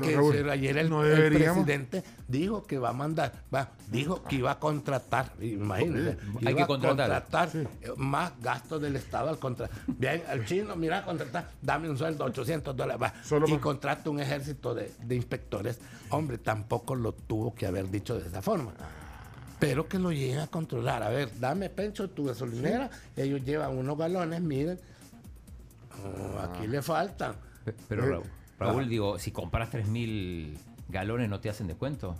Ayer 0.51 0.77
el, 0.77 0.89
presidente 0.89 2.03
dijo 2.27 2.63
que 2.63 2.77
va 2.77 2.89
a 2.89 2.93
mandar, 2.93 3.31
va, 3.53 3.69
dijo 3.87 4.23
que 4.23 4.35
iba 4.35 4.51
a 4.51 4.59
contratar, 4.59 5.31
imagínense, 5.39 6.17
hay 6.45 6.53
que 6.53 6.67
contratar, 6.67 7.23
más 7.95 8.33
gastos 8.41 8.81
del 8.81 8.97
Estado 8.97 9.29
al 9.29 9.39
contratar. 9.39 9.73
Bien, 9.87 10.21
al 10.27 10.43
chino, 10.43 10.75
mira, 10.75 11.05
contratar, 11.05 11.51
dame 11.61 11.89
un 11.89 11.97
sueldo 11.97 12.25
800 12.25 12.75
dólares, 12.75 13.13
y 13.47 13.55
contrata 13.55 14.09
un 14.09 14.19
ejército 14.19 14.75
de, 14.75 14.91
de 15.01 15.15
inspectores. 15.15 15.79
Hombre, 16.09 16.39
tampoco 16.39 16.93
lo 16.93 17.13
tuvo 17.13 17.55
que 17.55 17.67
haber 17.67 17.89
dicho 17.89 18.19
de 18.19 18.27
esa 18.27 18.41
forma 18.41 18.73
pero 19.65 19.87
que 19.87 19.97
lo 19.97 20.11
lleguen 20.11 20.37
a 20.37 20.47
controlar. 20.47 21.01
A 21.01 21.09
ver, 21.09 21.39
dame 21.39 21.71
pencho 21.71 22.07
tu 22.11 22.25
gasolinera, 22.25 22.87
ellos 23.17 23.43
llevan 23.43 23.75
unos 23.75 23.97
galones, 23.97 24.39
miren, 24.39 24.79
oh, 26.03 26.39
aquí 26.39 26.67
le 26.67 26.83
faltan. 26.83 27.35
Pero 27.89 28.05
Raúl, 28.05 28.23
Raúl 28.59 28.89
digo, 28.89 29.17
si 29.17 29.31
compras 29.31 29.71
3.000 29.71 30.55
galones, 30.89 31.29
¿no 31.29 31.39
te 31.39 31.49
hacen 31.49 31.65
descuento? 31.65 32.15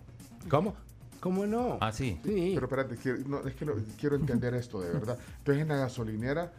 ¿Cómo? 0.49 0.75
¿Cómo 1.19 1.45
no? 1.45 1.77
Ah, 1.81 1.91
sí. 1.91 2.19
Pero 2.23 2.65
espérate, 2.65 2.95
quiero, 2.97 3.47
es 3.47 3.53
que 3.53 3.65
quiero 3.99 4.15
entender 4.15 4.55
esto 4.55 4.81
de 4.81 4.91
verdad. 4.91 5.19
Entonces 5.37 5.61
en 5.61 5.67
la 5.67 5.77
gasolinera 5.77 6.51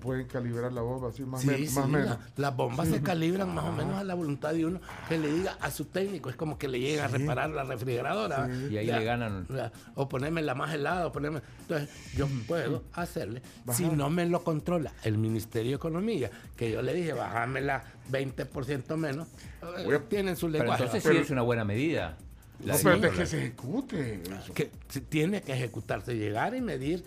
pueden 0.00 0.26
calibrar 0.26 0.72
la 0.72 0.80
bomba 0.80 1.10
así 1.10 1.22
más, 1.22 1.42
sí, 1.42 1.68
más 1.74 1.88
menos. 1.88 2.18
las 2.36 2.56
bombas 2.56 2.88
se 2.88 3.02
calibran 3.02 3.54
más 3.54 3.64
o 3.64 3.72
menos 3.72 3.94
a 3.94 4.04
la 4.04 4.14
voluntad 4.14 4.52
de 4.52 4.66
uno 4.66 4.80
que 5.08 5.18
le 5.18 5.32
diga 5.32 5.56
a 5.60 5.70
su 5.70 5.84
técnico. 5.84 6.30
Es 6.30 6.36
como 6.36 6.58
que 6.58 6.68
le 6.68 6.80
llega 6.80 7.04
a 7.04 7.08
reparar 7.08 7.50
la 7.50 7.64
refrigeradora. 7.64 8.48
Y 8.70 8.76
ahí 8.76 8.86
le 8.86 9.04
ganan. 9.04 9.46
O 9.94 10.08
ponerme 10.08 10.42
la 10.42 10.54
más 10.54 10.74
helada. 10.74 11.06
O 11.06 11.12
ponerme... 11.12 11.42
Entonces, 11.62 11.88
yo 12.16 12.26
puedo 12.48 12.82
hacerle, 12.92 13.42
si 13.72 13.84
no 13.84 14.10
me 14.10 14.26
lo 14.26 14.42
controla 14.42 14.92
el 15.04 15.18
Ministerio 15.18 15.70
de 15.70 15.76
Economía, 15.76 16.30
que 16.56 16.70
yo 16.70 16.82
le 16.82 16.94
dije, 16.94 17.12
bájamela 17.12 17.84
20% 18.10 18.96
menos, 18.96 19.28
eh, 19.78 20.00
tienen 20.08 20.36
su 20.36 20.48
lenguaje. 20.48 20.84
Pero 20.84 20.96
entonces 20.96 21.12
sí 21.12 21.22
es 21.22 21.30
una 21.30 21.42
buena 21.42 21.64
medida. 21.64 22.16
La 22.64 22.74
no, 22.74 22.80
pero 22.82 23.06
es 23.06 23.18
que 23.18 23.26
se 23.26 23.38
ejecute. 23.38 24.22
Que 24.54 24.70
tiene 25.08 25.42
que 25.42 25.52
ejecutarse, 25.52 26.14
llegar 26.14 26.54
y 26.54 26.60
medir 26.60 27.04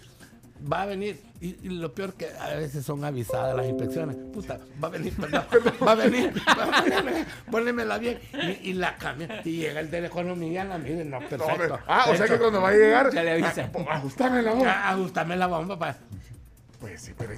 va 0.71 0.83
a 0.83 0.85
venir, 0.85 1.21
y, 1.41 1.55
lo 1.69 1.93
peor 1.93 2.13
que 2.13 2.27
a 2.39 2.55
veces 2.55 2.85
son 2.85 3.03
avisadas 3.03 3.55
las 3.55 3.67
inspecciones, 3.67 4.15
puta, 4.33 4.59
va 4.81 4.87
a 4.87 4.91
venir, 4.91 5.13
perdón, 5.13 5.43
va 5.85 5.91
a 5.91 5.95
venir, 5.95 6.33
va 6.47 6.63
a 6.63 7.97
venir, 7.97 8.19
bien, 8.31 8.59
y, 8.61 8.73
la 8.73 8.95
cambia, 8.97 9.41
y 9.43 9.57
llega 9.57 9.79
el 9.79 9.91
de 9.91 10.01
la 10.01 10.07
economía, 10.07 10.63
la 10.63 10.77
mide, 10.77 11.03
no, 11.03 11.19
perfecto. 11.19 11.79
ah, 11.87 12.05
o 12.09 12.15
sea 12.15 12.27
que 12.27 12.37
cuando 12.37 12.61
va 12.61 12.69
a 12.69 12.73
llegar, 12.73 13.13
ya 13.13 13.23
le 13.23 13.31
avisa. 13.31 13.69
Ah, 13.73 13.95
ajustame 13.95 14.41
la 14.41 14.53
bomba. 14.53 14.89
Ajustame 14.89 15.35
la 15.35 15.47
bomba 15.47 15.79
para... 15.79 15.97
Pues 16.79 17.01
sí, 17.01 17.13
pero... 17.17 17.33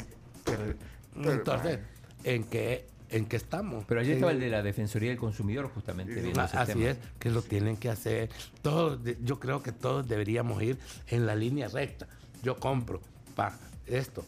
Entonces, 1.15 1.79
¿en 2.23 2.43
qué, 2.43 2.87
¿en 3.09 3.25
qué 3.25 3.35
estamos? 3.37 3.85
Pero 3.87 4.01
allí 4.01 4.11
estaba 4.11 4.31
el 4.31 4.39
de 4.39 4.49
la 4.49 4.61
Defensoría 4.61 5.09
del 5.09 5.19
Consumidor, 5.19 5.69
justamente. 5.73 6.33
así 6.37 6.85
es, 6.85 6.97
que 7.19 7.29
lo 7.29 7.41
tienen 7.41 7.77
que 7.77 7.89
hacer. 7.89 8.29
Todos, 8.61 8.99
yo 9.23 9.39
creo 9.39 9.63
que 9.63 9.71
todos 9.71 10.07
deberíamos 10.07 10.61
ir 10.61 10.77
en 11.07 11.25
la 11.25 11.35
línea 11.35 11.67
recta. 11.67 12.07
Yo 12.45 12.55
compro, 12.57 13.01
para 13.35 13.57
esto. 13.87 14.23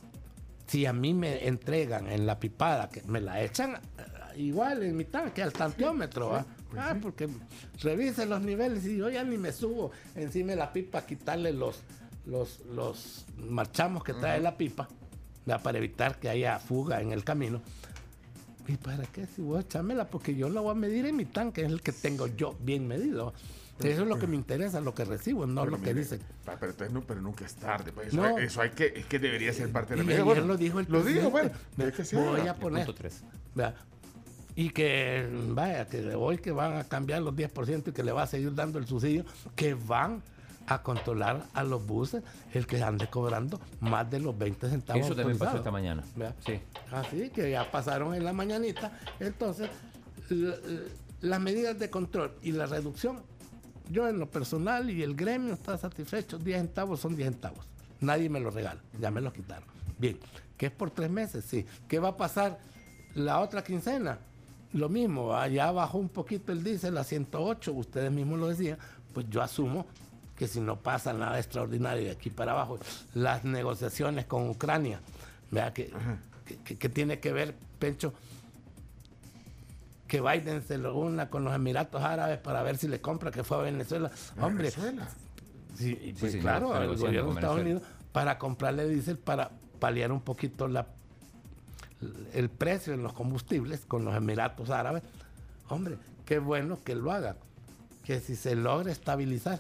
Si 0.66 0.88
a 0.88 0.92
mí 0.92 1.14
me 1.14 1.48
entregan 1.48 2.10
en 2.10 2.26
la 2.26 2.40
pipada, 2.40 2.90
que 2.90 3.04
me 3.04 3.22
la 3.22 3.44
echan 3.44 3.76
eh, 3.76 4.40
igual 4.42 4.82
en 4.82 4.98
mi 4.98 5.06
tanque, 5.06 5.44
al 5.44 5.54
tanteómetro. 5.54 6.44
Pues 6.72 6.82
ah, 6.84 6.96
porque 7.00 7.30
revisen 7.80 8.30
los 8.30 8.42
niveles 8.42 8.88
y 8.88 8.98
yo 8.98 9.08
ya 9.12 9.24
ni 9.24 9.38
me 9.38 9.52
subo 9.52 9.92
encima 10.16 10.50
de 10.50 10.56
la 10.56 10.74
pipa 10.74 10.98
a 10.98 11.06
quitarle 11.06 11.54
los, 11.54 11.84
los, 12.26 12.62
los 12.74 13.28
marchamos 13.38 14.04
que 14.04 14.16
trae 14.16 14.42
la 14.42 14.58
pipa, 14.58 14.88
para 15.62 15.78
evitar 15.78 16.20
que 16.20 16.28
haya 16.28 16.58
fuga 16.58 17.02
en 17.02 17.12
el 17.12 17.24
camino. 17.24 17.62
¿Y 18.68 18.78
para 18.78 19.06
qué? 19.06 19.28
Si 19.28 19.44
voy 19.44 19.60
a 19.60 19.62
echármela, 19.62 20.10
porque 20.10 20.34
yo 20.34 20.50
la 20.50 20.60
voy 20.60 20.72
a 20.72 20.74
medir 20.74 21.06
en 21.06 21.16
mi 21.16 21.26
tanque, 21.26 21.62
es 21.62 21.72
el 21.72 21.84
que 21.84 21.92
tengo 21.92 22.26
yo 22.26 22.58
bien 22.62 22.88
medido. 22.88 23.36
Eso 23.80 24.02
es 24.04 24.08
lo 24.08 24.18
que 24.18 24.28
me 24.28 24.36
interesa, 24.36 24.82
lo 24.82 24.94
que 24.94 25.06
recibo, 25.06 25.46
no 25.46 25.66
lo 25.66 25.80
que 25.82 25.94
dicen. 25.94 26.20
Pero, 26.60 26.90
no, 26.90 27.02
pero 27.02 27.22
nunca 27.22 27.46
es 27.46 27.56
tarde. 27.56 27.92
Pues, 27.92 28.14
eso, 28.14 28.62
hay 28.62 28.72
que, 28.72 28.94
es 28.96 29.06
que 29.06 29.20
debería 29.20 29.54
ser 29.54 29.72
parte 29.72 29.94
de 29.94 29.98
la 29.98 30.04
medida. 30.04 30.24
Bueno, 30.24 30.46
lo 30.46 30.58
dijo 30.58 30.80
el 30.80 30.88
Lo 30.90 31.04
dijo, 31.04 31.30
bueno. 31.30 31.52
voy 31.78 32.48
a 32.48 32.56
poner. 32.56 32.88
y 34.56 34.70
que, 34.72 35.30
vaya, 35.50 35.88
que 35.88 36.16
hoy 36.16 36.38
que 36.40 36.52
van 36.52 36.78
a 36.78 36.84
cambiar 36.86 37.22
los 37.22 37.36
10% 37.36 37.90
y 37.90 37.92
que 37.92 38.04
le 38.04 38.12
va 38.12 38.24
a 38.24 38.28
seguir 38.28 38.54
dando 38.56 38.80
el 38.80 38.88
subsidio, 38.88 39.26
que 39.56 39.76
van 39.76 40.24
a 40.68 40.82
controlar 40.84 41.46
a 41.54 41.64
los 41.64 41.86
buses 41.86 42.24
el 42.54 42.68
que 42.68 42.82
ande 42.84 43.08
cobrando 43.08 43.60
más 43.80 44.10
de 44.10 44.20
los 44.20 44.38
20 44.38 44.70
centavos. 44.70 45.06
Eso 45.06 45.16
también 45.16 45.38
pasó 45.38 45.58
esta 45.58 45.72
mañana. 45.72 46.04
Sí. 46.46 46.60
Así 46.92 47.30
que 47.30 47.52
ya 47.52 47.72
pasaron 47.72 48.14
en 48.14 48.24
la 48.26 48.34
mañanita. 48.34 49.00
Entonces, 49.20 49.70
las 51.22 51.40
medidas 51.40 51.80
de 51.80 51.90
control 51.90 52.34
y 52.42 52.52
la 52.52 52.66
reducción 52.66 53.22
yo 53.92 54.08
en 54.08 54.20
lo 54.20 54.30
personal 54.30 54.90
y 54.90 55.04
el 55.04 55.16
gremio 55.16 55.54
está 55.54 55.78
satisfecho. 55.78 56.38
10 56.38 56.58
centavos 56.58 57.00
son 57.00 57.16
10 57.16 57.30
centavos. 57.30 57.66
Nadie 58.02 58.30
me 58.30 58.40
lo 58.40 58.52
regala. 58.52 58.80
Ya 59.00 59.12
me 59.12 59.22
lo 59.22 59.32
quitaron. 59.34 59.68
Bien. 59.98 60.18
¿Qué 60.58 60.68
es 60.68 60.72
por 60.72 60.90
tres 60.90 61.10
meses? 61.10 61.46
Sí. 61.46 61.66
¿Qué 61.88 62.00
va 62.00 62.10
a 62.10 62.18
pasar 62.18 62.60
la 63.14 63.40
otra 63.40 63.64
quincena? 63.64 64.18
Lo 64.74 64.90
mismo. 64.90 65.36
Allá 65.36 65.72
bajó 65.72 65.98
un 65.98 66.10
poquito 66.10 66.52
el 66.52 66.64
diésel 66.64 66.98
a 66.98 67.04
108. 67.04 67.72
Ustedes 67.74 68.12
mismos 68.12 68.40
lo 68.40 68.48
decían. 68.48 68.78
Pues 69.14 69.28
yo 69.30 69.42
asumo 69.42 69.86
que 70.36 70.48
si 70.48 70.60
no 70.60 70.80
pasa 70.80 71.14
nada 71.14 71.40
extraordinario 71.40 72.04
de 72.04 72.12
aquí 72.12 72.30
para 72.30 72.52
abajo, 72.52 72.80
las 73.16 73.44
negociaciones 73.44 74.26
con 74.26 74.50
Ucrania, 74.50 75.02
vea 75.50 75.74
que, 75.74 75.92
que, 76.64 76.90
tiene 76.90 77.20
que 77.20 77.34
ver, 77.34 77.56
Pencho, 77.80 78.14
que 80.08 80.22
Biden 80.22 80.64
se 80.66 80.78
lo 80.78 80.98
una 80.98 81.30
con 81.30 81.44
los 81.44 81.54
Emiratos 81.54 82.02
Árabes 82.02 82.40
para 82.40 82.64
ver 82.64 82.78
si 82.78 82.88
le 82.88 83.02
compra 83.02 83.32
que 83.32 83.44
fue 83.44 83.58
a 83.58 83.62
Venezuela. 83.62 84.10
Hombre, 84.40 84.70
Venezuela. 84.70 85.08
Sí, 85.76 86.16
pues 86.20 86.38
claro, 86.38 86.76
el 86.82 86.96
gobierno 86.96 87.30
de 87.30 87.36
Estados 87.36 87.62
Unidos 87.62 87.84
para 88.12 88.38
comprarle 88.40 88.88
diésel 88.88 89.18
para 89.18 89.52
paliar 89.80 90.12
un 90.12 90.22
poquito 90.22 90.68
la 90.68 90.88
el 92.34 92.50
precio 92.50 92.94
en 92.94 93.04
los 93.04 93.14
combustibles 93.14 93.86
con 93.86 94.06
los 94.06 94.16
Emiratos 94.16 94.70
Árabes. 94.70 95.04
Hombre, 95.70 95.98
qué 96.26 96.40
bueno 96.40 96.80
que 96.84 96.96
lo 96.96 97.12
haga. 97.12 97.36
Que 98.04 98.20
si 98.20 98.36
se 98.36 98.56
logra 98.56 98.92
estabilizar 98.92 99.60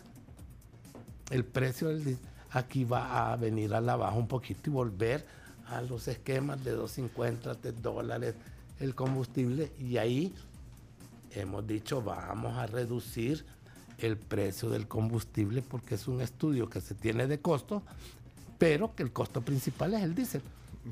el 1.31 1.43
precio 1.43 1.89
del 1.89 2.03
diésel, 2.03 2.25
aquí 2.51 2.83
va 2.83 3.31
a 3.31 3.35
venir 3.35 3.73
a 3.73 3.81
la 3.81 3.95
baja 3.95 4.15
un 4.15 4.27
poquito 4.27 4.69
y 4.69 4.73
volver 4.73 5.25
a 5.67 5.81
los 5.81 6.07
esquemas 6.07 6.63
de 6.63 6.71
250, 6.71 7.55
de 7.55 7.71
dólares 7.73 8.35
el 8.79 8.95
combustible 8.95 9.71
y 9.79 9.97
ahí 9.97 10.33
hemos 11.31 11.65
dicho 11.65 12.01
vamos 12.01 12.57
a 12.57 12.67
reducir 12.67 13.45
el 13.97 14.17
precio 14.17 14.69
del 14.69 14.87
combustible 14.87 15.61
porque 15.61 15.95
es 15.95 16.07
un 16.07 16.21
estudio 16.21 16.69
que 16.69 16.81
se 16.81 16.95
tiene 16.95 17.27
de 17.27 17.39
costo, 17.39 17.81
pero 18.57 18.93
que 18.95 19.03
el 19.03 19.11
costo 19.11 19.41
principal 19.41 19.93
es 19.93 20.03
el 20.03 20.15
diésel. 20.15 20.41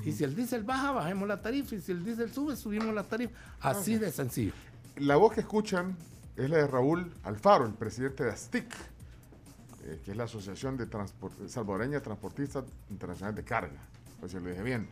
Y 0.04 0.12
si 0.12 0.24
el 0.24 0.34
diésel 0.34 0.62
baja, 0.62 0.92
bajemos 0.92 1.26
la 1.26 1.40
tarifa. 1.40 1.74
Y 1.74 1.80
si 1.80 1.92
el 1.92 2.04
diésel 2.04 2.30
sube, 2.32 2.56
subimos 2.56 2.94
la 2.94 3.02
tarifa. 3.02 3.32
Así 3.60 3.96
de 3.96 4.12
sencillo. 4.12 4.52
La 4.96 5.16
voz 5.16 5.32
que 5.32 5.40
escuchan 5.40 5.96
es 6.36 6.50
la 6.50 6.58
de 6.58 6.66
Raúl 6.66 7.10
Alfaro, 7.24 7.66
el 7.66 7.72
presidente 7.72 8.24
de 8.24 8.30
ASTIC, 8.30 8.66
eh, 9.84 10.00
que 10.04 10.10
es 10.10 10.16
la 10.16 10.24
Asociación 10.24 10.76
de 10.76 10.86
Salvadoreña 11.48 12.00
Transportistas 12.00 12.64
Internacionales 12.90 13.36
de 13.36 13.44
Carga. 13.44 13.80
Pues 14.20 14.32
si 14.32 14.38
lo 14.38 14.50
dije 14.50 14.62
bien. 14.62 14.88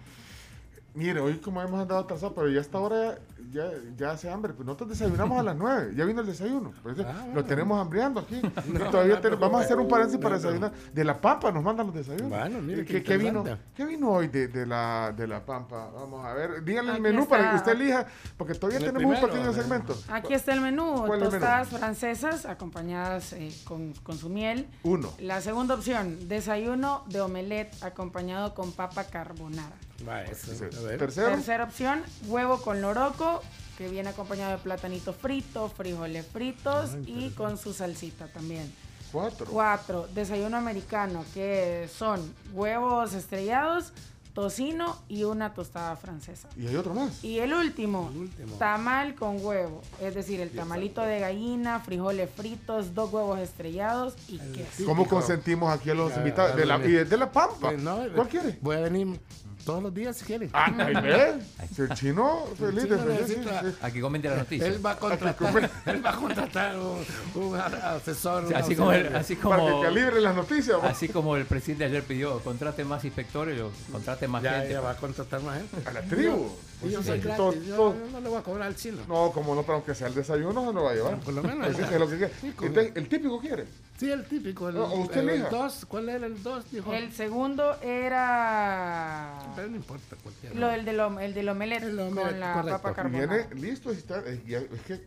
Mire, 0.94 1.18
hoy 1.18 1.38
como 1.38 1.60
hemos 1.60 1.80
andado 1.80 2.00
atrasados, 2.00 2.34
pero 2.36 2.48
ya 2.48 2.60
hasta 2.60 2.78
ahora 2.78 3.18
ya, 3.50 3.68
ya 3.96 4.12
hace 4.12 4.30
hambre. 4.30 4.52
Pues 4.52 4.64
nosotros 4.64 4.90
desayunamos 4.90 5.40
a 5.40 5.42
las 5.42 5.56
9, 5.56 5.92
ya 5.96 6.04
vino 6.04 6.20
el 6.20 6.26
desayuno. 6.26 6.72
Ah, 7.04 7.26
lo 7.34 7.44
tenemos 7.44 7.80
hambriando 7.80 8.20
aquí. 8.20 8.40
todavía 8.90 9.20
vamos 9.38 9.60
a 9.60 9.64
hacer 9.64 9.76
un 9.78 9.88
paréntesis 9.88 10.20
para 10.20 10.36
desayunar. 10.36 10.72
De 10.92 11.04
la 11.04 11.20
Pampa 11.20 11.50
nos 11.50 11.64
mandan 11.64 11.86
los 11.86 11.96
desayunos. 11.96 12.30
Bueno, 12.30 12.60
mire, 12.62 12.84
¿Qué, 12.84 13.02
¿qué 13.02 13.16
vino, 13.16 13.44
¿Qué 13.74 13.84
vino 13.84 14.10
hoy 14.10 14.28
de, 14.28 14.46
de, 14.46 14.66
la, 14.66 15.12
de 15.16 15.26
la 15.26 15.44
Pampa? 15.44 15.90
Vamos 15.92 16.24
a 16.24 16.32
ver, 16.32 16.62
díganle 16.62 16.92
el 16.92 17.00
menú 17.00 17.26
para 17.26 17.50
que 17.50 17.56
usted 17.56 17.72
elija, 17.72 18.06
porque 18.36 18.54
todavía 18.54 18.92
tenemos 18.92 19.20
un 19.20 19.28
pequeño 19.28 19.52
segmento. 19.52 19.96
Aquí 20.08 20.32
está 20.32 20.52
el 20.52 20.60
menú, 20.60 21.06
tostadas 21.18 21.68
francesas 21.68 22.46
acompañadas 22.46 23.32
eh, 23.32 23.52
con, 23.64 23.94
con 24.04 24.16
su 24.16 24.28
miel. 24.28 24.68
Uno. 24.84 25.10
La 25.18 25.40
segunda 25.40 25.74
opción, 25.74 26.28
desayuno 26.28 27.04
de 27.08 27.20
omelette 27.20 27.82
acompañado 27.82 28.54
con 28.54 28.70
papa 28.70 29.04
carbonara. 29.04 29.76
Tercera 29.98 31.64
opción, 31.64 32.02
huevo 32.26 32.60
con 32.60 32.80
loroco, 32.80 33.42
que 33.78 33.88
viene 33.88 34.10
acompañado 34.10 34.52
de 34.52 34.58
platanito 34.58 35.12
frito, 35.12 35.68
frijoles 35.68 36.26
fritos 36.26 36.90
y 37.06 37.30
con 37.30 37.58
su 37.58 37.72
salsita 37.72 38.28
también. 38.28 38.72
Cuatro. 39.12 39.46
Cuatro, 39.48 40.08
desayuno 40.14 40.56
americano, 40.56 41.24
que 41.32 41.88
son 41.96 42.34
huevos 42.52 43.14
estrellados, 43.14 43.92
tocino 44.34 44.98
y 45.08 45.22
una 45.22 45.54
tostada 45.54 45.94
francesa. 45.94 46.48
¿Y 46.56 46.66
hay 46.66 46.74
otro 46.74 46.94
más? 46.94 47.22
Y 47.22 47.38
el 47.38 47.54
último, 47.54 48.10
tamal 48.58 49.14
con 49.14 49.44
huevo, 49.44 49.82
es 50.00 50.16
decir, 50.16 50.40
el 50.40 50.50
tamalito 50.50 51.02
de 51.02 51.20
gallina, 51.20 51.78
frijoles 51.78 52.28
fritos, 52.28 52.94
dos 52.94 53.12
huevos 53.12 53.38
estrellados 53.38 54.14
y 54.28 54.38
queso. 54.38 54.84
¿Cómo 54.84 55.06
consentimos 55.06 55.72
aquí 55.72 55.90
a 55.90 55.94
los 55.94 56.16
invitados? 56.16 56.56
De 56.56 56.66
la, 56.66 56.84
y 56.84 56.92
de 56.92 57.16
la 57.16 57.30
pampa. 57.30 57.70
Pues 57.70 57.82
¿Cuál 58.14 58.28
quiere? 58.28 58.58
Voy 58.60 58.76
a 58.76 58.80
venir 58.80 59.20
todos 59.64 59.82
los 59.82 59.94
días 59.94 60.16
si 60.16 60.24
quiere. 60.24 60.50
Ah, 60.52 60.70
¿ves? 61.02 61.78
El 61.78 61.88
chino 61.94 62.46
feliz 62.58 62.88
de 62.88 62.98
feliz. 62.98 63.38
Aquí 63.82 64.00
comente 64.00 64.28
la 64.28 64.36
noticia. 64.36 64.66
Él 64.66 64.84
va 64.84 64.92
a 64.92 64.96
contratar, 64.96 65.70
él 65.86 66.04
va 66.04 66.10
a 66.10 66.16
contratar 66.16 66.76
un, 66.76 67.56
asesor. 67.56 68.54
así, 68.54 68.76
como 68.76 68.90
así 68.90 69.36
como 69.36 69.56
Para 69.56 69.74
que 69.74 69.82
calibre 69.82 70.20
las 70.20 70.34
noticias. 70.34 70.78
Así 70.82 71.08
como 71.08 71.36
el 71.36 71.46
presidente 71.46 71.84
ayer 71.84 72.02
pidió, 72.02 72.38
contrate 72.40 72.84
más 72.84 73.04
inspectores, 73.04 73.60
o 73.60 73.70
contrate 73.90 74.28
más 74.28 74.42
gente. 74.42 74.70
Ya 74.70 74.80
va 74.80 74.90
a 74.90 74.96
contratar 74.96 75.42
más 75.42 75.58
gente. 75.58 75.88
A 75.88 75.92
la 75.92 76.02
tribu. 76.02 76.50
Y 76.82 76.90
yo 76.90 77.02
soy 77.02 77.20
gratis, 77.20 77.66
yo 77.66 77.94
no 78.12 78.20
le 78.20 78.28
voy 78.28 78.38
a 78.38 78.42
cobrar 78.42 78.68
al 78.68 78.76
chino. 78.76 78.98
No, 79.08 79.30
como 79.32 79.54
no, 79.54 79.62
pero 79.62 79.74
aunque 79.74 79.94
sea 79.94 80.08
el 80.08 80.14
desayuno, 80.14 80.66
se 80.66 80.72
lo 80.72 80.82
va 80.82 80.90
a 80.90 80.94
llevar. 80.94 81.20
Por 81.20 81.34
lo 81.34 81.42
menos. 81.42 81.68
Es 81.68 81.90
lo 81.98 82.08
que 82.08 82.16
quiere. 82.16 82.32
Entonces, 82.42 82.92
el 82.94 83.08
típico 83.08 83.40
quiere. 83.40 83.64
Sí, 83.98 84.10
el 84.10 84.24
típico. 84.24 84.68
El, 84.68 84.76
usted 84.76 85.20
el, 85.20 85.28
el 85.28 85.50
dos, 85.50 85.86
¿Cuál 85.86 86.08
era 86.08 86.26
el 86.26 86.42
dos? 86.42 86.70
Dijo. 86.70 86.92
El 86.92 87.12
segundo 87.12 87.80
era. 87.80 89.52
Pero 89.54 89.68
no 89.68 89.76
importa 89.76 90.16
Lo, 90.54 90.70
el, 90.70 90.84
del, 90.84 91.00
el 91.20 91.34
del 91.34 91.48
omelette, 91.48 91.96
con 91.96 92.40
la 92.40 92.64
papa 92.64 92.92
carbonara. 92.94 93.46
Viene 93.46 93.54
listo. 93.54 93.90
Está, 93.90 94.20
eh, 94.26 94.68
es 94.72 94.80
que 94.82 95.00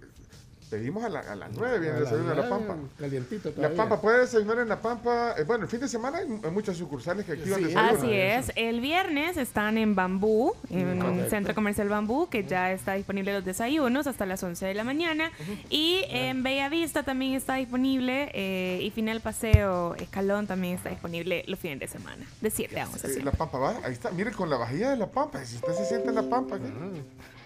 Pedimos 0.69 1.01
a, 1.01 1.07
a 1.07 1.35
las 1.35 1.51
9 1.53 1.79
viene 1.79 1.97
el 1.97 2.03
desayuno 2.03 2.29
de 2.29 2.35
La 2.35 2.49
Pampa. 2.49 2.75
Calientito 2.99 3.51
todavía. 3.51 3.69
La 3.69 3.83
Pampa 3.83 4.01
puede 4.01 4.19
desayunar 4.19 4.59
en 4.59 4.67
La 4.67 4.81
Pampa. 4.81 5.35
Eh, 5.37 5.43
bueno, 5.43 5.63
el 5.63 5.69
fin 5.69 5.79
de 5.79 5.87
semana 5.87 6.17
hay, 6.17 6.27
muchas 6.51 6.75
sucursales 6.75 7.25
que 7.25 7.33
activan 7.33 7.59
sí, 7.59 7.65
desayuno. 7.67 7.97
Así 7.97 8.13
es. 8.13 8.51
El 8.55 8.81
viernes 8.81 9.37
están 9.37 9.77
en 9.77 9.95
Bambú, 9.95 10.53
en 10.69 11.01
un 11.01 11.29
centro 11.29 11.55
comercial 11.55 11.87
Bambú, 11.87 12.27
que 12.27 12.43
ya 12.43 12.73
está 12.73 12.95
disponible 12.95 13.31
los 13.33 13.45
desayunos 13.45 14.07
hasta 14.07 14.25
las 14.25 14.43
11 14.43 14.65
de 14.65 14.73
la 14.73 14.83
mañana. 14.83 15.31
Y 15.69 16.03
en 16.09 16.43
Bella 16.43 16.67
Vista 16.67 17.03
también 17.03 17.33
está 17.33 17.55
disponible. 17.55 18.29
Eh, 18.33 18.81
y 18.81 18.91
Final 18.91 19.21
Paseo 19.21 19.95
Escalón 19.95 20.47
también 20.47 20.75
está 20.75 20.89
disponible 20.89 21.45
los 21.47 21.59
fines 21.59 21.79
de 21.79 21.87
semana. 21.87 22.25
De 22.41 22.49
7 22.49 22.77
a 22.81 22.89
11. 22.89 23.07
Eh, 23.07 23.23
la 23.23 23.31
Pampa 23.31 23.57
va, 23.57 23.79
ahí 23.85 23.93
está. 23.93 24.11
Mire 24.11 24.31
con 24.31 24.49
la 24.49 24.57
vajilla 24.57 24.89
de 24.89 24.97
La 24.97 25.07
Pampa. 25.07 25.45
Si 25.45 25.55
usted 25.55 25.73
se 25.73 25.85
siente 25.85 26.09
en 26.09 26.15
La 26.15 26.23
Pampa. 26.23 26.59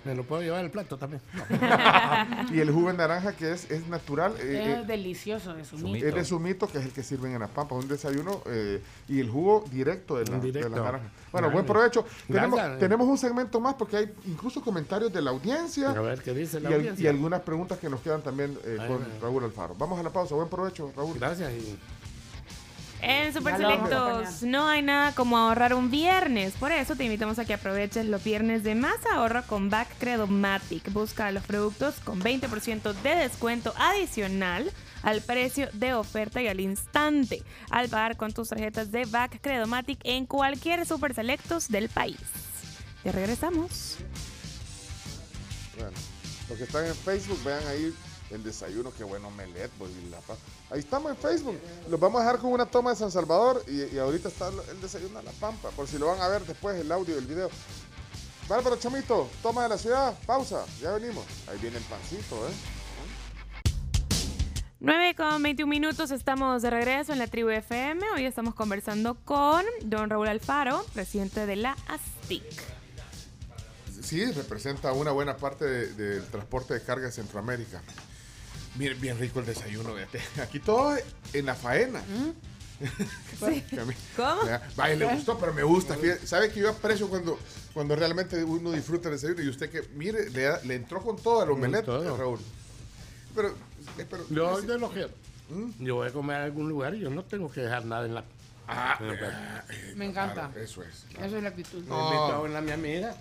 Me 0.03 0.15
lo 0.15 0.23
puedo 0.23 0.41
llevar 0.41 0.63
el 0.63 0.71
plato 0.71 0.97
también. 0.97 1.21
y 2.51 2.59
el 2.59 2.71
jugo 2.71 2.87
de 2.87 2.97
naranja 2.97 3.33
que 3.33 3.51
es, 3.51 3.69
es 3.69 3.87
natural. 3.87 4.33
Eh, 4.39 4.61
es 4.61 4.77
eh, 4.79 4.83
delicioso 4.87 5.53
de 5.53 5.63
sumito. 5.63 6.05
Es 6.05 6.15
de 6.15 6.25
sumito 6.25 6.67
que 6.67 6.79
es 6.79 6.85
el 6.85 6.91
que 6.91 7.03
sirven 7.03 7.33
en 7.33 7.39
las 7.39 7.49
pampas, 7.49 7.77
un 7.77 7.87
desayuno 7.87 8.41
eh, 8.47 8.81
y 9.07 9.19
el 9.19 9.29
jugo 9.29 9.63
directo 9.69 10.17
de 10.17 10.25
la, 10.25 10.39
De 10.39 10.69
la 10.69 10.69
naranja. 10.69 11.11
Bueno, 11.31 11.51
buen 11.51 11.65
provecho. 11.65 12.05
Tenemos, 12.27 12.79
tenemos, 12.79 13.07
un 13.07 13.17
segmento 13.17 13.59
más 13.59 13.75
porque 13.75 13.97
hay 13.97 14.13
incluso 14.25 14.61
comentarios 14.61 15.13
de 15.13 15.21
la 15.21 15.31
audiencia. 15.31 15.89
A 15.89 16.01
ver 16.01 16.21
qué 16.21 16.33
dice 16.33 16.59
la 16.59 16.71
y, 16.71 16.73
audiencia. 16.73 17.03
y 17.03 17.07
algunas 17.07 17.41
preguntas 17.41 17.77
que 17.77 17.89
nos 17.89 18.01
quedan 18.01 18.21
también 18.21 18.57
con 18.87 19.05
Raúl 19.21 19.43
Alfaro. 19.43 19.75
Vamos 19.75 19.99
a 19.99 20.03
la 20.03 20.09
pausa. 20.09 20.35
Buen 20.35 20.49
provecho, 20.49 20.91
Raúl. 20.95 21.17
Gracias. 21.19 21.51
Y... 21.51 21.77
En 23.01 23.33
Super 23.33 23.57
Selectos 23.57 24.43
no 24.43 24.67
hay 24.67 24.83
nada 24.83 25.13
como 25.13 25.37
ahorrar 25.37 25.73
un 25.73 25.89
viernes. 25.89 26.53
Por 26.53 26.71
eso 26.71 26.95
te 26.95 27.03
invitamos 27.03 27.39
a 27.39 27.45
que 27.45 27.55
aproveches 27.55 28.05
los 28.05 28.23
viernes 28.23 28.63
de 28.63 28.75
más 28.75 29.03
ahorro 29.11 29.41
con 29.47 29.71
Back 29.71 29.87
Credomatic. 29.97 30.93
Busca 30.93 31.31
los 31.31 31.43
productos 31.43 31.95
con 32.03 32.21
20% 32.21 32.93
de 33.01 33.15
descuento 33.15 33.73
adicional 33.75 34.71
al 35.01 35.21
precio 35.21 35.67
de 35.73 35.95
oferta 35.95 36.43
y 36.43 36.47
al 36.47 36.59
instante 36.59 37.43
al 37.71 37.89
pagar 37.89 38.17
con 38.17 38.33
tus 38.33 38.49
tarjetas 38.49 38.91
de 38.91 39.05
Back 39.05 39.39
Credomatic 39.41 39.99
en 40.03 40.27
cualquier 40.27 40.85
Super 40.85 41.15
Selectos 41.15 41.69
del 41.69 41.89
país. 41.89 42.19
Ya 43.03 43.11
regresamos. 43.11 43.97
Bueno, 45.75 45.91
los 46.49 46.57
que 46.57 46.65
están 46.65 46.85
en 46.85 46.93
Facebook, 46.93 47.39
vean 47.43 47.65
ahí 47.67 47.91
el 48.31 48.43
desayuno, 48.43 48.91
qué 48.97 49.03
bueno 49.03 49.29
melet, 49.31 49.69
pues, 49.77 49.91
la 50.09 50.17
Ahí 50.69 50.79
estamos 50.79 51.11
en 51.11 51.17
Facebook. 51.17 51.59
Los 51.89 51.99
vamos 51.99 52.21
a 52.21 52.25
dejar 52.25 52.39
con 52.39 52.51
una 52.51 52.65
toma 52.65 52.91
de 52.91 52.95
San 52.95 53.11
Salvador 53.11 53.63
y, 53.67 53.97
ahorita 53.97 54.29
está 54.29 54.49
el 54.69 54.81
desayuno 54.81 55.19
a 55.19 55.23
la 55.23 55.31
Pampa, 55.31 55.69
por 55.69 55.87
si 55.87 55.97
lo 55.97 56.07
van 56.07 56.21
a 56.21 56.27
ver 56.27 56.45
después 56.45 56.79
el 56.79 56.91
audio 56.91 57.15
del 57.15 57.25
video. 57.25 57.49
Bárbaro 58.47 58.75
Chamito, 58.77 59.29
toma 59.41 59.63
de 59.63 59.69
la 59.69 59.77
ciudad, 59.77 60.17
pausa, 60.25 60.65
ya 60.81 60.91
venimos. 60.91 61.25
Ahí 61.47 61.57
viene 61.59 61.77
el 61.77 61.83
pancito, 61.83 62.35
¿eh? 62.47 62.51
9 64.83 65.13
con 65.15 65.43
21 65.43 65.69
minutos, 65.69 66.09
estamos 66.09 66.63
de 66.63 66.71
regreso 66.71 67.13
en 67.13 67.19
la 67.19 67.27
tribu 67.27 67.49
FM. 67.49 68.03
Hoy 68.15 68.25
estamos 68.25 68.55
conversando 68.55 69.15
con 69.25 69.63
don 69.83 70.09
Raúl 70.09 70.27
Alfaro, 70.27 70.83
presidente 70.93 71.45
de 71.45 71.55
la 71.55 71.77
ASTIC. 71.87 72.43
Sí, 74.01 74.25
representa 74.31 74.91
una 74.91 75.11
buena 75.11 75.37
parte 75.37 75.93
del 75.93 76.25
transporte 76.25 76.73
de 76.73 76.81
carga 76.81 77.05
de 77.05 77.11
Centroamérica. 77.11 77.81
Bien, 78.75 78.99
bien 78.99 79.19
rico 79.19 79.39
el 79.39 79.45
desayuno. 79.45 79.95
Aquí 80.41 80.59
todo 80.59 80.95
en 81.33 81.45
la 81.45 81.55
faena. 81.55 81.99
¿Mm? 81.99 82.31
Sí. 83.39 83.63
¿Cómo? 84.15 84.41
Vaya, 84.75 84.95
le 84.95 85.05
gustó, 85.05 85.37
pero 85.37 85.53
me 85.53 85.63
gusta. 85.63 85.97
¿Sabe 86.23 86.51
que 86.51 86.59
yo 86.59 86.69
aprecio 86.69 87.09
cuando, 87.09 87.39
cuando 87.73 87.95
realmente 87.95 88.43
uno 88.43 88.71
disfruta 88.71 89.09
el 89.09 89.15
desayuno? 89.15 89.41
Y 89.41 89.49
usted 89.49 89.69
que, 89.69 89.81
mire, 89.95 90.29
le, 90.29 90.75
entró 90.75 91.01
con 91.01 91.15
todo 91.15 91.41
al 91.41 91.49
omelette, 91.49 91.87
Raúl. 91.87 92.39
Pero, 93.35 93.49
eh, 93.97 94.05
pero 94.09 94.25
yo 94.29 94.61
de 94.61 94.77
lo 94.77 94.91
que 94.91 95.07
¿Mm? 95.49 95.83
yo 95.83 95.95
voy 95.95 96.09
a 96.09 96.11
comer 96.11 96.37
a 96.37 96.43
algún 96.43 96.69
lugar 96.69 96.93
y 96.95 96.99
yo 96.99 97.09
no 97.09 97.23
tengo 97.23 97.51
que 97.51 97.61
dejar 97.61 97.85
nada 97.85 98.05
en 98.05 98.15
la. 98.15 98.23
Ah, 98.67 98.97
eh, 99.69 99.93
me 99.95 100.05
encanta. 100.05 100.51
eso 100.55 100.83
es. 100.83 101.05
Eso 101.19 101.37
es 101.37 101.43
la 101.43 101.49
actitud. 101.49 101.83
No. 101.85 101.97
Me 101.97 102.03
invito 102.03 102.33
a 102.33 102.41
una 102.41 102.61
mi 102.61 102.71
amiga. 102.71 103.15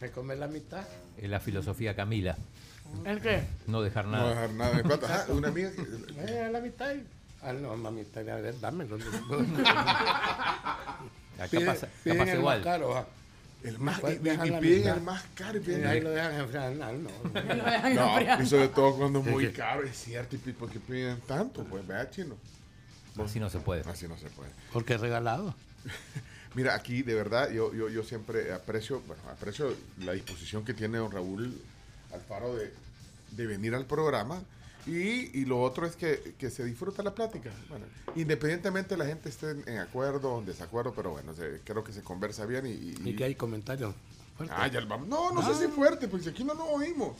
Me 0.00 0.10
come 0.10 0.34
la 0.34 0.48
mitad. 0.48 0.84
Es 1.16 1.30
la 1.30 1.38
filosofía 1.38 1.94
Camila. 1.94 2.36
¿El 3.04 3.20
qué? 3.20 3.42
No 3.66 3.82
dejar 3.82 4.06
nada. 4.06 4.22
No 4.22 4.28
dejar 4.30 4.50
nada. 4.50 4.78
¿En 4.78 4.86
cuánto? 4.86 5.06
Ah, 5.08 5.24
una 5.28 5.48
amiga. 5.48 5.70
Eh, 6.18 6.48
la 6.50 6.60
mitad. 6.60 6.94
Ah, 7.42 7.52
no, 7.52 7.76
mamita, 7.76 8.20
a 8.20 8.22
ver, 8.22 8.58
dámelo. 8.60 8.96
Acá 11.38 11.58
pasa, 11.66 11.86
acá 11.86 12.18
pasa 12.18 12.34
igual. 12.36 12.58
Más 12.58 12.64
caro, 12.64 13.06
el 13.64 13.78
más, 13.78 14.00
y, 14.04 14.12
y 14.12 14.60
piden 14.60 14.94
el 14.94 15.00
más 15.00 15.24
caro. 15.34 15.58
Y, 15.58 15.70
y 15.70 15.74
ahí 15.84 16.00
lo 16.00 16.10
dejan 16.10 16.34
enfriar. 16.34 16.72
No, 16.72 16.92
no. 16.92 18.20
no 18.20 18.42
y 18.42 18.46
sobre 18.46 18.68
todo 18.68 18.96
cuando 18.96 19.18
es 19.20 19.26
muy 19.26 19.50
caro, 19.50 19.82
es 19.82 19.96
cierto. 19.96 20.36
¿Y 20.36 20.52
por 20.52 20.70
qué 20.70 20.78
piden 20.78 21.20
tanto? 21.22 21.64
Pues 21.64 21.84
vea, 21.86 22.08
chino. 22.10 22.36
Así 23.18 23.40
no 23.40 23.50
se 23.50 23.58
puede. 23.58 23.82
Así 23.90 24.06
no 24.06 24.16
se 24.18 24.28
puede. 24.30 24.50
Porque 24.72 24.94
es 24.94 25.00
regalado. 25.00 25.54
Mira, 26.54 26.74
aquí 26.74 27.02
de 27.02 27.14
verdad 27.14 27.50
yo, 27.50 27.72
yo, 27.74 27.88
yo 27.88 28.04
siempre 28.04 28.52
aprecio, 28.52 29.00
bueno, 29.06 29.22
aprecio 29.30 29.74
la 29.98 30.12
disposición 30.12 30.64
que 30.64 30.74
tiene 30.74 30.98
don 30.98 31.10
Raúl 31.10 31.58
Alfaro 32.12 32.54
de, 32.54 32.72
de 33.32 33.46
venir 33.46 33.74
al 33.74 33.86
programa. 33.86 34.42
Y, 34.86 35.38
y, 35.38 35.44
lo 35.44 35.62
otro 35.62 35.86
es 35.86 35.94
que, 35.94 36.34
que, 36.36 36.50
se 36.50 36.64
disfruta 36.64 37.04
la 37.04 37.14
plática. 37.14 37.50
Bueno, 37.68 37.86
independientemente 38.16 38.96
la 38.96 39.06
gente 39.06 39.28
esté 39.28 39.52
en, 39.52 39.78
acuerdo 39.78 40.34
o 40.34 40.40
en 40.40 40.46
desacuerdo, 40.46 40.92
pero 40.92 41.12
bueno, 41.12 41.32
creo 41.64 41.84
que 41.84 41.92
se 41.92 42.02
conversa 42.02 42.46
bien 42.46 42.66
y... 42.66 43.08
Y, 43.08 43.14
que 43.14 43.22
hay 43.22 43.36
comentarios. 43.36 43.94
Ah, 44.50 44.66
ya 44.66 44.80
vamos. 44.84 45.06
No, 45.06 45.30
no 45.30 45.40
sé 45.46 45.54
si 45.54 45.64
ah. 45.66 45.72
fuerte, 45.72 46.08
pues 46.08 46.26
aquí 46.26 46.42
no 46.42 46.54
lo 46.54 46.64
oímos. 46.64 47.16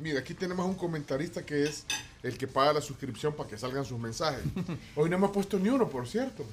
Mira, 0.00 0.18
aquí 0.18 0.34
tenemos 0.34 0.66
un 0.66 0.74
comentarista 0.74 1.46
que 1.46 1.62
es 1.62 1.84
el 2.24 2.36
que 2.36 2.48
paga 2.48 2.74
la 2.74 2.80
suscripción 2.80 3.34
para 3.34 3.48
que 3.48 3.56
salgan 3.56 3.84
sus 3.84 3.98
mensajes. 3.98 4.42
Hoy 4.96 5.08
no 5.08 5.16
hemos 5.16 5.30
puesto 5.30 5.58
ni 5.60 5.68
uno, 5.68 5.88
por 5.88 6.08
cierto. 6.08 6.44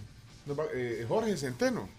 Eh, 0.76 1.06
Jorge 1.08 1.36
Centeno. 1.36 1.89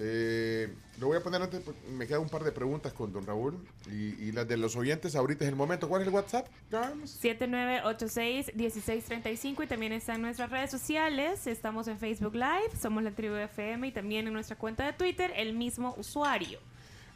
Eh, 0.00 0.72
lo 1.00 1.08
voy 1.08 1.16
a 1.16 1.20
poner 1.20 1.42
antes, 1.42 1.60
me 1.90 2.06
quedan 2.06 2.20
un 2.20 2.28
par 2.28 2.44
de 2.44 2.52
preguntas 2.52 2.92
con 2.92 3.12
don 3.12 3.26
Raúl 3.26 3.58
y, 3.90 4.30
las 4.30 4.46
de 4.46 4.56
los 4.56 4.76
oyentes 4.76 5.16
ahorita 5.16 5.44
es 5.44 5.50
el 5.50 5.56
momento. 5.56 5.88
¿Cuál 5.88 6.02
es 6.02 6.08
el 6.08 6.14
WhatsApp? 6.14 6.46
7986-1635 6.70 9.64
y 9.64 9.66
también 9.66 9.92
está 9.92 10.14
en 10.14 10.22
nuestras 10.22 10.50
redes 10.50 10.70
sociales. 10.70 11.48
Estamos 11.48 11.88
en 11.88 11.98
Facebook 11.98 12.34
Live, 12.34 12.76
somos 12.80 13.02
la 13.02 13.10
tribu 13.10 13.34
FM 13.34 13.88
y 13.88 13.92
también 13.92 14.28
en 14.28 14.32
nuestra 14.32 14.56
cuenta 14.56 14.86
de 14.86 14.92
Twitter, 14.92 15.32
el 15.34 15.54
mismo 15.54 15.96
usuario. 15.98 16.60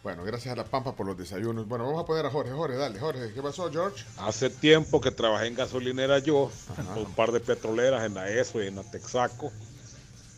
Bueno, 0.03 0.25
gracias 0.25 0.53
a 0.53 0.57
la 0.57 0.65
Pampa 0.65 0.97
por 0.97 1.07
los 1.07 1.17
desayunos. 1.17 1.69
Bueno, 1.69 1.87
vamos 1.87 2.03
a 2.03 2.07
poner 2.07 2.27
a 2.27 2.31
Jorge. 2.31 2.51
Jorge, 2.51 2.77
dale, 2.77 2.99
Jorge. 2.99 3.33
¿Qué 3.33 3.41
pasó, 3.41 3.71
George? 3.71 4.05
Hace 4.19 4.51
tiempo 4.51 5.01
que 5.01 5.13
trabajé 5.13 5.47
en 5.47 5.55
gasolinera 5.55 6.19
yo, 6.19 6.51
con 6.75 6.89
un 7.07 7.15
par 7.15 7.31
de 7.31 7.39
petroleras 7.39 8.05
en 8.05 8.15
la 8.15 8.29
ESO 8.29 8.61
y 8.61 8.67
en 8.67 8.75
la 8.75 8.83
Texaco 8.83 9.53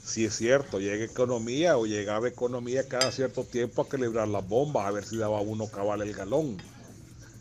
si 0.05 0.27
es 0.27 0.37
cierto, 0.37 0.79
llega 0.79 1.05
economía 1.05 1.79
o 1.79 1.87
llegaba 1.87 2.29
economía 2.29 2.87
cada 2.87 3.11
cierto 3.11 3.43
tiempo 3.43 3.83
a 3.83 3.89
calibrar 3.89 4.29
las 4.29 4.47
bombas, 4.47 4.87
a 4.87 4.91
ver 4.91 5.05
si 5.05 5.17
daba 5.17 5.41
uno 5.41 5.67
cabal 5.67 6.03
el 6.03 6.13
galón, 6.13 6.59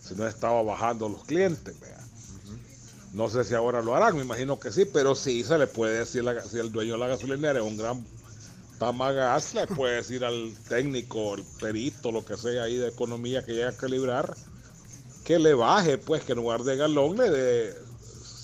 si 0.02 0.16
no 0.16 0.26
estaba 0.26 0.64
bajando 0.64 1.10
los 1.10 1.26
clientes. 1.26 1.76
No 3.12 3.30
sé 3.30 3.44
si 3.44 3.54
ahora 3.54 3.82
lo 3.82 3.96
harán, 3.96 4.16
me 4.16 4.24
imagino 4.24 4.60
que 4.60 4.72
sí, 4.72 4.86
pero 4.86 5.14
sí 5.14 5.44
se 5.44 5.58
le 5.58 5.68
puede 5.68 6.00
decir, 6.00 6.24
si 6.50 6.58
el 6.58 6.72
dueño 6.72 6.94
de 6.94 7.00
la 7.00 7.08
gasolinera 7.08 7.60
es 7.60 7.66
un 7.66 7.78
gran 7.78 8.04
tamagas, 8.80 9.54
le 9.54 9.68
puede 9.76 9.98
decir 9.98 10.24
al 10.24 10.56
técnico, 10.70 11.36
el 11.36 11.44
perito, 11.60 12.12
lo 12.12 12.24
que 12.26 12.38
sea 12.38 12.64
ahí 12.64 12.78
de 12.78 12.88
economía 12.88 13.44
que 13.44 13.54
llega 13.54 13.70
a 13.70 13.78
calibrar, 13.78 14.36
que 15.26 15.38
le 15.38 15.54
baje, 15.54 15.98
pues 15.98 16.24
que 16.24 16.32
en 16.32 16.40
lugar 16.40 16.64
de 16.64 16.78
galón 16.78 17.18
le 17.18 17.30
dé 17.30 17.76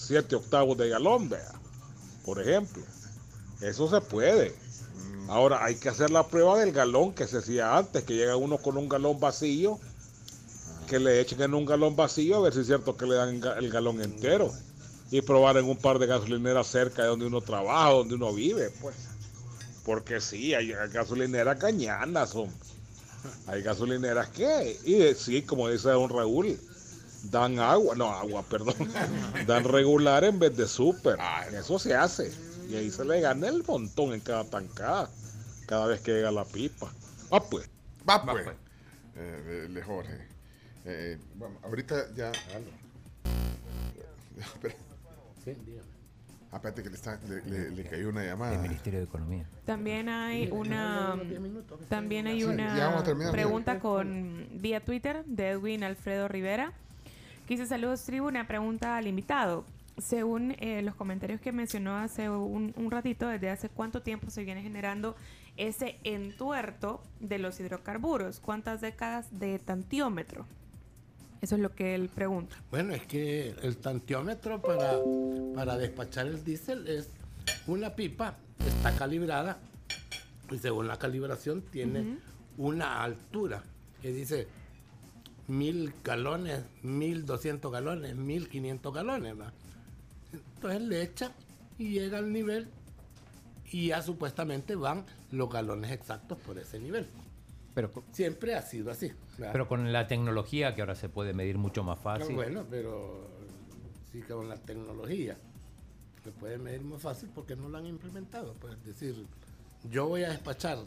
7 0.08 0.36
octavos 0.36 0.78
de 0.78 0.90
galón, 0.90 1.30
vea, 1.30 1.54
por 2.26 2.40
ejemplo. 2.42 2.84
Eso 3.62 3.90
se 3.90 4.02
puede. 4.02 4.56
Ahora 5.28 5.64
hay 5.64 5.76
que 5.76 5.90
hacer 5.90 6.10
la 6.10 6.28
prueba 6.28 6.58
del 6.58 6.72
galón 6.72 7.14
que 7.14 7.28
se 7.28 7.38
hacía 7.38 7.78
antes, 7.78 8.04
que 8.04 8.16
llega 8.16 8.36
uno 8.36 8.58
con 8.58 8.78
un 8.78 8.90
galón 8.90 9.20
vacío, 9.20 9.80
que 10.88 11.00
le 11.00 11.22
echen 11.22 11.42
en 11.42 11.54
un 11.54 11.66
galón 11.66 11.96
vacío 11.96 12.38
a 12.38 12.40
ver 12.42 12.54
si 12.54 12.62
es 12.62 12.68
cierto 12.68 12.98
que 12.98 13.06
le 13.06 13.16
dan 13.16 13.42
el 13.58 13.70
galón 13.70 14.02
entero. 14.02 14.52
Y 15.12 15.22
probar 15.22 15.58
en 15.58 15.66
un 15.66 15.78
par 15.78 16.00
de 16.00 16.08
gasolineras 16.08 16.68
cerca 16.68 17.04
de 17.04 17.10
donde 17.10 17.26
uno 17.26 17.42
trabaja, 17.42 17.92
donde 17.92 18.16
uno 18.16 18.34
vive, 18.34 18.72
pues. 18.82 18.96
Porque 19.86 20.22
sí, 20.22 20.54
hay 20.54 20.72
gasolineras 20.92 21.60
cañanas, 21.60 22.30
son. 22.30 22.50
Hay 23.48 23.62
gasolineras 23.62 24.30
que, 24.30 24.80
y 24.86 25.14
sí, 25.16 25.42
como 25.42 25.68
dice 25.68 25.90
don 25.90 26.10
Raúl, 26.10 26.60
dan 27.24 27.60
agua, 27.60 27.96
no 27.96 28.10
agua, 28.12 28.44
perdón, 28.44 28.76
dan 29.48 29.64
regular 29.64 30.24
en 30.24 30.40
vez 30.40 30.56
de 30.56 30.68
súper. 30.68 31.18
Eso 31.52 31.80
se 31.80 31.96
hace. 31.96 32.32
Y 32.70 32.76
ahí 32.76 32.92
se 32.92 33.04
le 33.04 33.20
gana 33.20 33.48
el 33.48 33.64
montón 33.68 34.14
en 34.14 34.20
cada 34.20 34.44
tancada, 34.44 35.10
cada 35.66 35.88
vez 35.88 36.02
que 36.02 36.12
llega 36.12 36.32
la 36.32 36.46
pipa. 36.46 36.92
Va 37.34 37.42
pues. 37.42 37.68
Va 38.08 38.24
pues. 38.24 38.44
pues. 38.44 38.56
Eh, 39.16 39.68
de, 39.74 39.82
Jorge. 39.82 40.18
Eh, 40.86 41.18
bueno, 41.36 41.58
ahorita 41.64 42.14
ya. 42.16 42.32
Sí, 45.44 45.56
Aparte 46.52 46.84
que 46.84 46.90
le, 46.90 46.96
está, 46.96 47.18
le, 47.46 47.84
cayó 47.86 48.10
una 48.10 48.24
llamada. 48.26 48.56
El 48.56 48.62
Ministerio 48.62 49.00
de 49.00 49.06
Economía. 49.06 49.46
También 49.66 50.10
hay 50.10 50.50
una 50.52 51.18
también 51.88 52.28
hay 52.28 52.44
una 52.44 53.32
pregunta 53.32 53.80
con 53.80 54.48
vía 54.54 54.82
Twitter 54.82 55.24
de 55.26 55.52
Edwin 55.52 55.84
Alfredo 55.84 56.28
Rivera 56.28 56.74
Quise 57.50 57.66
saludos, 57.66 58.04
tribu. 58.04 58.28
Una 58.28 58.46
pregunta 58.46 58.96
al 58.96 59.08
invitado. 59.08 59.66
Según 60.02 60.56
eh, 60.60 60.82
los 60.82 60.96
comentarios 60.96 61.42
que 61.42 61.52
mencionó 61.52 61.96
hace 61.96 62.30
un, 62.30 62.74
un, 62.76 62.92
ratito, 62.92 63.28
¿desde 63.28 63.50
hace 63.50 63.70
cuánto 63.70 64.02
tiempo 64.02 64.30
se 64.30 64.44
viene 64.44 64.62
generando 64.62 65.16
ese 65.58 65.98
entuerto 66.04 67.02
de 67.20 67.40
los 67.40 67.60
hidrocarburos? 67.60 68.40
¿Cuántas 68.40 68.82
décadas 68.82 69.28
de 69.40 69.60
tantiómetro? 69.60 70.46
Eso 71.42 71.56
es 71.56 71.62
lo 71.62 71.74
que 71.74 71.96
él 71.96 72.10
pregunta. 72.10 72.56
Bueno, 72.70 72.94
es 72.94 73.06
que 73.06 73.56
el 73.62 73.78
tantiómetro 73.78 74.62
para, 74.62 75.00
para 75.56 75.78
despachar 75.78 76.28
el 76.28 76.44
diésel 76.44 76.88
es 76.88 77.10
una 77.68 77.96
pipa, 77.96 78.36
está 78.66 78.96
calibrada 78.96 79.58
y 80.52 80.58
según 80.58 80.88
la 80.88 80.98
calibración 80.98 81.62
tiene 81.62 82.18
una 82.58 83.04
altura 83.04 83.64
que 84.02 84.12
dice 84.12 84.48
mil 85.48 85.94
galones, 86.04 86.64
mil 86.84 87.26
doscientos 87.26 87.72
galones, 87.72 88.16
mil 88.16 88.50
quinientos 88.50 88.94
galones. 88.94 89.36
Entonces 90.60 90.82
le 90.82 91.02
echa 91.02 91.32
y 91.78 91.92
llega 91.92 92.18
al 92.18 92.34
nivel 92.34 92.68
y 93.72 93.88
ya 93.88 94.02
supuestamente 94.02 94.76
van 94.76 95.06
los 95.32 95.50
galones 95.50 95.92
exactos 95.92 96.38
por 96.40 96.60
ese 96.60 96.82
nivel. 96.82 97.08
Pero 97.74 97.90
siempre 98.12 98.56
ha 98.56 98.62
sido 98.62 98.92
así. 98.92 99.10
Pero 99.38 99.70
con 99.70 99.94
la 99.94 100.08
tecnología 100.08 100.76
que 100.76 100.82
ahora 100.82 100.96
se 100.96 101.08
puede 101.08 101.34
medir 101.34 101.58
mucho 101.58 101.82
más 101.86 101.98
fácil. 101.98 102.36
bueno, 102.36 102.66
pero 102.70 103.30
sí 104.12 104.20
que 104.20 104.34
con 104.34 104.50
la 104.50 104.58
tecnología 104.58 105.38
se 106.26 106.32
puede 106.32 106.58
medir 106.58 106.82
más 106.82 107.02
fácil 107.02 107.30
porque 107.34 107.56
no 107.56 107.70
lo 107.70 107.78
han 107.78 107.86
implementado. 107.86 108.54
Pues 108.56 108.84
decir, 108.84 109.26
yo 109.90 110.10
voy 110.10 110.24
a 110.24 110.30
despachar. 110.32 110.80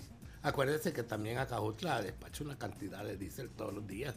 Acuérdense 0.42 0.92
que 0.92 1.02
también 1.02 1.38
acá 1.38 1.62
otra 1.62 2.02
despacha 2.02 2.44
una 2.44 2.58
cantidad 2.58 3.02
de 3.02 3.16
diésel 3.16 3.48
todos 3.48 3.72
los 3.72 3.86
días. 3.86 4.14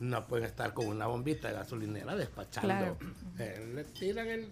No 0.00 0.26
pueden 0.26 0.46
estar 0.46 0.72
con 0.72 0.86
una 0.86 1.06
bombita 1.08 1.48
de 1.48 1.54
gasolinera 1.54 2.16
despachando. 2.16 2.96
Eh, 3.38 3.70
le 3.74 3.84
tiran 3.84 4.28
el 4.28 4.48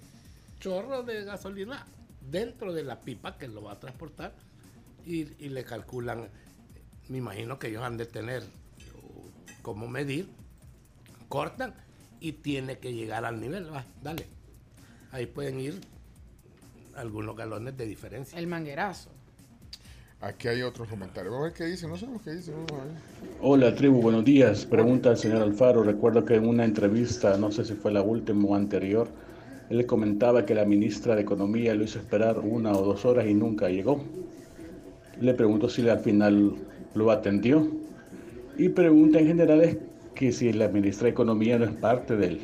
chorro 0.63 1.03
de 1.03 1.25
gasolina 1.25 1.85
dentro 2.31 2.73
de 2.73 2.85
la 2.85 3.01
pipa 3.01 3.37
que 3.37 3.49
lo 3.49 3.65
va 3.65 3.73
a 3.73 3.81
transportar 3.81 4.33
y, 5.05 5.27
y 5.45 5.49
le 5.49 5.65
calculan 5.65 6.29
me 7.09 7.19
imagino 7.19 7.59
que 7.59 7.69
ellos 7.69 7.83
han 7.83 7.97
de 7.97 8.07
tener 8.07 8.43
cómo 9.61 9.89
medir, 9.89 10.29
cortan 11.29 11.75
y 12.21 12.33
tiene 12.33 12.79
que 12.79 12.95
llegar 12.95 13.25
al 13.25 13.41
nivel. 13.41 13.73
Va, 13.73 13.85
dale. 14.03 14.27
Ahí 15.11 15.27
pueden 15.27 15.61
ir 15.61 15.81
algunos 16.95 17.37
galones 17.37 17.77
de 17.77 17.87
diferencia. 17.87 18.39
El 18.39 18.47
manguerazo. 18.47 19.11
Aquí 20.21 20.47
hay 20.47 20.63
otros 20.63 20.89
comentarios. 20.89 21.33
Vamos 21.33 21.47
a 21.47 21.49
ver 21.49 21.59
qué 21.59 21.65
dice. 21.65 21.89
No 21.89 21.97
sabemos 21.97 22.23
qué 22.23 22.31
dice. 22.31 22.53
Hola, 23.41 23.75
tribu. 23.75 24.01
Buenos 24.01 24.25
días. 24.25 24.65
Pregunta 24.65 25.11
al 25.11 25.19
señor 25.19 25.43
Alfaro. 25.43 25.83
Recuerdo 25.83 26.25
que 26.25 26.37
en 26.37 26.47
una 26.47 26.65
entrevista, 26.65 27.37
no 27.37 27.51
sé 27.51 27.65
si 27.65 27.75
fue 27.75 27.93
la 27.93 28.03
última 28.03 28.49
o 28.49 28.55
anterior, 28.55 29.09
él 29.71 29.79
le 29.79 29.87
comentaba 29.87 30.45
que 30.45 30.55
la 30.55 30.65
ministra 30.65 31.15
de 31.15 31.23
Economía 31.23 31.75
lo 31.75 31.85
hizo 31.85 31.99
esperar 31.99 32.39
una 32.39 32.73
o 32.73 32.85
dos 32.85 33.05
horas 33.05 33.27
y 33.27 33.35
nunca 33.35 33.69
llegó. 33.69 34.03
Le 35.21 35.35
pregunto 35.35 35.69
si 35.69 35.89
al 35.89 36.01
final 36.01 36.55
lo 36.95 37.11
atendió. 37.11 37.67
Y 38.59 38.69
pregunta 38.69 39.19
en 39.19 39.27
general 39.29 39.63
es 39.63 39.77
que 40.15 40.33
si 40.33 40.53
la 40.53 40.69
ministra 40.69 41.07
de 41.07 41.13
Economía 41.13 41.59
no 41.59 41.65
es 41.65 41.73
parte 41.73 42.17
del 42.17 42.41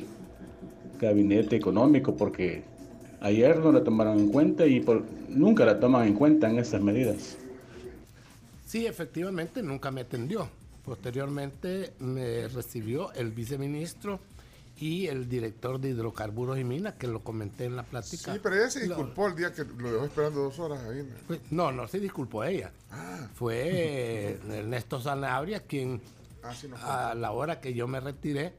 gabinete 0.98 1.56
económico, 1.56 2.16
porque 2.16 2.62
ayer 3.20 3.58
no 3.58 3.72
la 3.72 3.84
tomaron 3.84 4.18
en 4.18 4.28
cuenta 4.28 4.66
y 4.66 4.84
nunca 5.28 5.64
la 5.64 5.78
toman 5.78 6.08
en 6.08 6.14
cuenta 6.14 6.48
en 6.48 6.58
esas 6.58 6.80
medidas. 6.80 7.36
Sí, 8.66 8.86
efectivamente, 8.86 9.62
nunca 9.62 9.90
me 9.90 10.02
atendió. 10.02 10.48
Posteriormente 10.84 11.92
me 12.00 12.48
recibió 12.48 13.12
el 13.12 13.30
viceministro 13.30 14.20
y 14.81 15.09
el 15.09 15.29
director 15.29 15.81
de 15.81 15.91
hidrocarburos 15.91 16.59
y 16.59 16.64
minas, 16.64 16.95
que 16.95 17.09
lo 17.09 17.20
comenté 17.20 17.64
en 17.64 17.74
la 17.76 17.83
plática. 17.83 18.33
Sí, 18.33 18.41
pero 18.41 18.55
ella 18.55 18.70
se 18.70 18.81
disculpó 18.81 19.26
el 19.26 19.35
día 19.35 19.53
que 19.53 19.64
lo 19.64 19.93
dejó 19.93 20.05
esperando 20.05 20.43
dos 20.43 20.59
horas 20.59 20.81
ahí. 20.85 21.09
No, 21.51 21.72
no 21.72 21.89
se 21.89 21.99
disculpó 21.99 22.45
ella. 22.45 22.70
Ah. 22.91 23.29
Fue 23.35 24.39
Ernesto 24.49 25.01
Sanabria 25.01 25.61
quien, 25.61 26.01
ah, 26.45 27.11
a 27.11 27.14
la 27.14 27.33
hora 27.33 27.61
que 27.61 27.74
yo 27.74 27.89
me 27.89 27.99
retiré, 27.99 28.55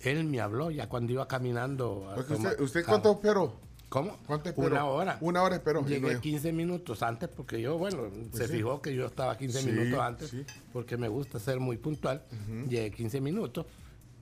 él 0.00 0.24
me 0.24 0.40
habló 0.40 0.70
ya 0.70 0.88
cuando 0.88 1.12
iba 1.12 1.26
caminando. 1.26 2.14
usted, 2.16 2.60
¿Usted 2.60 2.84
cuánto 2.84 3.12
esperó? 3.12 3.58
¿Cómo? 3.88 4.18
¿Cuánto 4.26 4.50
esperó? 4.50 4.68
Una 4.68 4.84
hora. 4.84 5.18
Una 5.20 5.42
hora 5.42 5.56
esperó. 5.56 5.84
Llegué 5.84 6.20
15 6.20 6.52
minutos 6.52 7.02
antes 7.02 7.28
porque 7.28 7.60
yo, 7.60 7.76
bueno, 7.76 8.08
pues 8.30 8.36
se 8.36 8.48
fijó 8.48 8.80
que 8.80 8.94
yo 8.94 9.06
estaba 9.06 9.36
15 9.36 9.62
minutos 9.64 10.00
antes 10.00 10.32
porque 10.72 10.96
me 10.96 11.08
gusta 11.08 11.40
ser 11.40 11.58
muy 11.58 11.76
puntual. 11.76 12.22
Llegué 12.68 12.92
15 12.92 13.20
minutos 13.20 13.66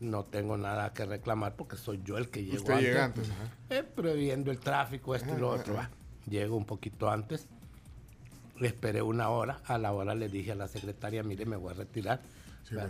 no 0.00 0.24
tengo 0.24 0.56
nada 0.56 0.92
que 0.92 1.04
reclamar 1.04 1.54
porque 1.56 1.76
soy 1.76 2.00
yo 2.04 2.18
el 2.18 2.28
que 2.28 2.44
llego 2.44 2.58
Usted 2.58 2.72
antes. 2.72 2.86
Llega 2.86 3.04
antes 3.04 3.30
eh, 3.70 3.82
previendo 3.82 4.50
el 4.50 4.58
tráfico, 4.58 5.14
esto 5.14 5.34
y 5.36 5.40
lo 5.40 5.50
otro. 5.50 5.76
Llego 6.28 6.56
un 6.56 6.64
poquito 6.64 7.10
antes, 7.10 7.48
le 8.58 8.68
esperé 8.68 9.02
una 9.02 9.28
hora, 9.28 9.60
a 9.66 9.78
la 9.78 9.92
hora 9.92 10.14
le 10.14 10.28
dije 10.28 10.52
a 10.52 10.54
la 10.54 10.68
secretaria, 10.68 11.22
mire, 11.22 11.44
me 11.46 11.56
voy 11.56 11.72
a 11.72 11.74
retirar. 11.74 12.20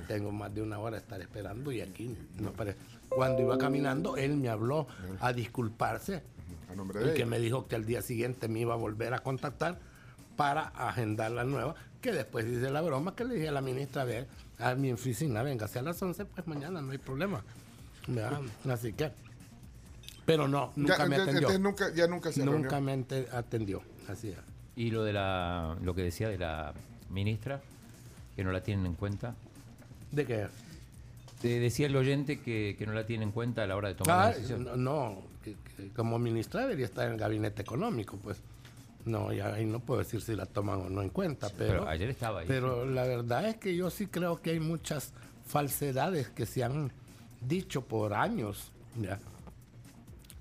Tengo 0.07 0.31
más 0.31 0.55
de 0.55 0.63
una 0.63 0.79
hora 0.79 0.97
de 0.97 1.03
estar 1.03 1.21
esperando 1.21 1.73
y 1.73 1.81
aquí 1.81 2.17
no 2.39 2.53
parece. 2.53 2.79
Cuando 3.09 3.43
iba 3.43 3.59
caminando, 3.59 4.17
él 4.17 4.37
me 4.37 4.49
habló 4.49 4.87
a 5.21 5.33
disculparse 5.33 6.23
a 6.71 6.75
nombre 6.75 7.01
de 7.01 7.11
y 7.11 7.15
que 7.15 7.27
me 7.27 7.39
dijo 7.39 7.67
que 7.67 7.75
al 7.75 7.85
día 7.85 8.01
siguiente 8.01 8.49
me 8.49 8.61
iba 8.61 8.75
a 8.75 8.77
volver 8.77 9.15
a 9.15 9.19
contactar 9.19 9.79
para 10.37 10.63
agendar 10.63 11.31
la 11.33 11.45
nueva, 11.45 11.75
que 12.01 12.13
después 12.13 12.47
dice 12.47 12.71
la 12.71 12.81
broma 12.81 13.15
que 13.15 13.25
le 13.25 13.35
dije 13.35 13.49
a 13.49 13.53
la 13.53 13.61
ministra, 13.61 14.05
ver, 14.05 14.29
a 14.59 14.75
mi 14.75 14.93
oficina, 14.93 15.43
venga, 15.43 15.69
a 15.73 15.83
las 15.83 16.01
11, 16.01 16.25
pues 16.27 16.47
mañana 16.47 16.81
no 16.81 16.93
hay 16.93 16.99
problema. 16.99 17.43
Así 18.69 18.93
que, 18.93 19.11
pero 20.25 20.49
no, 20.49 20.73
nunca 20.77 21.07
me 21.07 21.17
atendió. 21.17 21.59
nunca, 21.59 21.93
ya 21.95 22.07
nunca 22.07 22.33
se 22.33 22.45
Nunca 22.45 22.81
me 22.81 23.05
atendió, 23.33 23.83
así 24.09 24.29
es. 24.29 24.37
Y 24.77 24.91
lo 24.91 25.05
de 25.05 25.13
la, 25.13 25.77
lo 25.83 25.95
que 25.95 26.03
decía 26.03 26.29
de 26.29 26.39
la 26.39 26.73
ministra, 27.11 27.61
que 28.35 28.45
no 28.45 28.53
la 28.53 28.63
tienen 28.63 28.87
en 28.87 28.95
cuenta. 28.95 29.35
¿De 30.11 30.27
qué? 30.27 30.47
Te 31.41 31.61
decía 31.61 31.87
el 31.87 31.97
oyente 31.97 32.41
que, 32.41 32.83
no 32.87 32.93
la 32.93 33.07
tienen 33.07 33.29
en 33.29 33.33
cuenta 33.33 33.63
a 33.63 33.67
la 33.67 33.77
hora 33.77 33.89
de 33.89 33.95
tomar 33.95 34.17
la 34.17 34.25
ah, 34.25 34.33
decisión. 34.33 34.83
No, 34.83 35.23
que, 35.43 35.57
como 35.95 36.19
ministra 36.19 36.63
debería 36.63 36.87
estar 36.87 37.07
en 37.07 37.13
el 37.13 37.19
gabinete 37.19 37.63
económico, 37.63 38.17
pues. 38.17 38.39
No, 39.05 39.33
ya 39.33 39.55
ahí 39.55 39.67
no 39.67 39.81
puedo 39.81 40.01
decir 40.01 40.23
si 40.23 40.35
la 40.35 40.47
toman 40.47 40.81
o 40.81 40.89
no 40.89 41.03
en 41.03 41.11
cuenta, 41.11 41.51
pero, 41.57 41.87
ayer 41.87 42.09
estaba 42.09 42.41
ahí. 42.41 42.47
Pero 42.49 42.87
la 42.87 43.05
verdad 43.05 43.47
es 43.49 43.57
que 43.57 43.77
yo 43.77 43.91
sí 43.91 44.07
creo 44.07 44.41
que 44.41 44.51
hay 44.51 44.61
muchas 44.61 45.13
falsedades 45.47 46.31
que 46.31 46.47
se 46.47 46.65
han 46.65 46.91
dicho 47.43 47.83
por 47.83 48.15
años 48.15 48.73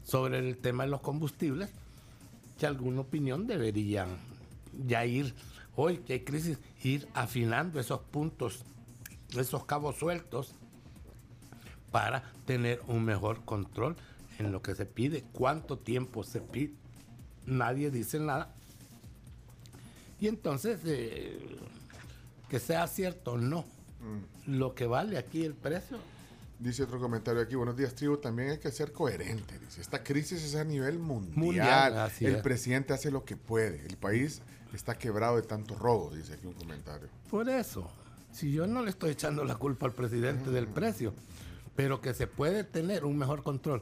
sobre 0.03 0.39
el 0.39 0.57
tema 0.57 0.85
de 0.85 0.91
los 0.91 1.01
combustibles, 1.01 1.69
que 2.57 2.65
alguna 2.65 3.01
opinión 3.01 3.47
deberían 3.47 4.09
ya 4.87 5.05
ir, 5.05 5.33
hoy 5.75 5.97
que 5.97 6.13
hay 6.13 6.19
crisis, 6.21 6.57
ir 6.83 7.07
afinando 7.13 7.81
esos 7.81 7.99
puntos, 7.99 8.63
esos 9.37 9.65
cabos 9.65 9.97
sueltos, 9.97 10.55
para 11.91 12.23
tener 12.45 12.81
un 12.87 13.03
mejor 13.03 13.43
control 13.43 13.97
en 14.39 14.51
lo 14.51 14.61
que 14.61 14.73
se 14.73 14.85
pide, 14.85 15.23
cuánto 15.33 15.77
tiempo 15.77 16.23
se 16.23 16.39
pide 16.39 16.82
nadie 17.45 17.91
dice 17.91 18.19
nada. 18.19 18.53
Y 20.19 20.27
entonces, 20.27 20.79
eh, 20.85 21.57
que 22.49 22.59
sea 22.59 22.87
cierto 22.87 23.33
o 23.33 23.37
no, 23.37 23.61
mm. 24.01 24.57
lo 24.57 24.75
que 24.75 24.85
vale 24.85 25.17
aquí 25.17 25.43
el 25.43 25.53
precio. 25.53 25.97
Dice 26.59 26.83
otro 26.83 26.99
comentario 26.99 27.41
aquí, 27.41 27.55
buenos 27.55 27.75
días, 27.75 27.93
tribu, 27.93 28.17
también 28.17 28.51
hay 28.51 28.57
que 28.57 28.71
ser 28.71 28.93
coherente. 28.93 29.59
Dice, 29.59 29.81
esta 29.81 30.03
crisis 30.03 30.43
es 30.43 30.55
a 30.55 30.63
nivel 30.63 30.97
mundial. 30.97 32.09
el 32.19 32.41
presidente 32.41 32.93
hace 32.93 33.11
lo 33.11 33.25
que 33.25 33.35
puede. 33.35 33.85
El 33.85 33.97
país 33.97 34.41
está 34.73 34.97
quebrado 34.97 35.35
de 35.35 35.41
tanto 35.41 35.75
robo, 35.75 36.11
dice 36.15 36.33
aquí 36.33 36.47
un 36.47 36.53
comentario. 36.53 37.09
Por 37.29 37.49
eso, 37.49 37.89
si 38.31 38.51
yo 38.51 38.65
no 38.65 38.81
le 38.81 38.91
estoy 38.91 39.11
echando 39.11 39.43
la 39.43 39.55
culpa 39.55 39.85
al 39.87 39.93
presidente 39.93 40.51
del 40.51 40.67
mm. 40.67 40.73
precio, 40.73 41.13
pero 41.75 42.01
que 42.01 42.13
se 42.13 42.27
puede 42.27 42.63
tener 42.63 43.03
un 43.03 43.17
mejor 43.17 43.43
control 43.43 43.81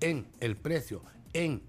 en 0.00 0.26
el 0.40 0.56
precio, 0.56 1.02
en 1.32 1.62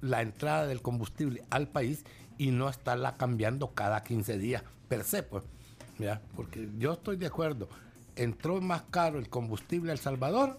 la 0.00 0.22
entrada 0.22 0.66
del 0.66 0.82
combustible 0.82 1.44
al 1.50 1.68
país 1.68 2.04
y 2.36 2.50
no 2.50 2.68
estarla 2.68 3.16
cambiando 3.16 3.74
cada 3.74 4.02
15 4.02 4.38
días 4.38 4.62
per 4.88 5.04
se, 5.04 5.22
pues. 5.22 5.44
Porque 6.36 6.68
yo 6.78 6.92
estoy 6.92 7.16
de 7.16 7.26
acuerdo, 7.26 7.68
entró 8.14 8.60
más 8.60 8.82
caro 8.90 9.18
el 9.18 9.28
combustible 9.28 9.90
a 9.90 9.94
El 9.94 9.98
Salvador, 9.98 10.58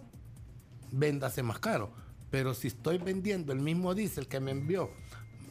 véndase 0.91 1.43
más 1.43 1.59
caro. 1.59 1.91
Pero 2.29 2.53
si 2.53 2.67
estoy 2.67 2.97
vendiendo 2.97 3.53
el 3.53 3.59
mismo 3.59 3.95
diésel 3.95 4.27
que 4.27 4.39
me 4.39 4.51
envió 4.51 4.91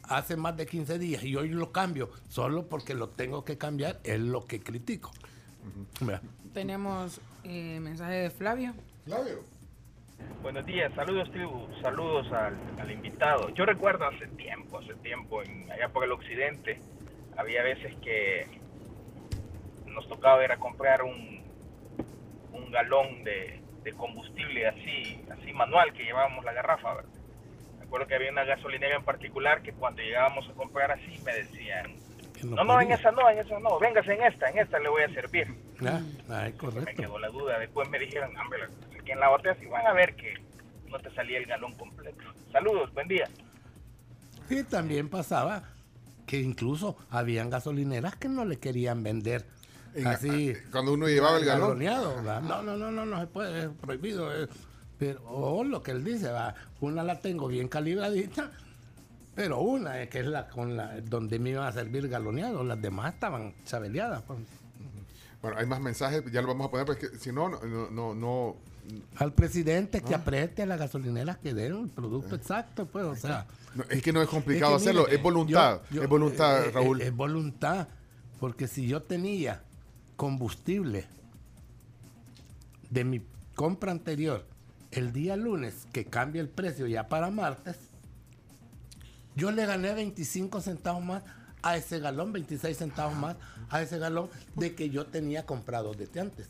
hace 0.03 0.37
más 0.37 0.55
de 0.57 0.65
15 0.65 0.97
días 0.97 1.23
y 1.23 1.35
hoy 1.35 1.49
lo 1.49 1.71
cambio 1.71 2.09
solo 2.29 2.67
porque 2.67 2.93
lo 2.93 3.09
tengo 3.09 3.43
que 3.43 3.57
cambiar, 3.57 3.99
es 4.03 4.19
lo 4.19 4.45
que 4.45 4.61
critico. 4.61 5.11
Tenemos 6.53 7.19
eh, 7.43 7.79
mensaje 7.81 8.13
de 8.13 8.29
Flavio. 8.29 8.73
Flavio. 9.05 9.58
Buenos 10.41 10.65
días, 10.65 10.91
saludos 10.95 11.29
tribu, 11.31 11.67
saludos 11.81 12.31
al, 12.31 12.91
invitado. 12.91 13.49
Yo 13.49 13.65
recuerdo 13.65 14.05
hace 14.05 14.27
tiempo, 14.27 14.79
hace 14.79 14.95
tiempo, 14.95 15.43
en, 15.43 15.69
allá 15.71 15.89
por 15.89 16.03
el 16.03 16.11
occidente, 16.11 16.79
había 17.37 17.61
veces 17.61 17.93
que 18.01 18.47
nos 19.85 20.07
tocaba 20.07 20.43
ir 20.43 20.51
a 20.51 20.57
comprar 20.57 21.03
un, 21.03 21.43
un 22.53 22.71
galón 22.71 23.23
de, 23.23 23.61
de 23.83 23.93
combustible 23.93 24.67
así, 24.67 25.23
así 25.29 25.53
manual 25.53 25.93
que 25.93 26.03
llevábamos 26.03 26.45
la 26.45 26.53
garrafa, 26.53 26.93
¿verdad? 26.95 27.11
Me 27.77 27.85
acuerdo 27.85 28.07
que 28.07 28.15
había 28.15 28.31
una 28.31 28.43
gasolinera 28.43 28.95
en 28.95 29.03
particular 29.03 29.61
que 29.61 29.73
cuando 29.73 30.01
llegábamos 30.01 30.47
a 30.47 30.53
comprar 30.53 30.91
así 30.91 31.19
me 31.25 31.33
decían, 31.33 31.95
no, 32.43 32.63
no, 32.63 32.79
en 32.79 32.91
esa 32.91 33.11
no, 33.11 33.29
en 33.29 33.39
esa 33.39 33.59
no, 33.59 33.79
véngase 33.79 34.13
en 34.13 34.23
esta, 34.23 34.49
en 34.49 34.59
esta 34.59 34.79
le 34.79 34.89
voy 34.89 35.03
a 35.03 35.09
servir. 35.09 35.47
Ah, 35.85 36.49
correcto. 36.57 36.85
Me 36.85 36.95
quedó 36.95 37.19
la 37.19 37.29
duda, 37.29 37.59
después 37.59 37.89
me 37.89 37.99
dijeron, 37.99 38.35
hombre, 38.37 38.59
aquí 39.09 39.11
en 39.11 39.19
la 39.19 39.29
botella 39.29 39.55
sí 39.59 39.65
van 39.65 39.85
a 39.87 39.93
ver 39.93 40.15
que 40.15 40.33
no 40.89 40.99
te 40.99 41.13
salía 41.13 41.37
el 41.39 41.45
galón 41.45 41.73
completo. 41.75 42.23
Saludos, 42.51 42.93
buen 42.93 43.07
día. 43.07 43.27
Y 44.49 44.63
también 44.63 45.09
pasaba 45.09 45.63
que 46.25 46.39
incluso 46.39 46.95
habían 47.09 47.49
gasolineras 47.49 48.15
que 48.15 48.29
no 48.29 48.45
le 48.45 48.57
querían 48.57 49.03
vender 49.03 49.45
así. 50.05 50.53
Cuando 50.71 50.93
uno 50.93 51.07
llevaba 51.07 51.37
el 51.37 51.45
galón. 51.45 51.79
No, 51.79 52.61
no, 52.61 52.77
no, 52.77 52.91
no, 52.91 53.05
no 53.05 53.19
se 53.19 53.27
puede, 53.27 53.63
es 53.63 53.69
prohibido. 53.81 54.31
Eh. 54.31 54.47
Pero 54.97 55.23
o 55.27 55.63
lo 55.63 55.81
que 55.81 55.91
él 55.91 56.03
dice, 56.03 56.29
va, 56.29 56.53
una 56.81 57.03
la 57.03 57.19
tengo 57.19 57.47
bien 57.47 57.67
calibradita, 57.67 58.51
pero 59.33 59.59
una 59.59 60.01
es 60.01 60.09
que 60.09 60.19
es 60.19 60.25
la 60.25 60.49
con 60.49 60.75
la 60.75 60.99
donde 61.01 61.39
me 61.39 61.51
iban 61.51 61.65
a 61.65 61.71
servir 61.71 62.09
galoneado, 62.09 62.63
las 62.63 62.81
demás 62.81 63.13
estaban 63.13 63.53
chabeleadas. 63.65 64.23
Pues. 64.23 64.39
Bueno, 65.41 65.57
hay 65.57 65.65
más 65.65 65.79
mensajes, 65.79 66.23
ya 66.31 66.41
lo 66.41 66.49
vamos 66.49 66.67
a 66.67 66.71
poner, 66.71 66.85
porque 66.85 67.07
si 67.17 67.31
no, 67.31 67.49
no, 67.49 67.89
no, 67.89 68.15
no 68.15 68.57
al 69.17 69.33
presidente 69.33 70.01
que 70.01 70.15
apriete 70.15 70.63
a 70.63 70.65
las 70.65 70.79
gasolineras 70.79 71.37
que 71.37 71.53
den 71.53 71.83
el 71.83 71.89
producto 71.89 72.35
exacto, 72.35 72.85
pues, 72.85 73.05
o 73.05 73.15
sea. 73.15 73.45
es 73.89 74.01
que 74.01 74.13
no 74.13 74.21
es 74.21 74.29
complicado 74.29 74.75
hacerlo, 74.75 75.07
es 75.07 75.21
voluntad, 75.21 75.81
es 75.91 76.07
voluntad, 76.07 76.65
eh, 76.65 76.71
Raúl. 76.71 77.01
Es, 77.01 77.15
voluntad, 77.15 77.87
porque 78.39 78.67
si 78.67 78.87
yo 78.87 79.03
tenía 79.03 79.61
combustible 80.15 81.07
de 82.89 83.03
mi 83.03 83.21
compra 83.55 83.91
anterior 83.91 84.45
el 84.91 85.13
día 85.13 85.35
lunes, 85.35 85.87
que 85.93 86.05
cambia 86.05 86.41
el 86.41 86.49
precio 86.49 86.87
ya 86.87 87.07
para 87.07 87.29
martes, 87.29 87.77
yo 89.35 89.51
le 89.51 89.65
gané 89.65 89.93
25 89.93 90.61
centavos 90.61 91.03
más 91.03 91.23
a 91.61 91.77
ese 91.77 91.99
galón, 91.99 92.31
26 92.31 92.77
centavos 92.77 93.15
más 93.15 93.35
a 93.69 93.81
ese 93.81 93.99
galón 93.99 94.29
de 94.55 94.75
que 94.75 94.89
yo 94.89 95.05
tenía 95.05 95.45
comprado 95.45 95.93
desde 95.93 96.19
antes. 96.19 96.49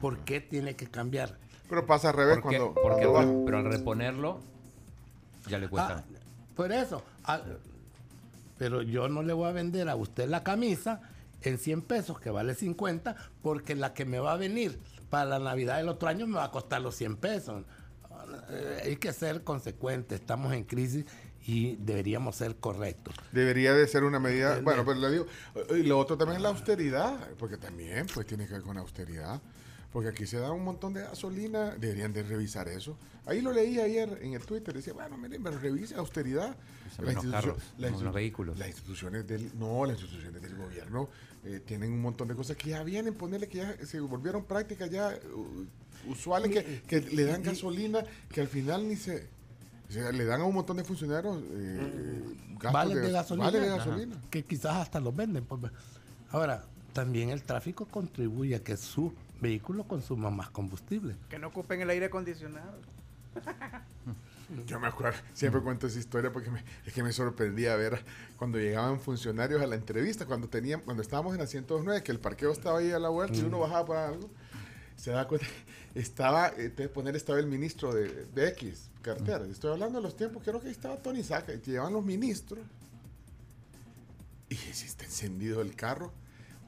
¿Por 0.00 0.18
qué 0.20 0.40
tiene 0.40 0.76
que 0.76 0.86
cambiar? 0.86 1.36
Pero 1.68 1.86
pasa 1.86 2.10
al 2.10 2.16
revés 2.16 2.40
cuando, 2.40 2.74
Pero 2.74 3.58
al 3.58 3.64
reponerlo, 3.64 4.40
ya 5.48 5.58
le 5.58 5.68
cuesta. 5.68 5.98
Ah, 5.98 6.18
por 6.56 6.72
eso. 6.72 7.02
Ah, 7.24 7.40
pero 8.58 8.82
yo 8.82 9.08
no 9.08 9.22
le 9.22 9.32
voy 9.32 9.48
a 9.48 9.52
vender 9.52 9.88
a 9.88 9.96
usted 9.96 10.28
la 10.28 10.42
camisa 10.42 11.00
en 11.42 11.58
100 11.58 11.82
pesos, 11.82 12.20
que 12.20 12.30
vale 12.30 12.54
50, 12.54 13.16
porque 13.42 13.74
la 13.74 13.94
que 13.94 14.04
me 14.04 14.18
va 14.18 14.34
a 14.34 14.36
venir 14.36 14.78
para 15.08 15.24
la 15.24 15.38
Navidad 15.38 15.78
del 15.78 15.88
otro 15.88 16.08
año 16.08 16.26
me 16.26 16.36
va 16.36 16.44
a 16.44 16.50
costar 16.50 16.82
los 16.82 16.94
100 16.96 17.16
pesos. 17.16 17.64
Eh, 18.50 18.82
hay 18.84 18.96
que 18.96 19.12
ser 19.12 19.42
consecuentes, 19.44 20.20
estamos 20.20 20.52
en 20.52 20.64
crisis 20.64 21.06
y 21.46 21.76
deberíamos 21.76 22.36
ser 22.36 22.56
correctos. 22.56 23.14
Debería 23.32 23.74
de 23.74 23.86
ser 23.86 24.04
una 24.04 24.20
medida, 24.20 24.60
bueno, 24.60 24.84
pero 24.84 25.00
le 25.00 25.10
digo, 25.10 25.26
y 25.70 25.82
lo 25.82 25.98
otro 25.98 26.16
también 26.16 26.36
es 26.36 26.42
la 26.42 26.50
austeridad, 26.50 27.30
porque 27.38 27.56
también 27.56 28.06
pues 28.12 28.26
tiene 28.26 28.46
que 28.46 28.54
ver 28.54 28.62
con 28.62 28.76
austeridad. 28.78 29.40
Porque 29.92 30.10
aquí 30.10 30.24
se 30.24 30.38
da 30.38 30.52
un 30.52 30.62
montón 30.62 30.92
de 30.92 31.00
gasolina, 31.00 31.74
deberían 31.74 32.12
de 32.12 32.22
revisar 32.22 32.68
eso. 32.68 32.96
Ahí 33.26 33.40
lo 33.40 33.52
leí 33.52 33.80
ayer 33.80 34.20
en 34.22 34.34
el 34.34 34.42
Twitter, 34.46 34.72
decía, 34.72 34.92
bueno, 34.92 35.18
miren, 35.18 35.42
pero 35.42 35.58
revise 35.58 35.96
austeridad. 35.96 36.56
los 38.00 38.14
vehículos. 38.14 38.56
Las 38.56 38.68
instituciones 38.68 39.26
del, 39.26 39.50
no, 39.58 39.84
las 39.84 40.00
instituciones 40.00 40.40
del 40.40 40.54
gobierno 40.54 41.08
eh, 41.44 41.60
tienen 41.66 41.92
un 41.92 42.02
montón 42.02 42.28
de 42.28 42.36
cosas 42.36 42.56
que 42.56 42.70
ya 42.70 42.84
vienen, 42.84 43.14
ponerle 43.14 43.48
que 43.48 43.58
ya 43.58 43.84
se 43.84 43.98
volvieron 43.98 44.44
prácticas 44.44 44.88
ya 44.90 45.18
uh, 45.34 46.10
usuales, 46.10 46.52
que, 46.52 46.82
que 46.82 47.00
le 47.00 47.24
dan 47.24 47.42
gasolina, 47.42 48.04
que 48.30 48.42
al 48.42 48.48
final 48.48 48.86
ni 48.86 48.94
se... 48.94 49.39
le 49.90 50.24
dan 50.24 50.40
a 50.40 50.44
un 50.44 50.54
montón 50.54 50.76
de 50.76 50.84
funcionarios 50.84 51.42
eh, 51.52 52.22
vales 52.72 53.02
de, 53.02 53.10
gasolina, 53.10 53.50
de 53.50 53.66
gasolina. 53.66 54.16
que 54.30 54.44
quizás 54.44 54.76
hasta 54.76 55.00
los 55.00 55.14
venden. 55.14 55.44
Pues. 55.44 55.72
Ahora, 56.30 56.64
también 56.92 57.30
el 57.30 57.42
tráfico 57.42 57.86
contribuye 57.86 58.54
a 58.56 58.62
que 58.62 58.76
su 58.76 59.12
vehículo 59.40 59.84
consuma 59.84 60.30
más 60.30 60.50
combustible. 60.50 61.16
Que 61.28 61.38
no 61.38 61.48
ocupen 61.48 61.80
el 61.80 61.90
aire 61.90 62.06
acondicionado. 62.06 62.78
Yo 64.66 64.80
me 64.80 64.88
acuerdo, 64.88 65.16
siempre 65.32 65.60
cuento 65.60 65.86
esa 65.86 65.98
historia 65.98 66.32
porque 66.32 66.50
es 66.84 66.92
que 66.92 67.04
me 67.04 67.12
sorprendía 67.12 67.76
ver 67.76 68.04
cuando 68.36 68.58
llegaban 68.58 68.98
funcionarios 68.98 69.62
a 69.62 69.66
la 69.66 69.76
entrevista, 69.76 70.26
cuando 70.26 70.48
tenían, 70.48 70.80
cuando 70.80 71.02
estábamos 71.02 71.34
en 71.34 71.40
la 71.40 71.46
109, 71.46 72.02
que 72.02 72.10
el 72.10 72.18
parqueo 72.18 72.50
estaba 72.50 72.80
ahí 72.80 72.90
a 72.90 72.98
la 72.98 73.10
vuelta 73.10 73.36
y 73.36 73.42
uno 73.42 73.58
mm. 73.58 73.60
bajaba 73.60 73.86
para 73.86 74.08
algo, 74.08 74.28
se 74.96 75.12
da 75.12 75.28
cuenta, 75.28 75.46
estaba, 75.94 76.48
eh, 76.56 76.70
te 76.70 76.88
poner 76.88 77.16
estaba 77.16 77.38
el 77.38 77.46
ministro 77.46 77.92
de, 77.92 78.26
X, 78.36 78.90
cartera, 79.02 79.40
mm. 79.40 79.50
estoy 79.50 79.72
hablando 79.72 79.98
de 79.98 80.02
los 80.02 80.16
tiempos, 80.16 80.42
creo 80.44 80.60
que 80.60 80.68
ahí 80.68 80.72
estaba 80.72 80.96
Tony 80.96 81.22
Saca, 81.22 81.52
y 81.52 81.58
te 81.58 81.72
llevan 81.72 81.92
los 81.92 82.04
ministros, 82.04 82.64
y 84.48 84.56
si 84.56 84.86
está 84.86 85.04
encendido 85.04 85.60
el 85.62 85.74
carro, 85.74 86.12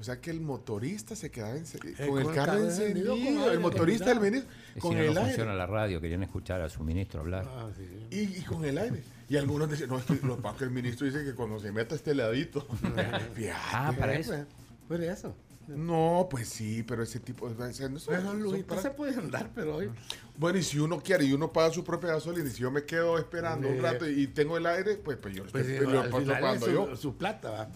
o 0.02 0.04
sea 0.04 0.20
que 0.20 0.32
el 0.32 0.40
motorista 0.40 1.14
se 1.14 1.30
quedaba 1.30 1.56
eh, 1.56 1.62
con, 2.08 2.18
el 2.18 2.34
carro, 2.34 2.58
encendido, 2.58 3.14
el 3.14 3.60
motorista 3.60 4.06
del 4.06 4.18
ministro, 4.18 4.50
con 4.80 4.96
el 4.96 5.14
no 5.14 5.20
aire. 5.20 5.34
funciona 5.34 5.54
la 5.54 5.66
radio, 5.66 6.00
querían 6.00 6.24
escuchar 6.24 6.60
a 6.60 6.68
su 6.68 6.82
ministro 6.82 7.20
hablar. 7.20 7.46
Ah, 7.48 7.68
y, 8.10 8.40
con 8.42 8.64
el 8.64 8.78
aire. 8.78 9.04
Y 9.28 9.36
algunos 9.36 9.70
decían, 9.70 9.90
no, 9.90 9.98
es 9.98 10.04
que, 10.04 10.14
lo 10.26 10.42
que 10.42 10.64
el 10.64 10.70
ministro 10.70 11.06
dice 11.06 11.24
que 11.24 11.34
cuando 11.34 11.60
se 11.60 11.70
meta 11.70 11.94
este 11.94 12.16
ladito. 12.16 12.66
ah, 13.54 13.94
para 13.96 14.14
eso. 14.14 14.44
Por 14.88 15.00
eso. 15.00 15.36
No, 15.68 16.28
pues 16.30 16.48
sí, 16.48 16.82
pero 16.82 17.02
ese 17.02 17.20
tipo 17.20 17.48
de... 17.48 17.54
No, 17.54 18.80
se 18.80 18.90
puede 18.90 19.14
andar, 19.16 19.50
pero 19.54 19.76
hoy... 19.76 19.90
Bueno, 20.36 20.58
y 20.58 20.62
si 20.62 20.78
uno 20.78 21.00
quiere 21.00 21.24
y 21.24 21.32
uno 21.32 21.52
paga 21.52 21.70
su 21.70 21.84
propia 21.84 22.10
gasolina, 22.10 22.48
y 22.48 22.52
si 22.52 22.62
yo 22.62 22.70
me 22.70 22.84
quedo 22.84 23.18
esperando 23.18 23.68
un 23.68 23.80
rato 23.80 24.08
y, 24.08 24.26
tengo 24.26 24.56
el 24.56 24.66
aire, 24.66 24.96
pues, 24.96 25.18
pues 25.18 25.34
yo 25.34 25.44
pues, 25.46 25.66
lo 25.80 26.04
estoy 26.04 26.24
pagando 26.24 26.70
yo. 26.70 26.96
Su 26.96 27.16
plata, 27.16 27.50
¿va? 27.50 27.68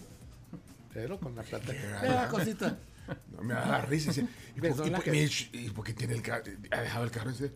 pero 0.97 1.19
con 1.19 1.35
la 1.35 1.43
plata. 1.43 1.73
Mira 2.01 2.27
cosita. 2.27 2.75
No, 3.31 3.43
me 3.43 3.53
da 3.53 3.81
risa. 3.81 4.11
¿Y, 4.55 5.69
por, 5.69 5.85
qué 5.85 5.93
tiene 5.93 6.15
el 6.15 6.23
carro? 6.23 6.43
Ha 6.71 6.81
dejado 6.81 7.05
el 7.05 7.11
carro 7.11 7.29
ese. 7.29 7.51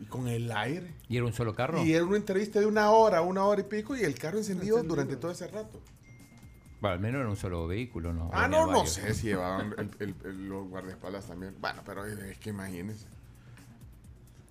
y 0.00 0.04
con 0.06 0.26
el 0.26 0.50
aire. 0.50 0.92
¿Y 1.08 1.16
era 1.16 1.26
un 1.26 1.32
solo 1.32 1.54
carro? 1.54 1.84
Y 1.84 1.94
era 1.94 2.04
una 2.04 2.16
entrevista 2.16 2.58
de 2.58 2.66
una 2.66 2.90
hora, 2.90 3.22
una 3.22 3.44
hora 3.44 3.60
y 3.60 3.64
pico, 3.64 3.96
y 3.96 4.02
el 4.02 4.18
carro 4.18 4.38
encendido, 4.38 4.82
durante 4.82 5.14
todo 5.14 5.30
ese 5.30 5.46
rato. 5.46 5.80
Bueno, 6.80 6.94
al 6.94 7.00
menos 7.00 7.20
era 7.20 7.28
un 7.30 7.36
solo 7.36 7.66
vehículo, 7.66 8.12
¿no? 8.12 8.30
Ah, 8.32 8.48
no, 8.48 8.66
no 8.70 8.86
sé 8.86 9.14
si 9.14 9.28
llevaban 9.28 9.74
los 10.24 10.68
guardaespaldas 10.68 11.26
también. 11.26 11.54
Bueno, 11.60 11.82
pero 11.84 12.04
es 12.04 12.38
que 12.38 12.50
imagínense. 12.50 13.06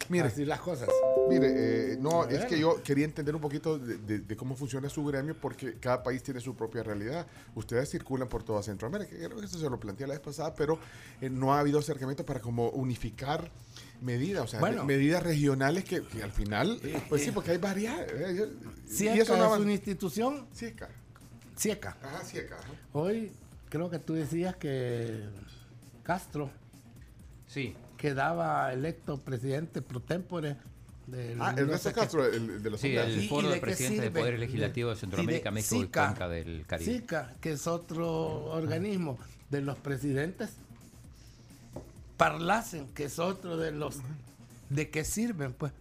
Mire, 0.09 0.27
Así 0.27 0.45
las 0.45 0.59
cosas. 0.59 0.89
Mire, 1.29 1.93
eh, 1.93 1.97
no, 1.99 2.25
es 2.25 2.45
que 2.45 2.59
yo 2.59 2.81
quería 2.83 3.05
entender 3.05 3.33
un 3.33 3.41
poquito 3.41 3.79
de, 3.79 4.35
cómo 4.35 4.55
funciona 4.55 4.89
su 4.89 5.03
gremio 5.03 5.35
porque 5.35 5.75
cada 5.79 6.03
país 6.03 6.21
tiene 6.21 6.39
su 6.39 6.55
propia 6.55 6.83
realidad. 6.83 7.25
Ustedes 7.55 7.89
circulan 7.89 8.27
por 8.27 8.43
toda 8.43 8.61
Centroamérica, 8.61 9.15
creo 9.15 9.37
que 9.37 9.45
eso 9.45 9.57
se 9.57 9.69
lo 9.69 9.79
planteé 9.79 10.07
la 10.07 10.13
vez 10.13 10.21
pasada, 10.21 10.53
pero 10.53 10.79
eh, 11.21 11.29
no 11.29 11.53
ha 11.53 11.59
habido 11.59 11.79
acercamiento 11.79 12.25
para 12.25 12.39
como 12.39 12.69
unificar 12.69 13.49
medidas, 14.01 14.43
o 14.43 14.47
sea, 14.47 14.83
medidas 14.83 15.23
regionales 15.23 15.83
que, 15.83 16.03
al 16.21 16.31
final, 16.31 16.79
pues 17.09 17.23
sí, 17.23 17.31
porque 17.31 17.51
hay 17.51 17.57
varias. 17.57 17.99
Eh, 17.99 18.49
¿Cieca 18.85 19.21
es 19.23 19.29
una 19.29 19.71
institución? 19.71 20.47
Cieca. 20.53 20.89
Cieca. 21.55 21.97
Ajá, 22.01 22.23
Cieca. 22.23 22.57
Hoy 22.93 23.31
creo 23.69 23.89
que 23.89 23.99
tú 23.99 24.13
decías 24.13 24.55
que 24.55 25.23
Castro. 26.03 26.49
Sí 27.47 27.75
quedaba 28.05 28.71
electo 28.73 29.17
presidente 29.17 29.81
pro 29.81 29.99
tempore. 29.99 30.57
Del 31.07 31.39
ah, 31.39 31.53
Ernesto 31.55 31.91
Castro, 31.93 32.25
el, 32.25 32.63
de 32.63 32.69
los 32.71 32.79
Sí, 32.79 32.95
el 32.95 33.29
foro 33.29 33.49
de, 33.49 33.59
presidente 33.59 34.01
del 34.01 34.11
Poder 34.11 34.39
Legislativo 34.39 34.89
de, 34.89 34.95
Centroamérica, 34.95 35.51
México 35.51 35.83
y 35.83 35.87
Cuenca 35.87 36.27
del 36.27 36.65
Caribe. 36.65 36.93
SICA, 36.93 37.35
que 37.39 37.51
es 37.51 37.67
otro 37.67 38.45
organismo 38.45 39.19
de 39.51 39.61
los 39.61 39.77
presidentes. 39.77 40.51
Parlacen, 42.17 42.87
que 42.93 43.05
es 43.05 43.19
otro 43.19 43.57
de 43.57 43.71
los... 43.71 43.97
¿De 44.69 44.89
qué 44.89 45.03
sirven? 45.03 45.53
Pues 45.53 45.73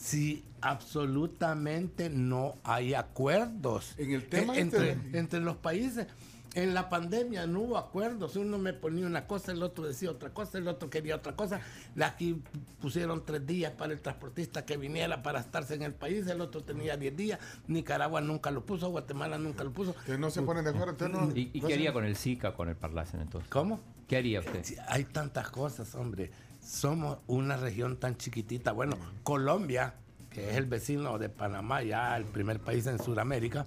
si 0.00 0.42
absolutamente 0.62 2.08
no 2.08 2.56
hay 2.64 2.94
acuerdos 2.94 3.94
en 3.98 4.12
el 4.12 4.26
tema 4.28 4.56
entre, 4.56 4.92
este 4.92 5.18
entre 5.18 5.40
los 5.40 5.56
países. 5.56 6.06
En 6.54 6.74
la 6.74 6.88
pandemia 6.88 7.46
no 7.46 7.60
hubo 7.60 7.78
acuerdos, 7.78 8.34
uno 8.34 8.58
me 8.58 8.72
ponía 8.72 9.06
una 9.06 9.28
cosa, 9.28 9.52
el 9.52 9.62
otro 9.62 9.86
decía 9.86 10.10
otra 10.10 10.30
cosa, 10.30 10.58
el 10.58 10.66
otro 10.66 10.90
quería 10.90 11.14
otra 11.14 11.36
cosa. 11.36 11.60
Aquí 12.02 12.42
pusieron 12.80 13.24
tres 13.24 13.46
días 13.46 13.72
para 13.72 13.92
el 13.92 14.00
transportista 14.00 14.64
que 14.64 14.76
viniera 14.76 15.22
para 15.22 15.38
estarse 15.38 15.74
en 15.74 15.82
el 15.82 15.94
país, 15.94 16.26
el 16.26 16.40
otro 16.40 16.64
tenía 16.64 16.96
diez 16.96 17.16
días, 17.16 17.38
Nicaragua 17.68 18.20
nunca 18.20 18.50
lo 18.50 18.66
puso, 18.66 18.88
Guatemala 18.88 19.38
nunca 19.38 19.62
lo 19.62 19.70
puso. 19.70 19.94
Que 20.06 20.18
no 20.18 20.30
se 20.30 20.42
ponen 20.42 20.64
de 20.64 20.70
acuerdo, 20.70 21.08
no, 21.08 21.30
¿Y, 21.36 21.60
qué 21.60 21.74
haría 21.74 21.92
con 21.92 22.04
el 22.04 22.16
SICA, 22.16 22.54
con 22.54 22.68
el 22.68 22.74
Parlacen 22.74 23.20
entonces? 23.20 23.48
¿Cómo? 23.48 23.80
¿Qué 24.08 24.16
haría 24.16 24.40
usted? 24.40 24.64
Hay 24.88 25.04
tantas 25.04 25.50
cosas, 25.50 25.94
hombre. 25.94 26.32
Somos 26.62 27.18
una 27.26 27.56
región 27.56 27.96
tan 27.96 28.16
chiquitita. 28.16 28.72
Bueno, 28.72 28.96
Colombia, 29.22 29.94
que 30.30 30.50
es 30.50 30.56
el 30.56 30.66
vecino 30.66 31.18
de 31.18 31.28
Panamá, 31.28 31.82
ya 31.82 32.16
el 32.16 32.24
primer 32.24 32.60
país 32.60 32.86
en 32.86 33.02
Sudamérica, 33.02 33.66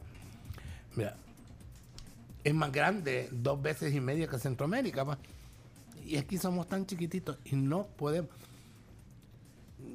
mira, 0.96 1.16
es 2.44 2.54
más 2.54 2.72
grande 2.72 3.30
dos 3.32 3.62
veces 3.62 3.94
y 3.94 4.02
media 4.02 4.28
que 4.28 4.38
Centroamérica. 4.38 5.18
Y 6.06 6.18
aquí 6.18 6.38
somos 6.38 6.68
tan 6.68 6.86
chiquititos 6.86 7.38
y 7.46 7.56
no 7.56 7.88
podemos. 7.98 8.30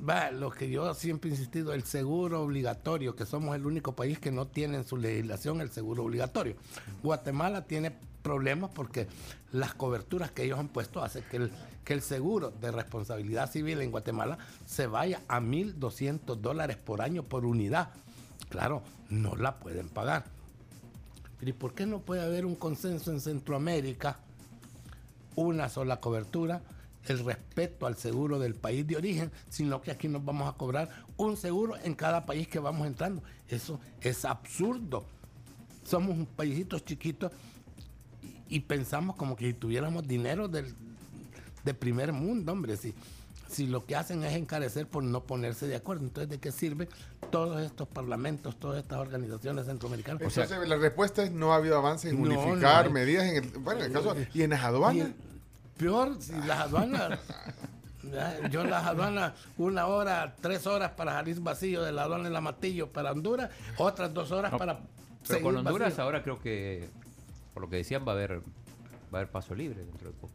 va, 0.09 0.31
lo 0.31 0.51
que 0.51 0.71
yo 0.71 0.95
siempre 0.95 1.29
he 1.29 1.33
insistido, 1.35 1.75
el 1.75 1.85
seguro 1.85 2.43
obligatorio, 2.43 3.15
que 3.15 3.27
somos 3.27 3.55
el 3.55 3.67
único 3.67 3.95
país 3.95 4.19
que 4.19 4.33
no 4.33 4.47
tiene 4.47 4.79
en 4.79 4.87
su 4.87 4.97
legislación 4.97 5.61
el 5.61 5.71
seguro 5.71 6.05
obligatorio. 6.05 6.57
Guatemala 7.03 7.67
tiene 7.67 7.93
problemas 8.29 8.71
porque 8.75 9.07
las 9.53 9.73
coberturas 9.73 10.31
que 10.31 10.45
ellos 10.45 10.59
han 10.59 10.69
puesto 10.69 11.03
hacen 11.03 11.25
que 11.31 11.39
el, 11.39 11.51
que 11.83 11.95
el 11.95 12.03
seguro 12.03 12.51
de 12.51 12.71
responsabilidad 12.71 13.51
civil 13.51 13.81
en 13.81 13.91
Guatemala 13.91 14.37
se 14.67 14.87
vaya 14.87 15.23
a 15.29 15.41
1.200 15.41 16.37
dólares 16.37 16.77
por 16.77 17.01
año 17.01 17.23
por 17.23 17.47
unidad. 17.47 17.89
Claro, 18.51 18.83
no 19.09 19.35
la 19.35 19.59
pueden 19.59 19.89
pagar. 19.89 20.25
¿y 21.41 21.53
por 21.53 21.73
qué 21.73 21.87
no 21.87 22.01
puede 22.01 22.21
haber 22.21 22.45
un 22.45 22.55
consenso 22.55 23.13
en 23.13 23.21
Centroamérica? 23.21 24.19
Una 25.35 25.71
sola 25.71 25.99
cobertura 25.99 26.61
el 27.07 27.25
respeto 27.25 27.87
al 27.87 27.97
seguro 27.97 28.39
del 28.39 28.55
país 28.55 28.87
de 28.87 28.97
origen, 28.97 29.33
sino 29.49 29.81
que 29.81 29.91
aquí 29.91 30.09
nos 30.09 30.23
vamos 30.23 30.47
a 30.47 30.59
cobrar 30.59 30.91
un 31.17 31.39
seguro 31.39 31.77
en 31.83 31.95
cada 31.95 32.27
país 32.27 32.47
que 32.49 32.59
vamos 32.59 32.87
entrando. 32.87 33.23
Eso 33.49 33.81
es 34.03 34.27
absurdo. 34.27 35.07
Somos 35.85 36.11
un 36.11 36.27
paísito 36.27 36.79
chiquito 36.81 37.31
y, 38.49 38.61
pensamos 38.61 39.17
como 39.17 39.37
que 39.37 39.47
si 39.47 39.55
tuviéramos 39.55 40.07
dinero 40.07 40.49
del, 40.49 40.75
de 41.65 41.75
primer 41.75 42.13
mundo, 42.13 42.53
hombre. 42.53 42.77
Si, 42.77 42.95
si 43.49 43.67
lo 43.67 43.87
que 43.87 43.97
hacen 43.97 44.23
es 44.25 44.35
encarecer 44.35 44.87
por 44.87 45.03
no 45.03 45.23
ponerse 45.23 45.67
de 45.67 45.77
acuerdo, 45.77 46.05
entonces 46.05 46.31
¿de 46.31 46.39
qué 46.39 46.53
sirven 46.53 46.89
todos 47.31 47.63
estos 47.63 47.89
parlamentos, 47.89 48.59
todas 48.59 48.83
estas 48.83 48.99
organizaciones 48.99 49.67
centroamericanas? 49.67 50.23
O 50.23 50.31
sea, 50.31 50.47
la 50.47 50.77
respuesta 50.77 51.23
es 51.23 51.33
no 51.33 51.53
ha 51.53 51.57
habido 51.57 51.79
avance 51.79 52.11
en 52.11 52.21
unificar 52.21 52.91
medidas 52.91 53.25
en 53.25 53.45
el, 53.45 53.51
bueno, 53.59 53.81
en 53.81 53.87
el 53.87 53.93
caso 53.93 54.15
y 54.35 54.43
en 54.43 54.51
las 54.51 54.65
aduanas. 54.65 55.09
Peor, 55.79 56.17
si 56.21 56.33
las 56.33 56.59
aduanas. 56.61 57.21
Yo 58.51 58.65
las 58.65 58.87
aduanas, 58.87 59.35
una 59.59 59.87
hora, 59.87 60.35
tres 60.41 60.67
horas 60.67 60.93
para 60.93 61.13
salir 61.13 61.41
vacío 61.41 61.83
de 61.83 61.93
la 61.93 62.05
aduana 62.05 62.29
en 62.29 62.33
la 62.33 62.41
Matillo 62.41 62.91
para 62.91 63.13
Honduras, 63.13 63.51
otras 63.77 64.13
dos 64.15 64.31
horas 64.33 64.53
para. 64.57 64.81
Pero 65.27 65.43
con 65.43 65.57
Honduras 65.57 65.99
ahora 65.99 66.23
creo 66.23 66.41
que, 66.41 66.89
por 67.59 67.65
lo 67.65 67.71
que 67.71 67.79
decían, 67.79 68.05
va 68.07 68.13
a 68.13 68.15
haber, 68.15 68.39
va 68.39 69.15
a 69.15 69.17
haber 69.17 69.33
paso 69.33 69.53
libre 69.53 69.85
dentro 69.85 70.13
de 70.13 70.17
poco. 70.17 70.33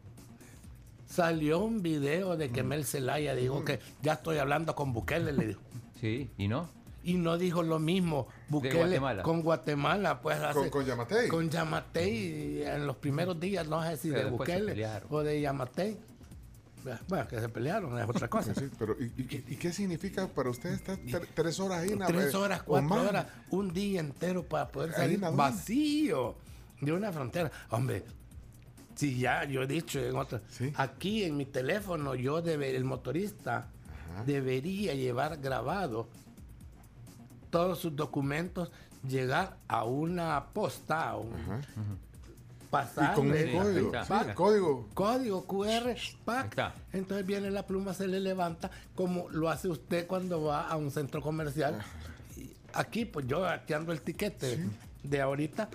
Salió 1.06 1.60
un 1.60 1.80
video 1.80 2.36
de 2.36 2.50
que 2.50 2.62
mm. 2.62 2.66
Mel 2.66 2.84
Zelaya 2.84 3.34
dijo 3.34 3.60
mm. 3.60 3.64
que 3.64 3.80
ya 4.02 4.12
estoy 4.12 4.36
hablando 4.36 4.74
con 4.74 4.92
Bukele, 4.92 5.32
le 5.32 5.46
dijo. 5.46 5.60
Sí, 5.98 6.30
¿y 6.36 6.48
no? 6.48 6.68
y 7.02 7.14
no 7.14 7.36
dijo 7.36 7.62
lo 7.62 7.78
mismo 7.78 8.28
Bukele 8.48 8.98
con 9.22 9.42
Guatemala, 9.42 10.20
pues 10.20 10.38
con, 10.52 10.68
con 10.68 10.84
Yamatei. 10.84 11.28
Con 11.28 11.48
Yamatei 11.48 12.62
en 12.62 12.86
los 12.86 12.96
primeros 12.96 13.40
días, 13.40 13.66
no 13.68 13.82
sé 13.82 13.96
si 13.96 14.10
de 14.10 14.26
Bukele 14.26 14.86
o 15.08 15.22
de 15.22 15.40
Yamatei. 15.40 15.98
Bueno, 17.08 17.26
que 17.26 17.40
se 17.40 17.48
pelearon, 17.48 17.98
es 17.98 18.06
otra 18.06 18.28
cosa. 18.28 18.52
pero 18.78 18.96
¿y, 19.00 19.56
qué 19.56 19.72
significa 19.72 20.28
para 20.28 20.50
ustedes 20.50 20.82
estar 20.82 20.98
tres 21.32 21.58
horas 21.58 21.78
ahí? 21.78 21.98
Tres 22.06 22.34
horas, 22.34 22.62
cuatro 22.62 23.08
horas, 23.08 23.26
un 23.48 23.72
día 23.72 24.00
entero 24.00 24.42
para 24.42 24.68
poder 24.68 24.92
salir 24.92 25.20
vacío 25.20 26.36
de 26.84 26.92
una 26.92 27.12
frontera. 27.12 27.50
Hombre, 27.70 28.04
si 28.94 29.18
ya 29.18 29.44
yo 29.44 29.62
he 29.62 29.66
dicho 29.66 30.00
en 30.00 30.16
otra, 30.16 30.40
aquí 30.76 31.24
en 31.24 31.36
mi 31.36 31.46
teléfono 31.46 32.14
yo 32.14 32.42
debe, 32.42 32.74
el 32.76 32.84
motorista 32.84 33.68
debería 34.26 34.94
llevar 34.94 35.38
grabado 35.38 36.08
todos 37.50 37.78
sus 37.78 37.94
documentos, 37.94 38.70
llegar 39.06 39.56
a 39.68 39.84
una 39.84 40.46
posta, 40.52 41.16
un, 41.16 41.30
pasar 42.70 43.12
y 43.12 43.14
con 43.14 43.28
código, 43.30 43.92
código. 44.34 44.88
Código 44.94 45.46
QR, 45.46 45.94
Entonces 46.92 47.26
viene 47.26 47.50
la 47.50 47.64
pluma, 47.64 47.94
se 47.94 48.08
le 48.08 48.18
levanta, 48.18 48.70
como 48.96 49.28
lo 49.30 49.48
hace 49.50 49.68
usted 49.68 50.06
cuando 50.06 50.42
va 50.42 50.68
a 50.68 50.76
un 50.76 50.90
centro 50.90 51.22
comercial. 51.22 51.80
Aquí, 52.72 53.04
pues 53.04 53.26
yo 53.28 53.46
aquí 53.46 53.72
ando 53.72 53.92
el 53.92 54.00
tiquete 54.00 54.58
de 55.04 55.20
ahorita, 55.20 55.68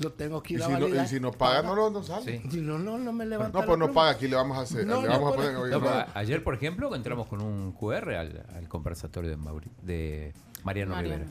lo 0.00 0.12
tengo 0.12 0.42
que 0.42 0.54
ir 0.54 0.60
¿Y 0.60 0.62
a 0.62 0.66
si 0.66 0.72
validar. 0.72 0.96
No, 0.96 1.02
y 1.02 1.06
si 1.06 1.20
no 1.20 1.32
paga, 1.32 1.62
no, 1.62 1.90
no 1.90 2.02
sale. 2.02 2.42
Si 2.50 2.60
no, 2.60 2.78
no, 2.78 2.98
no 2.98 3.12
me 3.12 3.26
levanta. 3.26 3.60
No, 3.60 3.66
pues 3.66 3.78
no 3.78 3.92
paga, 3.92 4.10
aquí 4.10 4.28
le 4.28 4.36
vamos 4.36 4.56
a 4.56 4.62
hacer. 4.62 4.86
le 4.86 4.94
vamos 4.94 5.32
a 5.32 5.36
poner, 5.36 6.06
ayer, 6.14 6.42
por 6.42 6.54
ejemplo, 6.54 6.94
entramos 6.94 7.26
con 7.26 7.42
un 7.42 7.72
QR 7.72 8.14
al, 8.14 8.46
al 8.54 8.68
conversatorio 8.68 9.30
de, 9.30 9.36
Mauri, 9.36 9.70
de 9.82 10.32
Mariano, 10.64 11.00
Rivera. 11.00 11.26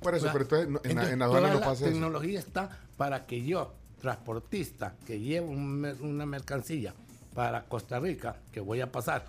Por 0.00 0.14
eso, 0.14 0.28
pero 0.32 0.44
entonces, 0.44 0.90
en, 0.90 0.98
en 0.98 1.22
aduana 1.22 1.52
no 1.52 1.60
pasa 1.60 1.84
La 1.84 1.92
tecnología 1.92 2.38
está 2.38 2.70
para 2.96 3.26
que 3.26 3.44
yo, 3.44 3.74
transportista, 4.00 4.94
que 5.06 5.20
llevo 5.20 5.50
una 5.50 6.26
mercancía 6.26 6.94
para 7.34 7.64
Costa 7.64 8.00
Rica, 8.00 8.36
que 8.52 8.60
voy 8.60 8.80
a 8.80 8.90
pasar 8.90 9.24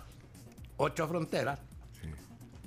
ocho 0.76 1.06
fronteras, 1.06 1.60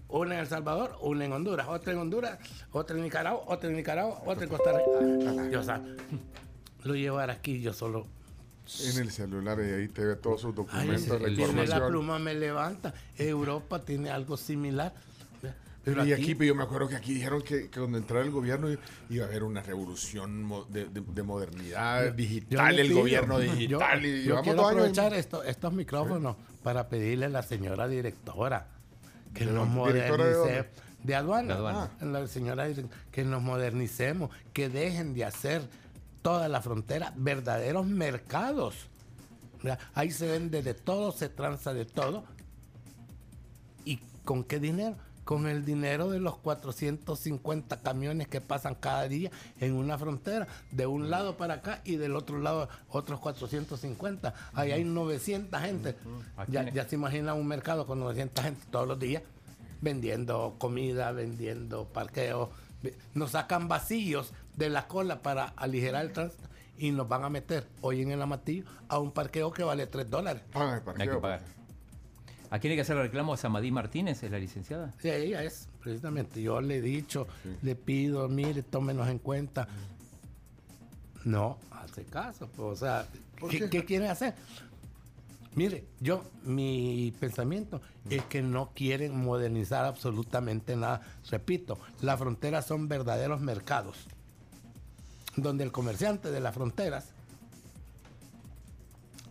una 0.10 0.36
en 0.36 0.41
El 0.41 0.47
Salvador, 0.47 0.97
una 1.01 1.26
en 1.26 1.34
Honduras, 1.34 1.68
otra 1.68 1.93
en 1.93 1.99
Honduras, 1.99 2.39
otra 2.72 2.95
en 2.95 3.03
Nicaragua, 3.03 3.43
otra 3.47 3.70
en 3.70 3.76
Nicaragua, 3.76 4.22
otra 4.26 4.43
en 4.43 4.49
Costa 4.49 4.72
Rica. 4.72 5.49
Yo, 5.49 5.60
o 5.60 5.64
sea, 5.64 5.82
lo 6.84 6.95
llevar 6.95 7.30
aquí 7.32 7.62
yo 7.62 7.74
solo 7.74 8.06
en 8.84 8.97
el 8.99 9.12
celular 9.12 9.60
y 9.60 9.72
ahí 9.72 9.88
te 9.88 10.03
ve 10.03 10.16
todos 10.16 10.41
sus 10.41 10.56
documentos, 10.56 11.22
Ay, 11.24 11.36
Tiene 11.36 11.68
la 11.68 11.88
pluma 11.88 12.20
me 12.20 12.34
levanta. 12.34 12.93
Europa 13.18 13.84
tiene 13.84 14.10
algo 14.10 14.38
similar. 14.38 14.93
Pero 15.84 16.03
y 16.03 16.14
aquí, 16.14 16.36
yo 16.36 16.56
me 16.56 16.64
acuerdo 16.64 16.88
que 16.88 16.95
aquí 16.95 17.14
dijeron 17.14 17.43
que, 17.43 17.70
cuando 17.70 17.99
entrara 17.99 18.26
el 18.26 18.32
gobierno 18.32 18.70
iba 19.08 19.24
a 19.24 19.28
haber 19.28 19.43
una 19.43 19.62
revolución 19.62 20.66
de, 20.70 21.24
modernidad 21.24 22.12
digital, 22.12 22.80
el 22.80 22.91
gobierno 22.91 23.38
digital. 23.38 24.01
Yo, 24.01 24.08
y 24.08 24.24
yo 24.24 24.41
quiero 24.41 24.68
aprovechar 24.68 25.14
estos 25.14 25.74
micrófonos 25.74 26.38
para 26.64 26.89
pedirle 26.89 27.28
a 27.28 27.30
la 27.30 27.43
señora 27.43 27.88
directora 27.88 28.74
que 29.36 29.45
nos 29.45 29.67
modernice. 29.67 30.67
De, 31.03 31.13
aduana. 31.13 31.89
Ah, 32.01 32.05
la 32.05 32.25
señora 32.25 32.67
que 33.11 33.23
nos 33.23 33.43
modernicemos, 33.43 34.31
que 34.53 34.69
dejen 34.69 35.13
de 35.13 35.25
hacer 35.25 35.61
toda 36.23 36.47
la 36.47 36.61
frontera 36.61 37.13
verdaderos 37.15 37.86
mercados. 37.86 38.88
Ahí 39.93 40.09
se 40.09 40.27
vende 40.27 40.63
de 40.63 40.73
todo, 40.73 41.11
se 41.11 41.29
tranza 41.29 41.73
de 41.75 41.86
todo. 41.86 42.23
¿Y 43.83 43.97
con 44.23 44.43
qué 44.43 44.59
dinero? 44.59 44.95
Con 45.26 45.47
el 45.47 45.65
dinero 45.65 46.09
de 46.09 46.19
los 46.19 46.38
450 46.38 47.82
camiones 47.82 48.28
que 48.28 48.39
pasan 48.39 48.76
cada 48.76 49.07
día 49.07 49.32
en 49.59 49.73
una 49.73 49.97
frontera, 49.97 50.47
de 50.71 50.86
un 50.86 51.09
lado 51.09 51.36
para 51.36 51.55
acá 51.55 51.82
y 51.84 51.97
del 51.97 52.15
otro 52.15 52.39
lado 52.39 52.69
otros 52.89 53.19
450. 53.19 54.34
Ahí 54.53 54.71
hay 54.71 54.84
900 54.86 55.59
gente. 55.59 55.95
Ya, 56.47 56.69
ya 56.71 56.88
se 56.88 56.95
imagina 56.95 57.34
un 57.34 57.47
mercado 57.47 57.86
con 57.86 57.99
900 57.99 58.43
gente 58.43 58.65
todos 58.71 58.88
los 58.88 58.99
días 58.99 59.23
vendiendo 59.82 60.55
comida, 60.57 61.11
vendiendo 61.11 61.86
parqueos. 61.86 62.49
Nos 63.13 63.32
sacan 63.32 63.67
vacíos 63.67 64.32
de 64.55 64.69
la 64.69 64.88
cola 64.88 65.21
para 65.21 65.45
aligerar 65.57 66.05
el 66.05 66.13
tránsito 66.13 66.43
y 66.78 66.91
nos 66.91 67.07
van 67.07 67.23
a 67.23 67.30
meter 67.30 67.67
hoy 67.82 68.01
en 68.01 68.11
el 68.11 68.21
Amatillo 68.21 68.65
a 68.89 68.99
un 68.99 69.11
parqueo 69.11 69.51
que 69.51 69.63
vale 69.63 69.88
3 69.88 70.09
dólares. 70.09 70.43
Hay 71.01 71.07
que 71.07 71.15
pagar. 71.21 71.41
¿A 72.50 72.60
quién 72.60 72.72
hay 72.72 72.78
que 72.78 72.82
hacer 72.82 72.98
el 72.98 73.04
reclamo? 73.04 73.34
¿A 73.34 73.38
Samadí 73.38 73.72
Martínez, 73.72 74.22
es 74.24 74.32
la 74.32 74.39
licenciada? 74.39 74.93
Sí, 75.00 75.10
ella 75.10 75.43
es, 75.43 75.68
precisamente. 75.82 76.41
Yo 76.41 76.62
le 76.62 76.78
he 76.78 76.82
dicho, 76.82 77.28
le 77.62 77.76
pido, 77.76 78.28
mire, 78.30 78.64
tómenos 78.64 79.08
en 79.08 79.20
cuenta. 79.20 79.68
No, 81.24 81.58
hace 81.72 82.06
caso. 82.06 82.48
Pues, 82.56 82.68
o 82.68 82.76
sea, 82.76 83.08
¿qué, 83.50 83.70
¿qué 83.70 83.84
quiere 83.84 84.10
hacer? 84.10 84.36
Mire, 85.56 85.86
yo, 86.02 86.24
mi 86.43 87.14
pensamiento 87.18 87.82
es 88.10 88.24
que 88.26 88.41
no 88.41 88.72
quieren 88.76 89.18
modernizar 89.18 89.86
absolutamente 89.86 90.76
nada. 90.76 91.02
Repito, 91.32 91.80
las 92.02 92.20
fronteras 92.20 92.66
son 92.66 92.89
verdaderos 92.89 93.39
mercados, 93.39 93.96
donde 95.38 95.64
el 95.64 95.72
comerciante 95.72 96.30
de 96.30 96.41
las 96.41 96.54
fronteras 96.54 97.06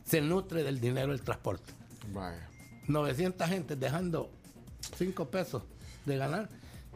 se 0.05 0.23
nutre 0.23 0.63
del 0.63 0.81
dinero 0.81 1.13
del 1.13 1.21
transporte. 1.21 1.73
Vaya. 2.13 2.49
900 2.87 3.49
gente 3.49 3.77
dejando 3.77 4.31
5 4.97 5.29
pesos 5.29 5.63
de 6.05 6.17
ganar 6.17 6.49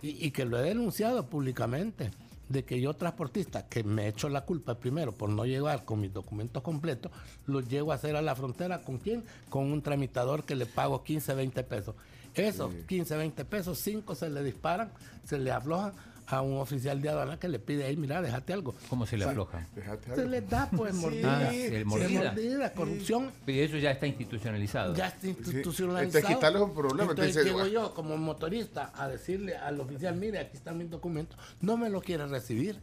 y, 0.02 0.30
que 0.30 0.44
lo 0.44 0.58
he 0.58 0.62
denunciado 0.62 1.26
públicamente 1.26 2.10
de 2.48 2.64
que 2.64 2.80
yo 2.80 2.94
transportista, 2.94 3.68
que 3.68 3.82
me 3.82 4.04
he 4.04 4.08
hecho 4.08 4.28
la 4.28 4.44
culpa 4.44 4.78
primero 4.78 5.12
por 5.12 5.28
no 5.28 5.44
llegar 5.44 5.84
con 5.84 6.00
mis 6.00 6.12
documentos 6.12 6.62
completos, 6.62 7.12
los 7.46 7.68
llego 7.68 7.92
a 7.92 7.96
hacer 7.96 8.16
a 8.16 8.22
la 8.22 8.34
frontera 8.34 8.82
con 8.82 8.98
quién? 8.98 9.24
Con 9.50 9.70
un 9.70 9.82
tramitador 9.82 10.44
que 10.44 10.54
le 10.54 10.66
pago 10.66 11.02
15, 11.02 11.34
20 11.34 11.64
pesos. 11.64 11.94
Esos 12.34 12.72
15, 12.86 13.16
20 13.16 13.44
pesos, 13.44 13.78
5 13.80 14.14
se 14.14 14.30
le 14.30 14.42
disparan, 14.44 14.92
se 15.24 15.38
le 15.38 15.50
aflojan 15.50 15.92
a 16.30 16.42
un 16.42 16.58
oficial 16.58 17.00
de 17.00 17.08
aduana 17.08 17.38
que 17.38 17.48
le 17.48 17.58
pide, 17.58 17.84
ahí, 17.84 17.96
mira, 17.96 18.20
déjate 18.20 18.52
algo. 18.52 18.74
¿Cómo 18.90 19.06
se 19.06 19.16
le 19.16 19.24
afloja? 19.24 19.66
Se 20.14 20.26
le 20.26 20.42
da, 20.42 20.68
pues, 20.70 20.94
mordida. 20.94 21.48
Ah, 21.48 21.84
mordida. 21.84 22.72
corrupción. 22.74 23.32
Y 23.46 23.60
eso 23.60 23.78
ya 23.78 23.92
está 23.92 24.06
institucionalizado. 24.06 24.94
Ya 24.94 25.08
está 25.08 25.26
institucionalizado. 25.26 26.26
Sí. 26.26 26.34
quitarles 26.34 26.62
un 26.62 26.74
problema. 26.74 27.10
Entonces, 27.12 27.44
llego 27.44 27.66
yo, 27.66 27.94
como 27.94 28.16
motorista, 28.18 28.92
a 28.94 29.08
decirle 29.08 29.56
al 29.56 29.80
oficial, 29.80 30.16
mire, 30.16 30.38
aquí 30.38 30.58
están 30.58 30.76
mis 30.76 30.90
documentos. 30.90 31.38
No 31.62 31.78
me 31.78 31.88
lo 31.88 32.02
quiere 32.02 32.26
recibir. 32.26 32.78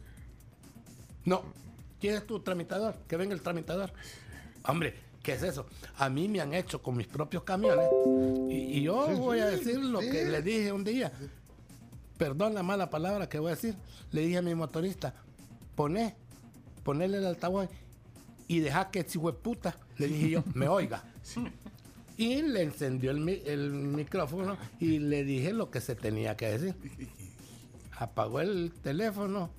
No. 1.24 1.42
¿Quién 2.00 2.14
es 2.14 2.26
tu 2.26 2.40
tramitador? 2.40 2.96
Que 3.06 3.16
venga 3.16 3.32
el 3.32 3.42
tramitador. 3.42 3.92
Hombre, 4.64 5.06
¿Qué 5.22 5.32
es 5.32 5.42
eso? 5.42 5.66
A 5.98 6.08
mí 6.08 6.28
me 6.28 6.40
han 6.40 6.54
hecho 6.54 6.80
con 6.80 6.96
mis 6.96 7.08
propios 7.08 7.42
camiones 7.42 7.88
y, 8.48 8.82
yo 8.82 9.08
voy 9.16 9.40
a 9.40 9.46
decir 9.46 9.76
lo 9.76 9.98
que 9.98 10.24
le 10.24 10.40
dije 10.40 10.70
un 10.70 10.84
día. 10.84 11.10
Perdón 12.18 12.54
la 12.54 12.62
mala 12.62 12.90
palabra 12.90 13.28
que 13.28 13.38
voy 13.38 13.52
a 13.52 13.54
decir. 13.54 13.76
Le 14.10 14.22
dije 14.22 14.38
a 14.38 14.42
mi 14.42 14.54
motorista, 14.54 15.14
poné, 15.74 16.16
ponele 16.82 17.18
el 17.18 17.26
altavoz 17.26 17.68
y 18.48 18.60
deja 18.60 18.90
que 18.90 19.02
si 19.04 19.18
puta, 19.18 19.78
le 19.98 20.08
dije 20.08 20.30
yo, 20.30 20.44
me 20.54 20.68
oiga. 20.68 21.04
Y 22.18 22.40
le 22.40 22.62
encendió 22.62 23.10
el, 23.10 23.28
el, 23.28 23.70
micrófono 23.72 24.56
y 24.80 25.00
le 25.00 25.22
dije 25.22 25.52
lo 25.52 25.70
que 25.70 25.82
se 25.82 25.94
tenía 25.94 26.34
que 26.34 26.46
decir. 26.46 26.74
Apagó 27.98 28.40
el 28.40 28.72
teléfono. 28.82 29.50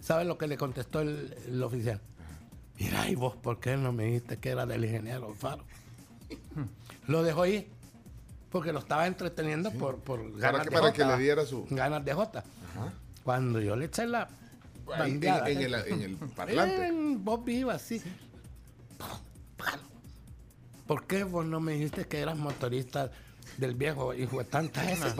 ¿Sabe 0.00 0.24
lo 0.24 0.36
que 0.36 0.48
le 0.48 0.56
contestó 0.56 1.00
el, 1.00 1.62
oficial? 1.62 2.00
Mira, 2.80 3.08
¿y 3.08 3.14
vos 3.14 3.36
por 3.36 3.60
qué 3.60 3.76
no 3.76 3.92
me 3.92 4.06
dijiste 4.06 4.38
que 4.38 4.48
era 4.48 4.66
del 4.66 4.84
ingeniero 4.84 5.32
Faro? 5.32 5.62
lo 7.06 7.22
dejó 7.22 7.42
ahí 7.42 7.70
porque 8.54 8.72
lo 8.72 8.78
estaba 8.78 9.08
entreteniendo 9.08 9.72
por, 9.72 9.98
por 9.98 10.38
ganas 10.38 10.68
para 10.68 10.92
que, 10.92 11.04
le 11.04 11.18
diera 11.18 11.44
su 11.44 11.66
ganas 11.70 12.04
de 12.04 12.14
Jota. 12.14 12.44
Cuando 13.24 13.60
yo 13.60 13.74
le 13.74 13.86
eché 13.86 14.06
la 14.06 14.28
en, 15.04 15.24
el, 15.24 15.74
en, 15.74 16.02
el, 16.02 16.16
parlante. 16.36 16.88
vos 17.18 17.44
vivas, 17.44 17.82
sí. 17.82 18.00
¿Por 20.86 21.04
qué 21.08 21.24
vos 21.24 21.44
no 21.44 21.58
me 21.58 21.72
dijiste 21.72 22.04
que 22.04 22.20
eras 22.20 22.38
motorista 22.38 23.10
del 23.56 23.74
viejo 23.74 24.14
hijo 24.14 24.38
de 24.38 24.44
tantas 24.44 24.86
ese? 24.86 25.12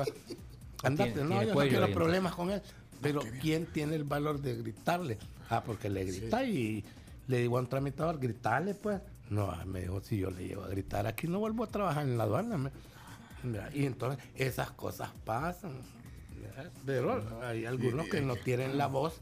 Andate, 0.84 1.24
no, 1.24 1.42
yo 1.42 1.54
no 1.54 1.60
quiero 1.62 1.92
problemas 1.92 2.36
con 2.36 2.52
él. 2.52 2.62
Pero 3.02 3.20
¿quién 3.42 3.66
tiene 3.66 3.96
el 3.96 4.04
valor 4.04 4.40
de 4.40 4.54
gritarle? 4.54 5.18
Ah, 5.50 5.60
porque 5.66 5.90
le 5.90 6.04
grita 6.04 6.44
y 6.44 6.84
le 7.26 7.38
digo 7.38 7.58
a 7.58 7.62
un 7.62 7.66
tramitador, 7.66 8.20
gritarle 8.20 8.74
pues. 8.74 9.00
No, 9.28 9.52
me 9.66 9.80
dijo, 9.80 10.00
si 10.02 10.18
yo 10.18 10.30
le 10.30 10.46
llevo 10.46 10.62
a 10.62 10.68
gritar 10.68 11.08
aquí 11.08 11.26
no 11.26 11.40
vuelvo 11.40 11.64
a 11.64 11.66
trabajar 11.66 12.04
en 12.06 12.16
la 12.16 12.22
aduana. 12.22 12.70
Y 13.74 13.86
entonces 13.86 14.24
esas 14.34 14.70
cosas 14.70 15.10
pasan. 15.24 15.72
Pero 16.86 17.22
hay 17.42 17.66
algunos 17.66 18.08
que 18.08 18.20
no 18.20 18.36
tienen 18.36 18.78
la 18.78 18.86
voz 18.86 19.20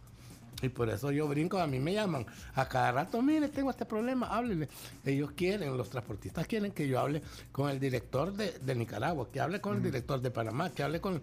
y 0.62 0.68
por 0.68 0.88
eso 0.88 1.10
yo 1.10 1.26
brinco, 1.26 1.58
a 1.58 1.66
mí 1.66 1.80
me 1.80 1.92
llaman 1.92 2.24
a 2.54 2.68
cada 2.68 2.92
rato, 2.92 3.20
mire, 3.20 3.48
tengo 3.48 3.70
este 3.70 3.84
problema, 3.84 4.28
háblele. 4.28 4.68
Ellos 5.04 5.32
quieren, 5.32 5.76
los 5.76 5.90
transportistas 5.90 6.46
quieren 6.46 6.70
que 6.70 6.86
yo 6.86 7.00
hable 7.00 7.20
con 7.50 7.68
el 7.68 7.80
director 7.80 8.32
de, 8.32 8.74
Nicaragua, 8.74 9.28
que 9.30 9.40
hable 9.40 9.60
con 9.60 9.76
el 9.76 9.82
director 9.82 10.20
de 10.20 10.30
Panamá, 10.30 10.70
que 10.70 10.84
hable 10.84 11.00
con... 11.00 11.20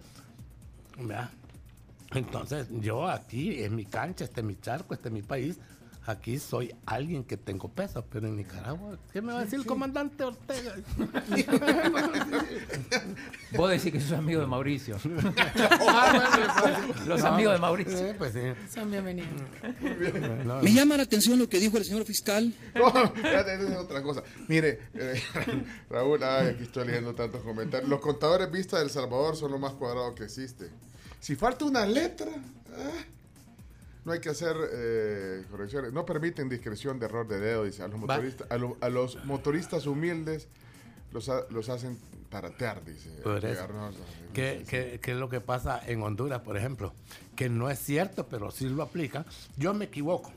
Entonces 2.12 2.66
yo 2.70 3.08
aquí, 3.08 3.62
es 3.62 3.70
mi 3.70 3.86
cancha, 3.86 4.24
este 4.24 4.40
es 4.40 4.46
mi 4.46 4.56
charco, 4.56 4.92
este 4.92 5.08
es 5.08 5.14
mi 5.14 5.22
país, 5.22 5.58
Aquí 6.06 6.38
soy 6.38 6.74
alguien 6.86 7.24
que 7.24 7.36
tengo 7.36 7.68
peso, 7.68 8.02
pero 8.10 8.26
en 8.26 8.36
Nicaragua, 8.36 8.96
¿qué 9.12 9.20
me 9.20 9.34
va 9.34 9.40
a 9.40 9.44
decir 9.44 9.58
el 9.58 9.66
comandante 9.66 10.24
Ortega? 10.24 10.74
Vos 13.56 13.70
decís 13.70 13.92
que 13.92 14.00
sos 14.00 14.12
amigo 14.12 14.40
de 14.40 14.46
Mauricio. 14.46 14.96
Los 17.06 17.22
amigos 17.22 17.52
de 17.52 17.58
Mauricio. 17.58 18.14
pues 18.16 18.32
sí. 18.32 18.40
Son 18.72 18.90
bienvenidos. 18.90 19.28
Me 20.62 20.72
llama 20.72 20.96
la 20.96 21.02
atención 21.02 21.38
lo 21.38 21.50
que 21.50 21.58
dijo 21.58 21.76
el 21.76 21.84
señor 21.84 22.06
fiscal. 22.06 22.54
No, 22.74 22.88
es 22.88 23.76
otra 23.76 24.02
cosa. 24.02 24.22
Mire, 24.48 24.80
eh, 24.94 25.22
Raúl, 25.90 26.24
aquí 26.24 26.62
estoy 26.62 26.86
leyendo 26.86 27.14
tantos 27.14 27.42
comentarios. 27.42 27.90
Los 27.90 28.00
contadores 28.00 28.50
vistas 28.50 28.80
de 28.80 28.86
El 28.86 28.90
Salvador 28.90 29.36
son 29.36 29.52
lo 29.52 29.58
más 29.58 29.74
cuadrado 29.74 30.14
que 30.14 30.24
existe. 30.24 30.70
Si 31.20 31.36
falta 31.36 31.66
una 31.66 31.84
letra... 31.84 32.30
Ah, 32.72 33.04
no 34.04 34.12
hay 34.12 34.20
que 34.20 34.30
hacer 34.30 34.56
eh, 34.72 35.44
correcciones. 35.50 35.92
No 35.92 36.06
permiten 36.06 36.48
discreción 36.48 36.98
de 36.98 37.06
error 37.06 37.28
de 37.28 37.40
dedo, 37.40 37.64
dice. 37.64 37.82
A 37.82 37.88
los 37.88 38.00
motoristas, 38.00 38.46
a, 38.50 38.88
los 38.88 39.24
motoristas 39.24 39.86
humildes 39.86 40.48
los, 41.12 41.30
los 41.50 41.68
hacen 41.68 41.98
paratear, 42.30 42.84
dice. 42.84 43.10
¿Qué, 44.32 45.00
es 45.02 45.16
lo 45.16 45.28
que 45.28 45.40
pasa 45.40 45.80
en 45.86 46.02
Honduras, 46.02 46.40
por 46.40 46.56
ejemplo? 46.56 46.94
Que 47.36 47.48
no 47.48 47.68
es 47.68 47.78
cierto, 47.78 48.26
pero 48.26 48.50
sí 48.50 48.68
lo 48.68 48.82
aplica. 48.82 49.26
Yo 49.56 49.74
me 49.74 49.86
equivoco 49.86 50.32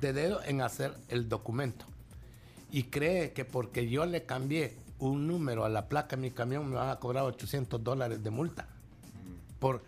de 0.00 0.12
dedo 0.12 0.42
en 0.44 0.60
hacer 0.60 0.94
el 1.08 1.28
documento. 1.28 1.86
Y 2.70 2.84
cree 2.84 3.32
que 3.32 3.44
porque 3.44 3.88
yo 3.88 4.06
le 4.06 4.24
cambié 4.24 4.74
un 4.98 5.26
número 5.26 5.64
a 5.64 5.68
la 5.68 5.88
placa 5.88 6.16
de 6.16 6.22
mi 6.22 6.30
camión 6.30 6.68
me 6.70 6.76
van 6.76 6.88
a 6.88 6.96
cobrar 6.96 7.24
800 7.24 7.82
dólares 7.82 8.22
de 8.22 8.30
multa 8.30 8.68
por 9.62 9.80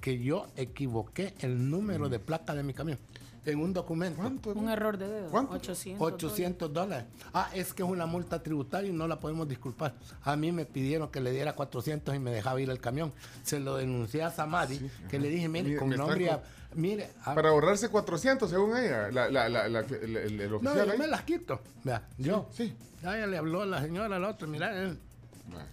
que 0.00 0.20
yo 0.20 0.46
equivoqué 0.54 1.34
el 1.40 1.68
número 1.68 2.08
de 2.08 2.20
placa 2.20 2.54
de 2.54 2.62
mi 2.62 2.72
camión 2.72 3.00
en 3.44 3.58
un 3.58 3.72
documento. 3.72 4.20
¿Cuánto? 4.20 4.52
Un 4.52 4.68
error 4.68 4.96
de 4.96 5.08
dedo. 5.08 5.30
¿Cuánto? 5.30 5.54
800, 5.54 6.12
800 6.12 6.72
dólares. 6.72 7.06
Ah, 7.34 7.50
es 7.52 7.74
que 7.74 7.82
es 7.82 7.88
una 7.88 8.06
multa 8.06 8.40
tributaria 8.40 8.90
y 8.90 8.92
no 8.92 9.08
la 9.08 9.18
podemos 9.18 9.48
disculpar. 9.48 9.94
A 10.22 10.36
mí 10.36 10.52
me 10.52 10.66
pidieron 10.66 11.10
que 11.10 11.20
le 11.20 11.32
diera 11.32 11.56
400 11.56 12.14
y 12.14 12.20
me 12.20 12.30
dejaba 12.30 12.60
ir 12.60 12.70
el 12.70 12.78
camión. 12.78 13.12
Se 13.42 13.58
lo 13.58 13.74
denuncié 13.76 14.22
a 14.22 14.30
Samadi, 14.30 14.88
que 15.10 15.18
le 15.18 15.28
dije, 15.30 15.48
mire, 15.48 15.76
con 15.76 15.90
nombre... 15.90 16.38
mire, 16.76 17.10
ah, 17.24 17.34
para 17.34 17.48
ahorrarse 17.48 17.88
400 17.88 18.48
según 18.48 18.76
ella, 18.76 19.10
la, 19.10 19.28
la, 19.30 19.48
la, 19.48 19.64
el, 19.64 20.52
oficial. 20.54 20.86
No, 20.86 20.92
yo 20.92 20.96
me 20.96 21.08
las 21.08 21.22
quito. 21.22 21.60
Vea, 21.82 22.06
yo. 22.18 22.46
Sí. 22.52 22.72
ella 23.00 23.26
le 23.26 23.36
habló 23.36 23.62
a 23.62 23.66
la 23.66 23.82
señora, 23.82 24.14
al 24.14 24.24
otro, 24.24 24.46
mira, 24.46 24.94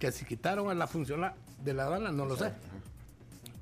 que 0.00 0.10
si 0.10 0.24
quitaron 0.24 0.68
a 0.68 0.74
la 0.74 0.88
funcionaria 0.88 1.36
de 1.62 1.74
la 1.74 1.84
aduana, 1.84 2.10
no 2.10 2.26
lo 2.26 2.36
sé 2.36 2.52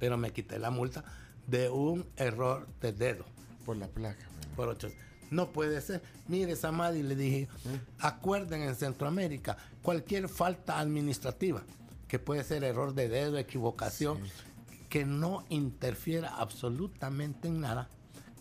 pero 0.04 0.18
me 0.18 0.34
quité 0.34 0.58
la 0.58 0.70
multa 0.70 1.02
de 1.46 1.70
un 1.70 2.04
error 2.16 2.68
de 2.82 2.92
dedo. 2.92 3.24
Por 3.64 3.78
la 3.78 3.88
placa. 3.88 4.26
Por 4.54 4.68
ocho. 4.68 4.90
No 5.30 5.48
puede 5.48 5.80
ser. 5.80 6.02
Mire, 6.28 6.56
Samadi, 6.56 7.02
le 7.02 7.16
dije, 7.16 7.48
¿Eh? 7.64 7.80
acuerden 8.00 8.60
en 8.60 8.74
Centroamérica, 8.74 9.56
cualquier 9.80 10.28
falta 10.28 10.78
administrativa, 10.78 11.62
que 12.06 12.18
puede 12.18 12.44
ser 12.44 12.64
error 12.64 12.92
de 12.92 13.08
dedo, 13.08 13.38
equivocación, 13.38 14.18
que 14.90 15.06
no 15.06 15.46
interfiera 15.48 16.36
absolutamente 16.36 17.48
en 17.48 17.62
nada, 17.62 17.88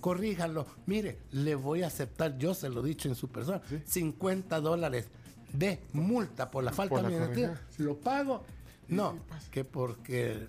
corríjanlo. 0.02 0.68
Mire, 0.86 1.20
le 1.32 1.56
voy 1.56 1.84
a 1.84 1.88
aceptar, 1.88 2.38
yo 2.38 2.54
se 2.54 2.68
lo 2.68 2.84
he 2.84 2.90
dicho 2.90 3.08
en 3.08 3.16
su 3.16 3.30
persona, 3.30 3.62
50 3.86 4.60
dólares 4.60 5.08
de 5.54 5.80
multa 5.94 6.52
por 6.52 6.62
la 6.66 6.74
falta 6.74 7.00
administrativa. 7.00 7.58
Lo 7.78 7.96
pago. 8.02 8.44
No, 8.90 9.18
que 9.50 9.64
porque 9.64 10.46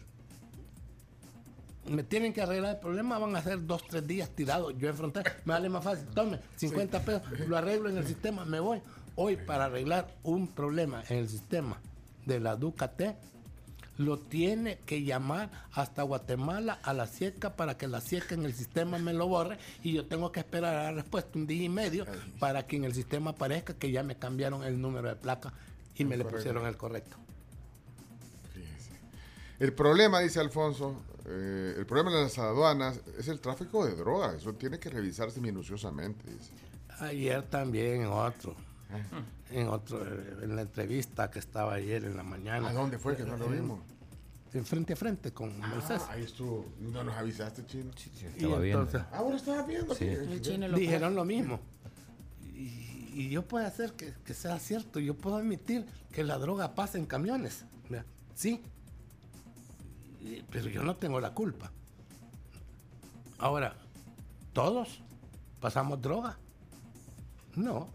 me 1.87 2.03
tienen 2.03 2.33
que 2.33 2.43
arreglar 2.43 2.77
el 2.77 2.81
problema, 2.81 3.19
van 3.19 3.37
a 3.37 3.43
ser 3.43 3.67
dos, 3.67 3.87
tres 3.87 4.07
días 4.07 4.31
tirados 4.31 4.75
yo 4.79 4.89
en 4.89 4.97
frontera. 4.97 5.37
Me 5.45 5.53
vale 5.53 5.69
más 5.69 5.85
fácil, 5.85 6.07
tome 6.09 6.41
50 6.57 7.05
pesos, 7.05 7.23
lo 7.47 7.57
arreglo 7.57 7.89
en 7.89 7.99
el 7.99 8.07
sistema, 8.07 8.45
me 8.45 8.61
voy. 8.61 8.81
Hoy 9.17 9.37
para 9.37 9.67
arreglar 9.67 10.15
un 10.23 10.49
problema 10.49 11.05
en 11.09 11.19
el 11.19 11.29
sistema 11.29 11.81
de 12.27 12.41
la 12.41 12.57
Ducate, 12.57 13.17
lo 13.97 14.19
tiene 14.19 14.79
que 14.87 15.05
llamar 15.05 15.51
hasta 15.73 16.03
Guatemala 16.03 16.81
a 16.83 16.93
la 16.93 17.07
SIECA 17.07 17.55
para 17.55 17.77
que 17.77 17.87
la 17.87 18.01
SIECA 18.01 18.35
en 18.35 18.45
el 18.45 18.53
sistema 18.53 18.99
me 18.99 19.13
lo 19.13 19.29
borre 19.29 19.59
y 19.85 19.93
yo 19.93 20.07
tengo 20.07 20.33
que 20.33 20.41
esperar 20.41 20.75
a 20.75 20.83
la 20.85 20.93
respuesta 20.93 21.39
un 21.39 21.47
día 21.47 21.63
y 21.63 21.69
medio 21.69 22.05
para 22.41 22.67
que 22.67 22.77
en 22.77 22.85
el 22.85 22.95
sistema 22.95 23.31
aparezca 23.31 23.75
que 23.75 23.93
ya 23.93 24.03
me 24.03 24.17
cambiaron 24.17 24.65
el 24.65 24.81
número 24.81 25.09
de 25.09 25.17
placa 25.17 25.53
y 25.95 26.05
me 26.05 26.17
le 26.17 26.25
pusieron 26.25 26.67
el 26.67 26.77
correcto. 26.77 27.17
El 29.61 29.73
problema, 29.73 30.19
dice 30.19 30.41
Alfonso, 30.41 30.97
eh, 31.27 31.75
el 31.79 31.87
problema 31.87 32.11
de 32.11 32.25
las 32.25 32.39
aduanas 32.39 33.01
es 33.19 33.29
el 33.29 33.41
tráfico 33.41 33.85
de 33.87 33.95
drogas. 33.95 34.35
Eso 34.35 34.55
tiene 34.55 34.79
que 34.79 34.91
revisarse 34.91 35.41
minuciosamente. 35.41 36.25
Ayer 37.01 37.43
también 37.45 38.03
en 38.03 38.09
otro. 38.09 38.55
Ah. 38.91 39.23
En 39.51 39.69
otro, 39.69 40.05
en 40.43 40.55
la 40.55 40.63
entrevista 40.63 41.31
que 41.31 41.39
estaba 41.39 41.75
ayer 41.75 42.05
en 42.05 42.17
la 42.17 42.23
mañana. 42.23 42.69
¿A 42.69 42.73
dónde 42.73 42.99
fue 42.99 43.17
que 43.17 43.25
no 43.25 43.37
lo 43.37 43.49
vimos? 43.49 43.81
En 44.53 44.65
frente 44.65 44.93
a 44.93 44.97
frente 44.97 45.33
con 45.33 45.53
ah, 45.63 46.09
Ahí 46.11 46.23
estuvo. 46.23 46.67
No 46.79 47.03
nos 47.03 47.15
avisaste, 47.15 47.67
chino. 47.67 47.91
Sí, 47.97 48.11
estaba 48.25 48.61
viendo. 48.61 48.89
Ah, 49.11 49.21
bueno, 49.21 49.37
estaba 49.37 49.63
viendo. 49.63 49.95
Dijeron 50.77 51.15
lo 51.15 51.25
mismo. 51.25 51.61
Y, 52.55 53.29
yo 53.31 53.43
puedo 53.43 53.65
hacer 53.67 53.93
que, 53.93 54.13
que, 54.25 54.35
sea 54.35 54.59
cierto. 54.59 55.01
Yo 55.01 55.15
puedo 55.15 55.37
admitir 55.37 55.87
que 56.13 56.25
la 56.25 56.37
droga 56.39 56.75
pasa 56.75 56.99
en 56.99 57.07
camiones. 57.07 57.65
Sí, 58.35 58.61
pero 60.51 60.69
yo 60.69 60.83
no 60.83 60.97
tengo 60.97 61.21
la 61.21 61.33
culpa. 61.33 61.71
Ahora, 63.39 63.75
¿todos 64.53 65.01
pasamos 65.61 66.01
droga? 66.01 66.39
No. 67.57 67.89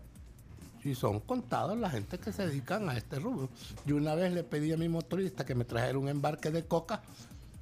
Si 0.84 0.95
son 0.95 1.19
contados 1.19 1.77
la 1.77 1.89
gente 1.89 2.19
que 2.19 2.32
se 2.32 2.47
dedican 2.47 2.89
a 2.89 2.97
este 2.97 3.19
rubro. 3.19 3.49
Yo 3.86 3.97
una 3.97 4.15
vez 4.15 4.34
le 4.34 4.43
pedí 4.43 4.71
a 4.71 4.77
mi 4.77 4.88
motorista 4.88 5.45
que 5.45 5.55
me 5.55 5.65
trajera 5.65 5.97
un 5.97 6.07
embarque 6.07 6.51
de 6.51 6.65
coca 6.65 7.01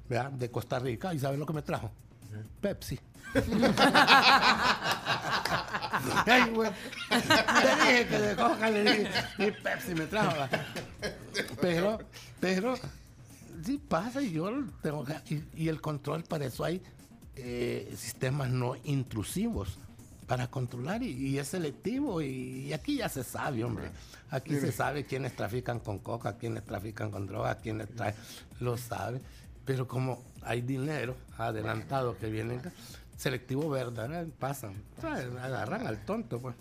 de 0.08 0.50
Costa 0.50 0.78
Rica 0.78 1.12
y 1.12 1.18
¿sabes 1.18 1.38
lo 1.38 1.46
que 1.46 1.52
me 1.52 1.62
trajo? 1.62 1.90
Pepsi. 2.60 2.98
Te 6.24 7.74
dije 7.74 8.06
que 8.08 8.18
de 8.18 8.36
coca 8.36 8.70
le 8.70 9.10
y 9.38 9.50
Pepsi 9.50 9.94
me 9.94 10.06
trajo. 10.06 10.48
Pero, 11.60 11.98
pero 12.40 12.74
sí 13.64 13.78
pasa 13.78 14.22
y 14.22 14.32
yo 14.32 14.50
tengo 14.82 15.04
y, 15.54 15.68
el 15.68 15.80
control 15.80 16.24
para 16.24 16.46
eso 16.46 16.64
hay 16.64 16.82
eh, 17.36 17.94
sistemas 17.96 18.50
no 18.50 18.74
intrusivos 18.84 19.78
para 20.26 20.46
controlar 20.48 21.02
y, 21.02 21.38
es 21.38 21.48
selectivo 21.48 22.20
y, 22.20 22.72
aquí 22.72 22.98
ya 22.98 23.08
se 23.08 23.24
sabe, 23.24 23.64
hombre. 23.64 23.90
Aquí 24.30 24.54
se 24.60 24.70
sabe 24.70 25.06
quiénes 25.06 25.34
trafican 25.34 25.80
con 25.80 25.98
coca, 26.00 26.36
quiénes 26.36 26.64
trafican 26.64 27.10
con 27.10 27.26
droga, 27.26 27.54
quiénes 27.56 27.88
traen, 27.94 28.14
lo 28.60 28.76
sabe. 28.76 29.22
Pero 29.64 29.88
como 29.88 30.22
hay 30.42 30.60
dinero 30.60 31.16
adelantado 31.38 32.18
que 32.18 32.28
vienen, 32.28 32.60
selectivo 33.16 33.70
verdad, 33.70 34.26
pasan, 34.38 34.74
agarran 35.02 35.86
al 35.86 36.04
tonto, 36.04 36.38
pues. 36.40 36.54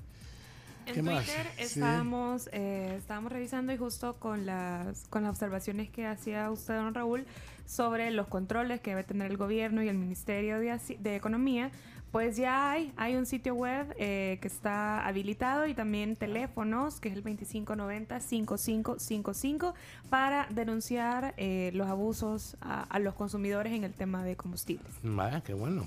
En 0.88 1.06
Twitter 1.06 1.48
estábamos, 1.58 2.50
eh, 2.52 2.96
estábamos 2.98 3.32
revisando 3.32 3.74
y 3.74 3.78
justo 3.78 4.16
con 4.16 4.46
las, 4.46 5.06
con 5.10 5.24
las 5.24 5.32
observaciones 5.32 5.90
que 5.90 6.08
hacía 6.08 6.50
usted, 6.50 6.76
don 6.76 6.94
Raúl, 6.94 7.26
sobre 7.66 8.12
los 8.12 8.28
controles 8.28 8.80
que 8.80 8.92
debe 8.92 9.04
tener 9.04 9.30
el 9.30 9.38
gobierno 9.38 9.84
y 9.84 9.90
el 9.90 9.98
Ministerio 9.98 10.60
de, 10.60 10.80
de 11.00 11.16
Economía, 11.16 11.72
pues 12.12 12.38
ya 12.38 12.72
hay, 12.72 12.94
hay 12.96 13.16
un 13.16 13.26
sitio 13.26 13.54
web 13.54 13.94
eh, 13.98 14.38
que 14.42 14.48
está 14.48 15.06
habilitado 15.06 15.68
y 15.68 15.74
también 15.74 16.16
teléfonos, 16.16 17.02
que 17.02 17.10
es 17.10 17.16
el 17.16 17.24
2590-5555, 17.24 19.74
para 20.10 20.48
denunciar 20.50 21.34
eh, 21.38 21.72
los 21.74 21.88
abusos 21.88 22.56
a, 22.62 23.00
los 23.00 23.14
consumidores 23.14 23.74
en 23.74 23.84
el 23.84 23.94
tema 23.94 24.24
de 24.24 24.36
combustibles. 24.36 24.92
Vaya, 25.04 25.42
qué 25.42 25.54
bueno. 25.54 25.86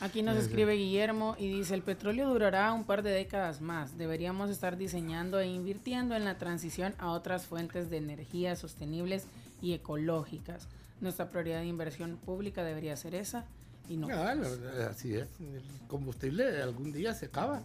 Aquí 0.00 0.22
nos 0.22 0.36
escribe 0.36 0.74
Guillermo 0.74 1.34
y 1.38 1.48
dice, 1.48 1.74
el 1.74 1.82
petróleo 1.82 2.28
durará 2.28 2.72
un 2.72 2.84
par 2.84 3.02
de 3.02 3.10
décadas 3.10 3.60
más. 3.60 3.98
Deberíamos 3.98 4.48
estar 4.48 4.76
diseñando 4.76 5.40
e 5.40 5.48
invirtiendo 5.48 6.14
en 6.14 6.24
la 6.24 6.38
transición 6.38 6.94
a 6.98 7.10
otras 7.10 7.46
fuentes 7.46 7.90
de 7.90 7.96
energía 7.96 8.54
sostenibles 8.54 9.26
y 9.60 9.72
ecológicas. 9.72 10.68
Nuestra 11.00 11.30
prioridad 11.30 11.60
de 11.60 11.66
inversión 11.66 12.16
pública 12.16 12.62
debería 12.62 12.96
ser 12.96 13.16
esa 13.16 13.44
y 13.88 13.96
no. 13.96 14.06
Claro, 14.06 14.46
así 14.88 15.14
es. 15.14 15.28
El 15.40 15.62
combustible 15.88 16.62
algún 16.62 16.92
día 16.92 17.12
se 17.12 17.26
acaba 17.26 17.60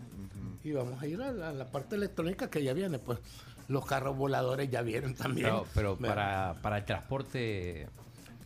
y 0.64 0.72
vamos 0.72 1.04
a 1.04 1.08
ir 1.08 1.22
a 1.22 1.32
la, 1.32 1.72
parte 1.72 1.96
electrónica 1.96 2.50
que 2.50 2.64
ya 2.64 2.74
viene. 2.74 2.98
Pues 2.98 3.20
los 3.68 3.86
carros 3.86 4.18
voladores 4.18 4.72
ya 4.72 4.82
vienen 4.82 5.14
también. 5.14 5.54
Pero, 5.76 5.98
para, 5.98 6.56
para 6.64 6.78
el 6.80 6.86
transporte 6.86 7.88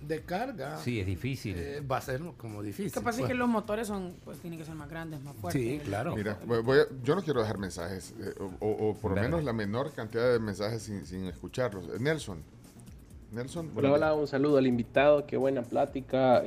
de 0.08 0.22
carga. 0.22 0.78
Sí, 0.78 1.00
es 1.00 1.06
difícil. 1.06 1.56
Eh, 1.58 1.82
va 1.82 1.98
a 1.98 2.02
ser 2.02 2.22
como 2.38 2.64
difícil. 2.64 2.92
Lo 2.96 3.02
que 3.02 3.06
pasa 3.06 3.20
es 3.20 3.24
que 3.24 3.34
pues. 3.34 3.40
los 3.40 3.50
motores 3.50 3.88
son, 3.88 4.16
pues 4.24 4.40
tienen 4.40 4.58
que 4.58 4.66
ser 4.66 4.76
más 4.76 4.90
grandes, 4.90 5.22
más 5.22 5.36
fuertes. 5.36 5.62
Sí, 5.62 5.80
claro. 5.84 6.16
Mira, 6.16 6.38
yo 7.04 7.16
no 7.16 7.22
quiero 7.22 7.42
dejar 7.42 7.58
mensajes, 7.58 8.14
eh, 8.20 8.34
o, 8.60 8.96
por 8.96 9.16
lo 9.16 9.22
menos 9.22 9.44
la 9.44 9.54
menor 9.54 9.92
cantidad 9.94 10.32
de 10.32 10.40
mensajes 10.40 10.84
sin, 10.84 11.06
sin 11.06 11.26
escucharlos. 11.26 11.88
Eh, 11.88 12.00
Nelson. 12.00 12.42
Nelson. 13.32 13.72
Hola, 13.76 13.92
hola, 13.92 14.14
un 14.14 14.28
saludo 14.28 14.58
al 14.58 14.68
invitado, 14.68 15.26
qué 15.26 15.36
buena 15.36 15.62
plática. 15.62 16.44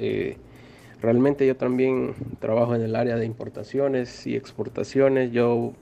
realmente 1.00 1.46
yo 1.46 1.56
también 1.56 2.14
trabajo 2.40 2.74
en 2.74 2.80
el 2.80 2.96
área 2.96 3.16
de 3.16 3.26
importaciones 3.26 4.26
y 4.26 4.34
exportaciones. 4.34 5.30
Yo, 5.30 5.74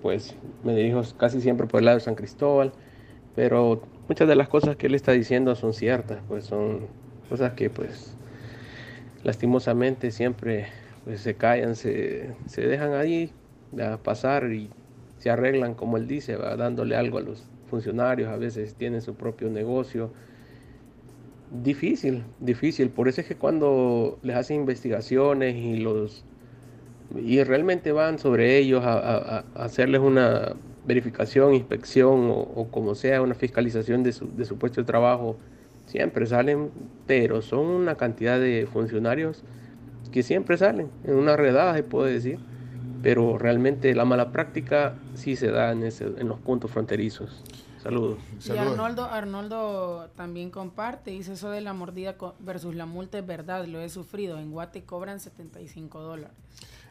pues, 0.00 0.34
me 0.62 0.74
dirijo 0.74 1.02
casi 1.18 1.42
siempre 1.42 1.66
por 1.66 1.80
el 1.80 1.84
lado 1.84 1.98
de 1.98 2.04
San 2.04 2.14
Cristóbal, 2.14 2.72
pero 3.34 3.82
muchas 4.08 4.28
de 4.28 4.36
las 4.36 4.48
cosas 4.48 4.76
que 4.76 4.86
él 4.86 4.94
está 4.94 5.12
diciendo 5.12 5.54
son 5.54 5.72
ciertas, 5.72 6.18
pues 6.28 6.44
son 6.44 6.86
cosas 7.28 7.52
que 7.54 7.70
pues 7.70 8.16
lastimosamente 9.22 10.10
siempre 10.10 10.66
pues, 11.04 11.20
se 11.20 11.34
callan, 11.34 11.74
se, 11.76 12.34
dejan 12.56 12.94
ahí 12.94 13.32
a 13.80 13.96
pasar 13.96 14.52
y 14.52 14.70
se 15.18 15.30
arreglan 15.30 15.74
como 15.74 15.96
él 15.96 16.06
dice, 16.06 16.36
dándole 16.36 16.96
algo 16.96 17.18
a 17.18 17.22
los 17.22 17.44
funcionarios, 17.70 18.28
a 18.28 18.36
veces 18.36 18.74
tienen 18.74 19.00
su 19.00 19.14
propio 19.14 19.48
negocio. 19.48 20.10
Difícil, 21.62 22.24
difícil. 22.40 22.90
Por 22.90 23.08
eso 23.08 23.20
es 23.20 23.26
que 23.26 23.36
cuando 23.36 24.18
les 24.22 24.36
hacen 24.36 24.56
investigaciones 24.56 25.54
y 25.56 25.76
los 25.76 26.24
y 27.14 27.42
realmente 27.44 27.92
van 27.92 28.18
sobre 28.18 28.58
ellos 28.58 28.82
a 28.84 29.44
hacerles 29.54 30.00
una 30.00 30.56
verificación, 30.86 31.54
inspección 31.54 32.30
o, 32.30 32.68
como 32.70 32.94
sea, 32.94 33.22
una 33.22 33.34
fiscalización 33.34 34.02
de 34.02 34.12
su, 34.12 34.34
de 34.34 34.44
su 34.44 34.58
puesto 34.58 34.80
de 34.80 34.86
trabajo, 34.86 35.36
siempre 35.86 36.26
salen, 36.26 36.70
pero 37.06 37.42
son 37.42 37.66
una 37.66 37.96
cantidad 37.96 38.38
de 38.38 38.66
funcionarios 38.70 39.42
que 40.12 40.22
siempre 40.22 40.56
salen, 40.56 40.90
en 41.04 41.14
una 41.14 41.36
redada 41.36 41.74
se 41.74 41.82
puede 41.82 42.12
decir, 42.12 42.38
pero 43.02 43.36
realmente 43.36 43.94
la 43.94 44.04
mala 44.04 44.30
práctica 44.30 44.94
sí 45.14 45.36
se 45.36 45.50
da 45.50 45.72
en, 45.72 45.82
ese, 45.82 46.04
en 46.04 46.28
los 46.28 46.38
puntos 46.38 46.70
fronterizos. 46.70 47.42
Saludos. 47.82 48.18
Y 48.46 48.56
Arnoldo, 48.56 49.04
Arnoldo 49.04 50.08
también 50.16 50.50
comparte, 50.50 51.10
dice 51.10 51.34
eso 51.34 51.50
de 51.50 51.60
la 51.60 51.74
mordida 51.74 52.16
versus 52.38 52.74
la 52.74 52.86
multa 52.86 53.18
es 53.18 53.26
verdad, 53.26 53.66
lo 53.66 53.80
he 53.80 53.90
sufrido, 53.90 54.38
en 54.38 54.52
Guate 54.52 54.84
cobran 54.84 55.20
75 55.20 56.00
dólares. 56.00 56.34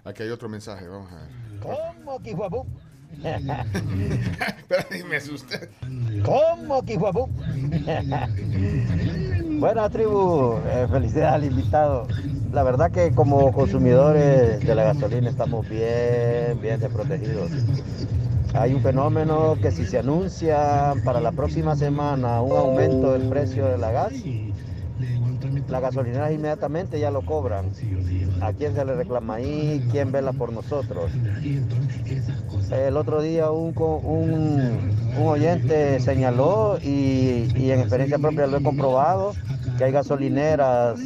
Aquí 0.03 0.21
hay 0.21 0.29
otro 0.29 0.49
mensaje, 0.49 0.87
vamos 0.87 1.11
a 1.11 1.15
ver. 1.15 1.29
¿Cómo, 1.61 2.19
Espera, 3.23 4.85
me 5.09 5.15
asusté. 5.15 5.69
¿Cómo, 6.23 6.83
Kihuabú? 6.83 7.29
Buena 9.59 9.89
tribu, 9.89 10.57
eh, 10.67 10.87
felicidades 10.91 11.33
al 11.33 11.45
invitado. 11.45 12.07
La 12.51 12.63
verdad 12.63 12.91
que 12.91 13.11
como 13.11 13.51
consumidores 13.51 14.59
de 14.65 14.75
la 14.75 14.83
gasolina 14.83 15.29
estamos 15.29 15.67
bien, 15.69 16.59
bien 16.61 16.79
desprotegidos. 16.79 17.51
Hay 18.53 18.73
un 18.73 18.81
fenómeno 18.81 19.57
que 19.61 19.71
si 19.71 19.85
se 19.85 19.97
anuncia 19.99 20.93
para 21.03 21.19
la 21.19 21.31
próxima 21.31 21.75
semana 21.75 22.41
un 22.41 22.55
aumento 22.55 23.13
del 23.13 23.27
precio 23.29 23.65
de 23.65 23.77
la 23.77 23.91
gas, 23.91 24.13
la 25.69 25.79
gasolinera 25.79 26.31
inmediatamente 26.31 26.99
ya 26.99 27.11
lo 27.11 27.21
cobran. 27.21 27.71
¿A 28.41 28.51
quién 28.53 28.75
se 28.75 28.83
le 28.83 28.95
reclama 28.95 29.35
ahí? 29.35 29.87
¿Quién 29.91 30.11
vela 30.11 30.33
por 30.33 30.51
nosotros? 30.51 31.11
El 32.71 32.97
otro 32.97 33.21
día 33.21 33.51
un, 33.51 33.73
un, 33.77 35.25
oyente 35.25 35.99
señaló 35.99 36.77
y, 36.81 37.71
en 37.71 37.79
experiencia 37.79 38.17
propia 38.17 38.47
lo 38.47 38.57
he 38.57 38.63
comprobado 38.63 39.33
que 39.77 39.85
hay 39.85 39.91
gasolineras 39.91 40.99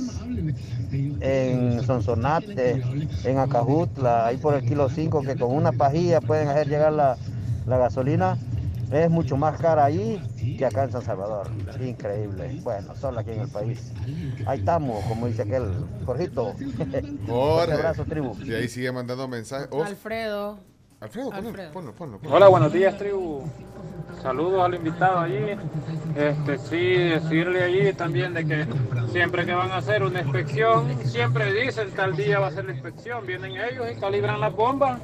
en 1.20 1.84
Sonsonate, 1.84 2.82
en 3.24 3.38
Acajutla, 3.38 4.28
ahí 4.28 4.38
por 4.38 4.56
el 4.56 4.64
kilo 4.64 4.90
5 4.90 5.22
que 5.22 5.36
con 5.36 5.52
una 5.54 5.72
pajilla 5.72 6.22
pueden 6.22 6.48
hacer 6.48 6.68
llegar 6.68 6.94
la, 6.94 7.18
la 7.66 7.78
gasolina 7.78 8.38
es 8.92 9.10
mucho 9.10 9.36
más 9.38 9.60
cara 9.60 9.86
ahí 9.86 10.22
que 10.58 10.66
acá 10.66 10.84
en 10.86 10.92
San 10.92 11.02
Salvador. 11.02 11.50
Increíble. 11.82 12.60
Bueno, 12.64 12.96
solo 12.96 13.20
aquí 13.20 13.32
en 13.32 13.42
el 13.42 13.50
país. 13.50 13.92
Ahí 14.46 14.60
estamos, 14.60 15.04
como 15.06 15.28
dice 15.28 15.44
aquel 15.44 15.72
Jorgito. 16.06 16.54
Un 17.28 17.74
abrazo, 17.74 18.06
tribu. 18.06 18.36
Y 18.44 18.54
ahí 18.54 18.68
sigue 18.68 18.92
mandando 18.92 19.28
mensajes. 19.28 19.70
Alfredo. 19.72 20.60
Alfredo, 21.00 21.30
ponlo, 21.72 21.94
ponlo, 21.94 22.20
Hola, 22.28 22.48
buenos 22.48 22.74
días, 22.74 22.98
tribu. 22.98 23.44
Saludos 24.24 24.64
al 24.66 24.74
invitado 24.74 25.20
allí. 25.20 25.56
Este, 26.16 26.58
sí, 26.58 26.96
decirle 27.10 27.64
allí 27.64 27.94
también 27.94 28.34
de 28.34 28.46
que 28.46 28.66
siempre 29.12 29.46
que 29.46 29.54
van 29.54 29.70
a 29.72 29.78
hacer 29.78 30.02
una 30.02 30.22
inspección, 30.22 30.98
siempre 31.06 31.54
dicen 31.54 31.92
tal 31.92 32.16
día 32.16 32.40
va 32.40 32.48
a 32.48 32.52
ser 32.52 32.66
la 32.66 32.72
inspección. 32.72 33.28
Vienen 33.28 33.52
ellos 33.58 33.86
y 33.92 34.00
calibran 34.00 34.40
las 34.40 34.56
bombas 34.56 35.00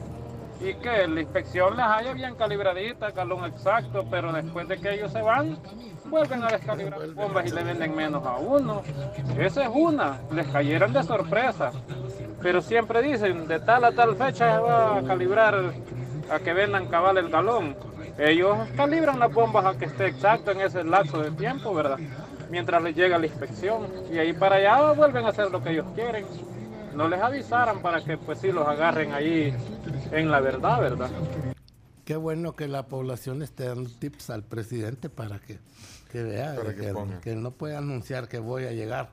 y 0.63 0.73
que 0.75 1.07
la 1.07 1.21
inspección 1.21 1.75
las 1.75 1.97
haya 1.97 2.13
bien 2.13 2.35
calibradita, 2.35 3.11
calón 3.11 3.45
exacto, 3.45 4.05
pero 4.09 4.31
después 4.31 4.67
de 4.67 4.79
que 4.79 4.93
ellos 4.93 5.11
se 5.11 5.21
van, 5.21 5.57
vuelven 6.05 6.43
a 6.43 6.47
descalibrar 6.47 7.05
bombas 7.09 7.45
y 7.47 7.51
le 7.51 7.63
venden 7.63 7.95
menos 7.95 8.25
a 8.25 8.37
uno. 8.37 8.81
Esa 9.37 9.63
es 9.63 9.69
una, 9.73 10.19
les 10.31 10.47
cayeron 10.47 10.93
de 10.93 11.03
sorpresa. 11.03 11.71
Pero 12.41 12.61
siempre 12.61 13.01
dicen, 13.01 13.47
de 13.47 13.59
tal 13.59 13.83
a 13.83 13.91
tal 13.91 14.15
fecha 14.15 14.55
se 14.55 14.61
va 14.61 14.97
a 14.97 15.03
calibrar 15.03 15.73
a 16.31 16.39
que 16.39 16.53
vendan 16.53 16.87
cabal 16.87 17.17
el 17.17 17.29
galón. 17.29 17.75
Ellos 18.17 18.57
calibran 18.77 19.19
las 19.19 19.33
bombas 19.33 19.65
a 19.65 19.77
que 19.77 19.85
esté 19.85 20.07
exacto 20.07 20.51
en 20.51 20.61
ese 20.61 20.83
lapso 20.83 21.21
de 21.21 21.31
tiempo, 21.31 21.73
¿verdad? 21.73 21.97
Mientras 22.49 22.81
les 22.83 22.95
llega 22.95 23.17
la 23.17 23.25
inspección. 23.25 23.87
Y 24.11 24.17
ahí 24.17 24.31
para 24.33 24.57
allá 24.57 24.91
vuelven 24.91 25.25
a 25.25 25.29
hacer 25.29 25.51
lo 25.51 25.61
que 25.61 25.71
ellos 25.71 25.87
quieren 25.95 26.25
no 26.95 27.07
les 27.07 27.21
avisaran 27.21 27.81
para 27.81 28.03
que 28.03 28.17
pues 28.17 28.39
sí 28.39 28.51
los 28.51 28.67
agarren 28.67 29.13
ahí 29.13 29.53
en 30.11 30.31
la 30.31 30.39
verdad, 30.39 30.79
¿verdad? 30.79 31.09
Qué 32.05 32.15
bueno 32.15 32.55
que 32.55 32.67
la 32.67 32.87
población 32.87 33.41
esté 33.41 33.65
dando 33.65 33.89
tips 33.89 34.29
al 34.29 34.43
presidente 34.43 35.09
para 35.09 35.39
que, 35.39 35.59
vea 36.11 36.55
que, 36.55 36.93
que, 37.21 37.35
no 37.35 37.51
puede 37.51 37.77
anunciar 37.77 38.27
que 38.27 38.39
voy 38.39 38.65
a 38.65 38.71
llegar 38.71 39.09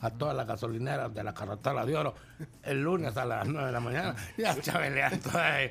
a 0.00 0.10
todas 0.10 0.36
las 0.36 0.46
gasolineras 0.46 1.14
de 1.14 1.24
la 1.24 1.32
carretera 1.32 1.86
de 1.86 1.96
oro 1.96 2.14
el 2.62 2.82
lunes 2.82 3.16
a 3.16 3.24
las 3.24 3.46
9 3.46 3.66
de 3.66 3.72
la 3.72 3.80
mañana. 3.80 4.14
Ya 4.36 4.60
chabeleando 4.60 5.30
ahí. 5.34 5.70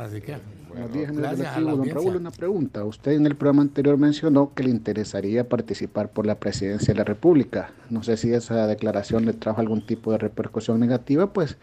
Así 0.00 0.20
que. 0.20 0.36
Buenos 0.68 0.92
días, 0.92 1.12
gracias 1.12 1.56
a 1.56 1.60
don 1.60 1.88
Raúl, 1.88 2.16
una 2.16 2.30
pregunta. 2.30 2.84
Usted 2.84 3.12
en 3.12 3.26
el 3.26 3.36
programa 3.36 3.62
anterior 3.62 3.96
mencionó 3.96 4.52
que 4.54 4.64
le 4.64 4.70
interesaría 4.70 5.48
participar 5.48 6.10
por 6.10 6.26
la 6.26 6.34
presidencia 6.34 6.92
de 6.92 6.98
la 6.98 7.04
República. 7.04 7.70
No 7.90 8.02
sé 8.02 8.16
si 8.16 8.32
esa 8.32 8.66
declaración 8.66 9.24
le 9.24 9.32
trajo 9.32 9.60
algún 9.60 9.86
tipo 9.86 10.12
de 10.12 10.18
repercusión 10.18 10.78
negativa, 10.80 11.32
pues 11.32 11.56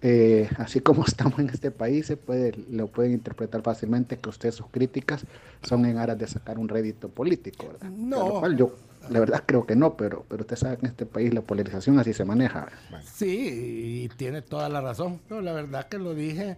eh, 0.00 0.48
así 0.58 0.80
como 0.80 1.04
estamos 1.06 1.38
en 1.38 1.50
este 1.50 1.70
país, 1.70 2.06
se 2.06 2.16
puede, 2.16 2.52
lo 2.70 2.88
pueden 2.88 3.12
interpretar 3.12 3.62
fácilmente 3.62 4.16
que 4.16 4.28
usted 4.28 4.52
sus 4.52 4.66
críticas 4.68 5.24
son 5.62 5.84
en 5.86 5.98
aras 5.98 6.18
de 6.18 6.26
sacar 6.26 6.58
un 6.58 6.68
rédito 6.68 7.08
político, 7.08 7.66
¿verdad? 7.66 7.90
No. 7.90 8.50
yo, 8.52 8.74
la 9.10 9.20
verdad 9.20 9.44
creo 9.46 9.66
que 9.66 9.76
no, 9.76 9.96
pero, 9.96 10.24
pero 10.28 10.42
usted 10.42 10.56
sabe 10.56 10.76
que 10.76 10.86
en 10.86 10.92
este 10.92 11.06
país 11.06 11.32
la 11.34 11.42
polarización 11.42 11.98
así 11.98 12.12
se 12.12 12.24
maneja. 12.24 12.68
Sí, 13.04 14.04
y 14.04 14.08
tiene 14.16 14.42
toda 14.42 14.68
la 14.68 14.80
razón. 14.80 15.20
No, 15.28 15.40
la 15.40 15.52
verdad 15.52 15.88
que 15.88 15.98
lo 15.98 16.14
dije 16.14 16.56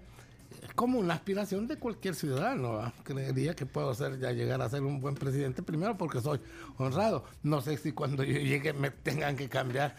como 0.75 0.99
una 0.99 1.15
aspiración 1.15 1.67
de 1.67 1.77
cualquier 1.77 2.15
ciudadano. 2.15 2.93
Creería 3.05 3.55
que 3.55 3.67
puedo 3.67 3.93
ser, 3.95 4.19
ya 4.19 4.33
llegar 4.33 4.61
a 4.63 4.69
ser 4.69 4.83
un 4.83 5.01
buen 5.01 5.15
presidente 5.15 5.63
primero 5.63 5.97
porque 5.97 6.21
soy 6.21 6.41
honrado. 6.79 7.25
No 7.43 7.61
sé 7.61 7.77
si 7.77 7.93
cuando 7.93 8.25
yo 8.25 8.39
llegue 8.39 8.73
me 8.73 8.91
tengan 8.91 9.37
que 9.37 9.49
cambiar 9.49 9.97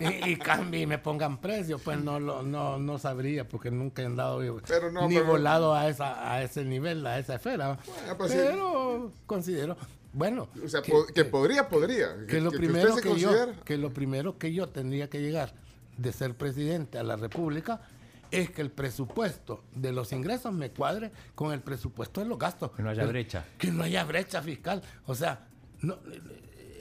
y, 0.00 0.36
cambie 0.36 0.80
y 0.80 0.86
me 0.86 0.98
pongan 0.98 1.40
precio, 1.40 1.78
pues 1.78 2.02
no 2.02 2.20
no, 2.20 2.78
no 2.78 2.98
sabría 2.98 3.48
porque 3.48 3.70
nunca 3.70 4.02
he 4.02 4.06
andado 4.06 4.40
ni 4.40 5.18
volado 5.20 5.74
a 5.74 5.88
esa 5.88 6.32
a 6.32 6.42
ese 6.42 6.64
nivel, 6.64 7.06
a 7.06 7.18
esa 7.18 7.36
esfera. 7.36 7.78
Pues 8.16 8.32
pero 8.32 9.12
considero 9.26 9.76
bueno, 10.12 10.48
o 10.64 10.68
sea, 10.68 10.82
que, 10.82 11.24
podría, 11.24 11.68
podría. 11.68 12.26
Que, 12.26 12.40
lo 12.40 12.50
primero 12.50 12.96
que, 12.96 13.18
yo, 13.18 13.30
que 13.64 13.78
lo 13.78 13.92
primero 13.92 14.38
que 14.38 14.52
yo 14.52 14.68
tendría 14.68 15.08
que 15.08 15.20
llegar 15.20 15.54
de 15.96 16.12
ser 16.12 16.34
presidente 16.34 16.98
a 16.98 17.02
la 17.02 17.16
República 17.16 17.82
es 18.30 18.50
que 18.50 18.62
el 18.62 18.70
presupuesto 18.70 19.64
de 19.74 19.92
los 19.92 20.12
ingresos 20.12 20.52
me 20.52 20.70
cuadre 20.70 21.12
con 21.34 21.52
el 21.52 21.60
presupuesto 21.60 22.20
de 22.20 22.26
los 22.26 22.38
gastos. 22.38 22.70
Que 22.72 22.82
no 22.82 22.90
haya 22.90 23.04
brecha. 23.04 23.44
Que 23.58 23.70
no 23.70 23.84
haya 23.84 24.04
brecha 24.04 24.42
fiscal. 24.42 24.82
O 25.06 25.14
sea, 25.14 25.48
no, 25.80 25.98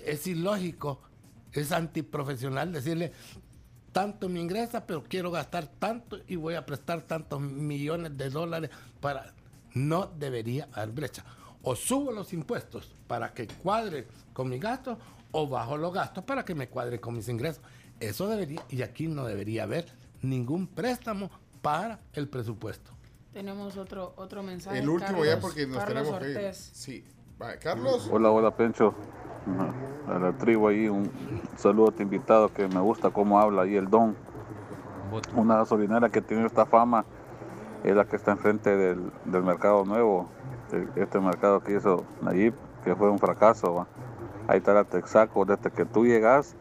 es 0.05 0.25
ilógico, 0.27 1.01
es 1.51 1.71
antiprofesional 1.71 2.71
decirle, 2.71 3.11
tanto 3.91 4.29
me 4.29 4.39
ingresa, 4.39 4.85
pero 4.85 5.03
quiero 5.03 5.31
gastar 5.31 5.67
tanto 5.67 6.19
y 6.27 6.35
voy 6.35 6.55
a 6.55 6.65
prestar 6.65 7.01
tantos 7.01 7.41
millones 7.41 8.17
de 8.17 8.29
dólares 8.29 8.69
para... 8.99 9.33
No 9.75 10.11
debería 10.17 10.67
haber 10.73 10.89
brecha. 10.89 11.23
O 11.61 11.75
subo 11.75 12.11
los 12.11 12.33
impuestos 12.33 12.93
para 13.07 13.33
que 13.33 13.47
cuadre 13.47 14.07
con 14.33 14.49
mis 14.49 14.61
gastos 14.61 14.97
o 15.31 15.47
bajo 15.47 15.77
los 15.77 15.93
gastos 15.93 16.23
para 16.23 16.45
que 16.45 16.55
me 16.55 16.69
cuadre 16.69 16.99
con 16.99 17.15
mis 17.15 17.27
ingresos. 17.27 17.61
Eso 17.99 18.27
debería, 18.27 18.63
y 18.69 18.81
aquí 18.81 19.07
no 19.07 19.25
debería 19.25 19.63
haber 19.63 19.85
ningún 20.21 20.67
préstamo 20.67 21.29
para 21.61 21.99
el 22.13 22.29
presupuesto. 22.29 22.91
Tenemos 23.33 23.77
otro 23.77 24.13
otro 24.15 24.41
mensaje. 24.41 24.79
El 24.79 24.89
último 24.89 25.23
ya 25.25 25.39
porque 25.39 25.67
nos 25.67 25.85
tenemos 25.85 26.17
que 26.19 26.31
ir. 26.31 26.53
Sí. 26.53 27.05
Carlos. 27.61 28.09
Hola, 28.11 28.31
hola 28.31 28.55
Pencho. 28.55 28.93
A 30.07 30.19
la 30.19 30.37
tribu 30.37 30.67
ahí, 30.67 30.87
un 30.87 31.09
saludo 31.55 31.89
a 31.89 31.91
tu 31.91 32.01
invitado 32.01 32.53
que 32.53 32.67
me 32.67 32.79
gusta 32.79 33.11
cómo 33.11 33.39
habla 33.39 33.63
ahí 33.63 33.75
el 33.75 33.89
Don. 33.89 34.15
Una 35.35 35.57
gasolinera 35.57 36.09
que 36.09 36.21
tiene 36.21 36.45
esta 36.45 36.65
fama 36.65 37.05
es 37.83 37.95
la 37.95 38.05
que 38.05 38.15
está 38.15 38.31
enfrente 38.31 38.75
del, 38.75 39.11
del 39.25 39.43
mercado 39.43 39.85
nuevo, 39.85 40.29
este 40.95 41.19
mercado 41.19 41.61
que 41.61 41.75
hizo 41.75 42.03
Nayib, 42.21 42.53
que 42.83 42.95
fue 42.95 43.09
un 43.09 43.19
fracaso. 43.19 43.87
Ahí 44.47 44.57
está 44.57 44.73
la 44.73 44.83
Texaco, 44.83 45.45
desde 45.45 45.69
que 45.69 45.85
tú 45.85 46.05
llegas, 46.05 46.55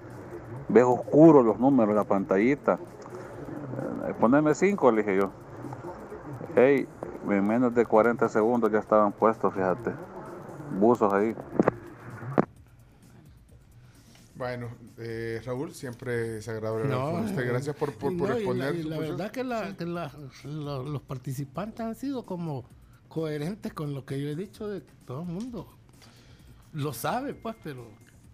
ves 0.69 0.85
oscuros 0.85 1.45
los 1.45 1.59
números, 1.59 1.95
la 1.95 2.05
pantallita 2.05 2.79
eh, 4.09 4.15
poneme 4.19 4.55
cinco, 4.55 4.91
le 4.91 5.03
dije 5.03 5.17
yo. 5.17 5.31
Hey, 6.57 6.89
en 7.29 7.47
menos 7.47 7.75
de 7.75 7.85
40 7.85 8.29
segundos 8.29 8.73
ya 8.73 8.79
estaban 8.79 9.13
puestos, 9.13 9.53
fíjate. 9.53 9.93
Buzos 10.79 11.13
ahí. 11.13 11.35
Bueno, 14.35 14.69
eh, 14.99 15.43
Raúl, 15.45 15.73
siempre 15.73 16.39
es 16.39 16.49
agradable 16.49 16.89
con 16.95 17.25
usted. 17.25 17.49
Gracias 17.49 17.77
por, 17.77 17.93
por, 17.95 18.29
responder. 18.29 18.85
la, 18.85 18.99
verdad 18.99 19.31
que, 19.31 19.45
los 19.45 21.03
participantes 21.03 21.81
han 21.81 21.95
sido 21.95 22.25
como 22.25 22.65
coherentes 23.19 23.73
con 23.73 23.95
lo 23.95 24.05
que 24.05 24.23
yo 24.23 24.29
he 24.29 24.37
dicho 24.37 24.69
de 24.69 24.81
que 24.81 24.93
todo 25.05 25.23
el 25.23 25.29
mundo 25.29 25.67
lo 26.73 26.93
sabe, 26.93 27.35
pues, 27.35 27.57
pero 27.65 27.85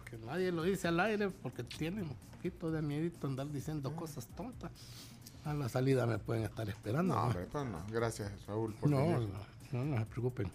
que 0.07 0.15
nadie 0.19 0.51
lo 0.51 0.61
dice 0.61 0.87
al 0.87 0.99
aire 0.99 1.29
porque 1.29 1.63
tiene 1.63 2.03
un 2.03 2.15
poquito 2.35 2.69
de 2.69 2.83
miedo 2.83 3.09
andar 3.23 3.51
diciendo 3.51 3.95
cosas 3.95 4.27
tontas 4.27 4.69
a 5.43 5.55
la 5.55 5.69
salida 5.69 6.05
me 6.05 6.19
pueden 6.19 6.43
estar 6.43 6.69
esperando. 6.69 7.15
No, 7.15 7.33
pues 7.51 7.65
no. 7.65 7.83
Gracias, 7.91 8.31
Raúl. 8.45 8.75
Por 8.75 8.89
no, 8.89 9.19
no, 9.71 9.85
no, 9.85 9.97
se 9.97 10.05
preocupen. 10.05 10.51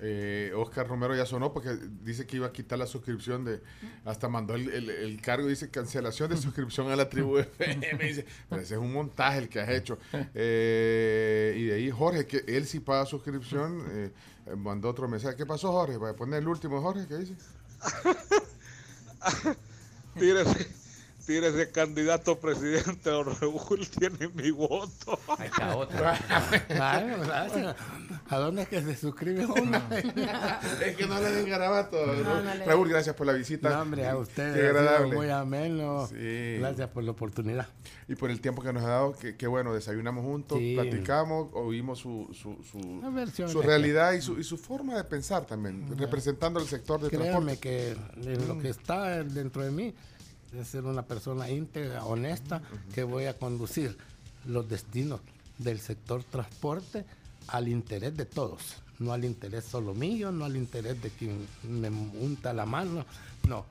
Eh, 0.00 0.52
Oscar 0.56 0.88
Romero 0.88 1.14
ya 1.14 1.24
sonó 1.24 1.52
porque 1.52 1.78
dice 2.02 2.26
que 2.26 2.36
iba 2.36 2.48
a 2.48 2.52
quitar 2.52 2.78
la 2.78 2.86
suscripción 2.86 3.44
de. 3.44 3.60
Hasta 4.04 4.28
mandó 4.28 4.54
el, 4.54 4.68
el, 4.90 5.20
cargo, 5.20 5.46
dice 5.46 5.70
cancelación 5.70 6.30
de 6.30 6.36
suscripción 6.36 6.90
a 6.90 6.96
la 6.96 7.08
tribu 7.08 7.38
FM. 7.58 8.04
Dice, 8.04 8.26
pero 8.48 8.62
ese 8.62 8.74
es 8.74 8.80
un 8.80 8.92
montaje 8.92 9.38
el 9.38 9.48
que 9.48 9.60
has 9.60 9.68
hecho. 9.68 9.98
Eh, 10.34 11.54
y 11.56 11.64
de 11.64 11.74
ahí 11.74 11.90
Jorge, 11.90 12.26
que 12.26 12.44
él 12.46 12.66
sí 12.66 12.80
paga 12.80 13.06
suscripción, 13.06 13.84
eh, 13.90 14.10
mandó 14.56 14.88
otro 14.88 15.08
mensaje. 15.08 15.36
¿Qué 15.36 15.46
pasó, 15.46 15.70
Jorge? 15.72 15.96
Voy 15.96 16.10
a 16.10 16.16
poner 16.16 16.40
el 16.40 16.48
último, 16.48 16.80
Jorge, 16.82 17.06
¿qué 17.06 17.18
dice? 17.18 17.34
Tírese 21.26 21.62
ese 21.62 21.70
candidato 21.70 22.38
presidente, 22.38 23.08
don 23.08 23.34
Raúl, 23.40 23.88
tiene 23.98 24.28
mi 24.34 24.50
voto. 24.50 25.18
Ahí 25.38 25.46
está 25.46 25.74
otro. 25.74 26.04
¿A 28.28 28.36
dónde 28.36 28.62
es 28.62 28.68
que 28.68 28.82
se 28.82 28.96
suscribe 28.96 29.46
uno? 29.46 29.82
es 29.90 30.96
que 30.96 31.06
no 31.06 31.18
le 31.20 31.30
den 31.30 31.48
garabato. 31.48 31.96
Raúl, 32.66 32.90
gracias 32.90 33.16
por 33.16 33.26
la 33.26 33.32
visita. 33.32 33.70
No, 33.70 33.82
hombre, 33.82 34.06
a 34.06 34.18
usted. 34.18 34.54
Qué 34.54 34.66
agradable. 34.66 35.14
Muy 35.14 35.30
ameno. 35.30 36.08
Gracias 36.12 36.90
por 36.90 37.04
la 37.04 37.12
oportunidad. 37.12 37.68
Y 38.06 38.16
por 38.16 38.30
el 38.30 38.42
tiempo 38.42 38.62
que 38.62 38.72
nos 38.72 38.82
ha 38.82 38.88
dado. 38.88 39.14
Qué 39.14 39.46
bueno, 39.46 39.72
desayunamos 39.72 40.24
juntos, 40.24 40.58
platicamos, 40.74 41.48
oímos 41.54 42.00
su, 42.00 42.28
su, 42.34 42.58
su, 42.64 43.62
realidad 43.62 44.12
y 44.12 44.20
su, 44.20 44.38
y 44.38 44.44
su 44.44 44.58
forma 44.58 44.96
de 44.96 45.04
pensar 45.04 45.46
también, 45.46 45.86
representando 45.96 46.60
el 46.60 46.66
sector 46.66 47.00
de 47.00 47.08
Créame 47.08 47.58
que 47.58 47.96
lo 48.46 48.58
que 48.58 48.68
está 48.68 49.24
dentro 49.24 49.62
de 49.62 49.70
mí 49.70 49.94
de 50.54 50.64
ser 50.64 50.84
una 50.84 51.02
persona 51.02 51.50
íntegra, 51.50 52.04
honesta, 52.04 52.62
que 52.94 53.02
voy 53.02 53.24
a 53.24 53.36
conducir 53.36 53.96
los 54.46 54.68
destinos 54.68 55.20
del 55.58 55.80
sector 55.80 56.22
transporte 56.24 57.04
al 57.48 57.68
interés 57.68 58.16
de 58.16 58.24
todos, 58.24 58.76
no 58.98 59.12
al 59.12 59.24
interés 59.24 59.64
solo 59.64 59.94
mío, 59.94 60.32
no 60.32 60.44
al 60.44 60.56
interés 60.56 61.00
de 61.02 61.10
quien 61.10 61.46
me 61.68 61.88
unta 61.88 62.52
la 62.52 62.66
mano, 62.66 63.04
no. 63.48 63.64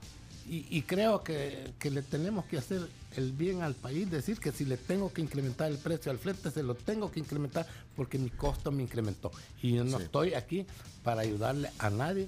Y, 0.45 0.81
creo 0.81 1.23
que, 1.23 1.71
le 1.89 2.01
tenemos 2.01 2.43
que 2.45 2.57
hacer 2.57 2.85
el 3.15 3.31
bien 3.31 3.61
al 3.61 3.75
país, 3.75 4.11
decir 4.11 4.39
que 4.39 4.51
si 4.51 4.65
le 4.65 4.75
tengo 4.75 5.13
que 5.13 5.21
incrementar 5.21 5.71
el 5.71 5.77
precio 5.77 6.11
al 6.11 6.19
frente, 6.19 6.51
se 6.51 6.63
lo 6.63 6.75
tengo 6.75 7.09
que 7.09 7.21
incrementar 7.21 7.65
porque 7.95 8.19
mi 8.19 8.29
costo 8.29 8.69
me 8.69 8.83
incrementó. 8.83 9.31
Y 9.61 9.75
yo 9.75 9.85
no 9.85 9.99
estoy 9.99 10.33
aquí 10.33 10.65
para 11.01 11.21
ayudarle 11.21 11.71
a 11.79 11.89
nadie, 11.89 12.27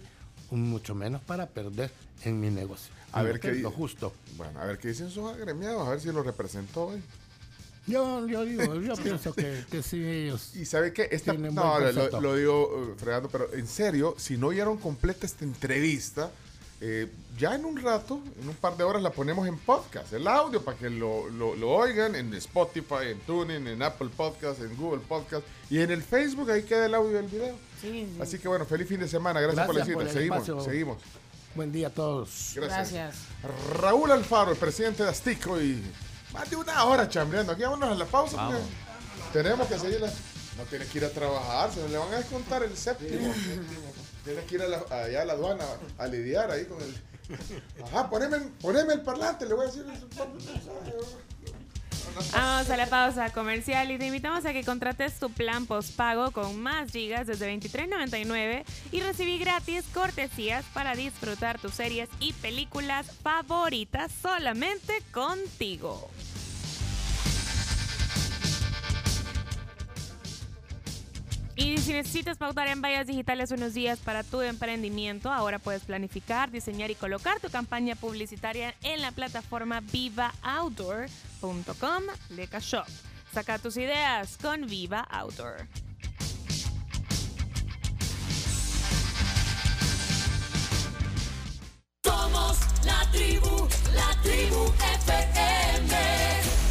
mucho 0.61 0.95
menos 0.95 1.21
para 1.21 1.47
perder 1.47 1.91
en 2.23 2.39
mi 2.39 2.49
negocio. 2.49 2.93
A 3.11 3.23
ver 3.23 3.39
qué 3.39 3.53
lo 3.53 3.71
justo. 3.71 4.13
Bueno, 4.35 4.59
a 4.59 4.65
ver 4.65 4.77
qué 4.77 4.89
dicen 4.89 5.09
sus 5.09 5.29
agremiados, 5.31 5.87
a 5.87 5.91
ver 5.91 6.01
si 6.01 6.11
lo 6.11 6.21
representó 6.21 6.87
hoy. 6.87 7.01
Yo, 7.87 8.27
yo 8.27 8.43
digo, 8.45 8.81
yo 8.81 8.95
pienso 8.95 9.33
que, 9.33 9.63
que, 9.69 9.83
sí 9.83 10.03
ellos. 10.03 10.55
Y 10.55 10.65
sabe 10.65 10.91
qué, 10.91 11.07
esta, 11.11 11.33
no, 11.33 11.79
lo, 12.19 12.35
digo 12.35 12.67
uh, 12.67 12.95
fregando, 12.97 13.29
pero 13.29 13.53
en 13.53 13.67
serio, 13.67 14.15
si 14.17 14.37
no 14.37 14.47
oyeron 14.47 14.77
completa 14.77 15.25
esta 15.25 15.45
entrevista, 15.45 16.31
eh, 16.81 17.07
ya 17.37 17.55
en 17.55 17.63
un 17.63 17.77
rato, 17.77 18.21
en 18.41 18.49
un 18.49 18.55
par 18.55 18.75
de 18.75 18.83
horas 18.83 19.03
la 19.03 19.11
ponemos 19.11 19.47
en 19.47 19.57
podcast, 19.57 20.11
el 20.13 20.27
audio 20.27 20.63
para 20.63 20.77
que 20.77 20.89
lo, 20.89 21.29
lo, 21.29 21.69
oigan 21.69 22.15
en 22.15 22.33
Spotify, 22.33 23.11
en 23.11 23.19
TuneIn, 23.19 23.67
en 23.67 23.81
Apple 23.81 24.09
Podcast, 24.15 24.61
en 24.61 24.75
Google 24.75 25.01
Podcast 25.07 25.45
y 25.69 25.79
en 25.79 25.91
el 25.91 26.01
Facebook, 26.01 26.49
ahí 26.49 26.63
queda 26.63 26.87
el 26.87 26.95
audio 26.95 27.17
del 27.17 27.27
video. 27.27 27.55
Así 28.21 28.39
que 28.39 28.47
bueno, 28.47 28.65
feliz 28.65 28.87
fin 28.87 28.99
de 28.99 29.07
semana, 29.07 29.39
gracias, 29.41 29.65
por 29.65 29.75
la 29.75 29.85
visita, 29.85 30.11
seguimos, 30.11 30.63
seguimos. 30.63 30.97
Buen 31.55 31.71
día 31.71 31.87
a 31.87 31.89
todos. 31.89 32.51
Gracias. 32.55 33.15
Raúl 33.79 34.11
Alfaro, 34.11 34.51
el 34.51 34.57
presidente 34.57 35.03
de 35.03 35.09
Astico 35.09 35.61
y 35.61 35.81
más 36.33 36.49
de 36.49 36.57
una 36.57 36.83
hora 36.83 37.07
chambreando. 37.07 37.53
Aquí 37.53 37.61
vámonos 37.61 37.91
a 37.91 37.95
la 37.95 38.05
pausa. 38.05 38.49
Tenemos 39.31 39.67
que 39.67 39.79
seguir. 39.79 40.01
No 40.01 40.63
tienes 40.63 40.89
que 40.89 40.97
ir 40.99 41.05
a 41.05 41.09
trabajar, 41.09 41.71
se 41.71 41.87
le 41.87 41.97
van 41.97 42.13
a 42.13 42.17
descontar 42.17 42.63
el 42.63 42.75
séptimo. 42.75 43.33
tienes 44.23 44.45
que 44.45 44.55
ir 44.55 44.61
allá 44.61 45.21
a 45.21 45.25
la 45.25 45.33
aduana 45.33 45.65
a 45.97 46.07
lidiar 46.07 46.51
ahí 46.51 46.65
con 46.65 46.81
el. 46.81 46.93
Ajá, 47.83 48.09
poneme, 48.09 48.37
poneme 48.61 48.93
el 48.93 49.01
parlante, 49.01 49.45
le 49.45 49.53
voy 49.53 49.65
a 49.65 49.67
decir. 49.67 49.85
Vamos 52.31 52.69
a 52.69 52.77
la 52.77 52.87
pausa 52.87 53.31
comercial 53.31 53.91
y 53.91 53.97
te 53.97 54.07
invitamos 54.07 54.45
a 54.45 54.53
que 54.53 54.63
contrates 54.63 55.19
tu 55.19 55.29
plan 55.29 55.65
postpago 55.65 56.31
con 56.31 56.59
más 56.61 56.91
gigas 56.91 57.27
desde 57.27 57.53
$23.99 57.53 58.63
y 58.91 58.99
recibí 59.01 59.37
gratis 59.37 59.85
cortesías 59.93 60.65
para 60.73 60.95
disfrutar 60.95 61.59
tus 61.59 61.73
series 61.73 62.09
y 62.19 62.33
películas 62.33 63.11
favoritas 63.21 64.11
solamente 64.21 64.93
contigo. 65.11 66.09
Y 71.55 71.77
si 71.77 71.93
necesitas 71.93 72.37
pautar 72.37 72.67
en 72.67 72.81
vallas 72.81 73.07
digitales 73.07 73.51
unos 73.51 73.73
días 73.73 73.99
para 73.99 74.23
tu 74.23 74.41
emprendimiento, 74.41 75.31
ahora 75.31 75.57
puedes 75.57 75.83
planificar, 75.83 76.51
diseñar 76.51 76.91
y 76.91 76.95
colocar 76.95 77.39
tu 77.39 77.49
campaña 77.49 77.95
publicitaria 77.95 78.75
en 78.83 79.01
la 79.01 79.11
plataforma 79.11 79.79
vivaoutdoor.com 79.79 82.03
Leca 82.29 82.59
Shop. 82.59 82.85
Saca 83.33 83.57
tus 83.59 83.77
ideas 83.77 84.37
con 84.41 84.67
Viva 84.67 85.07
Outdoor. 85.09 85.67
Somos 92.03 92.59
la 92.85 93.09
tribu, 93.11 93.67
la 93.93 94.21
tribu 94.21 94.73
FM. 95.01 96.64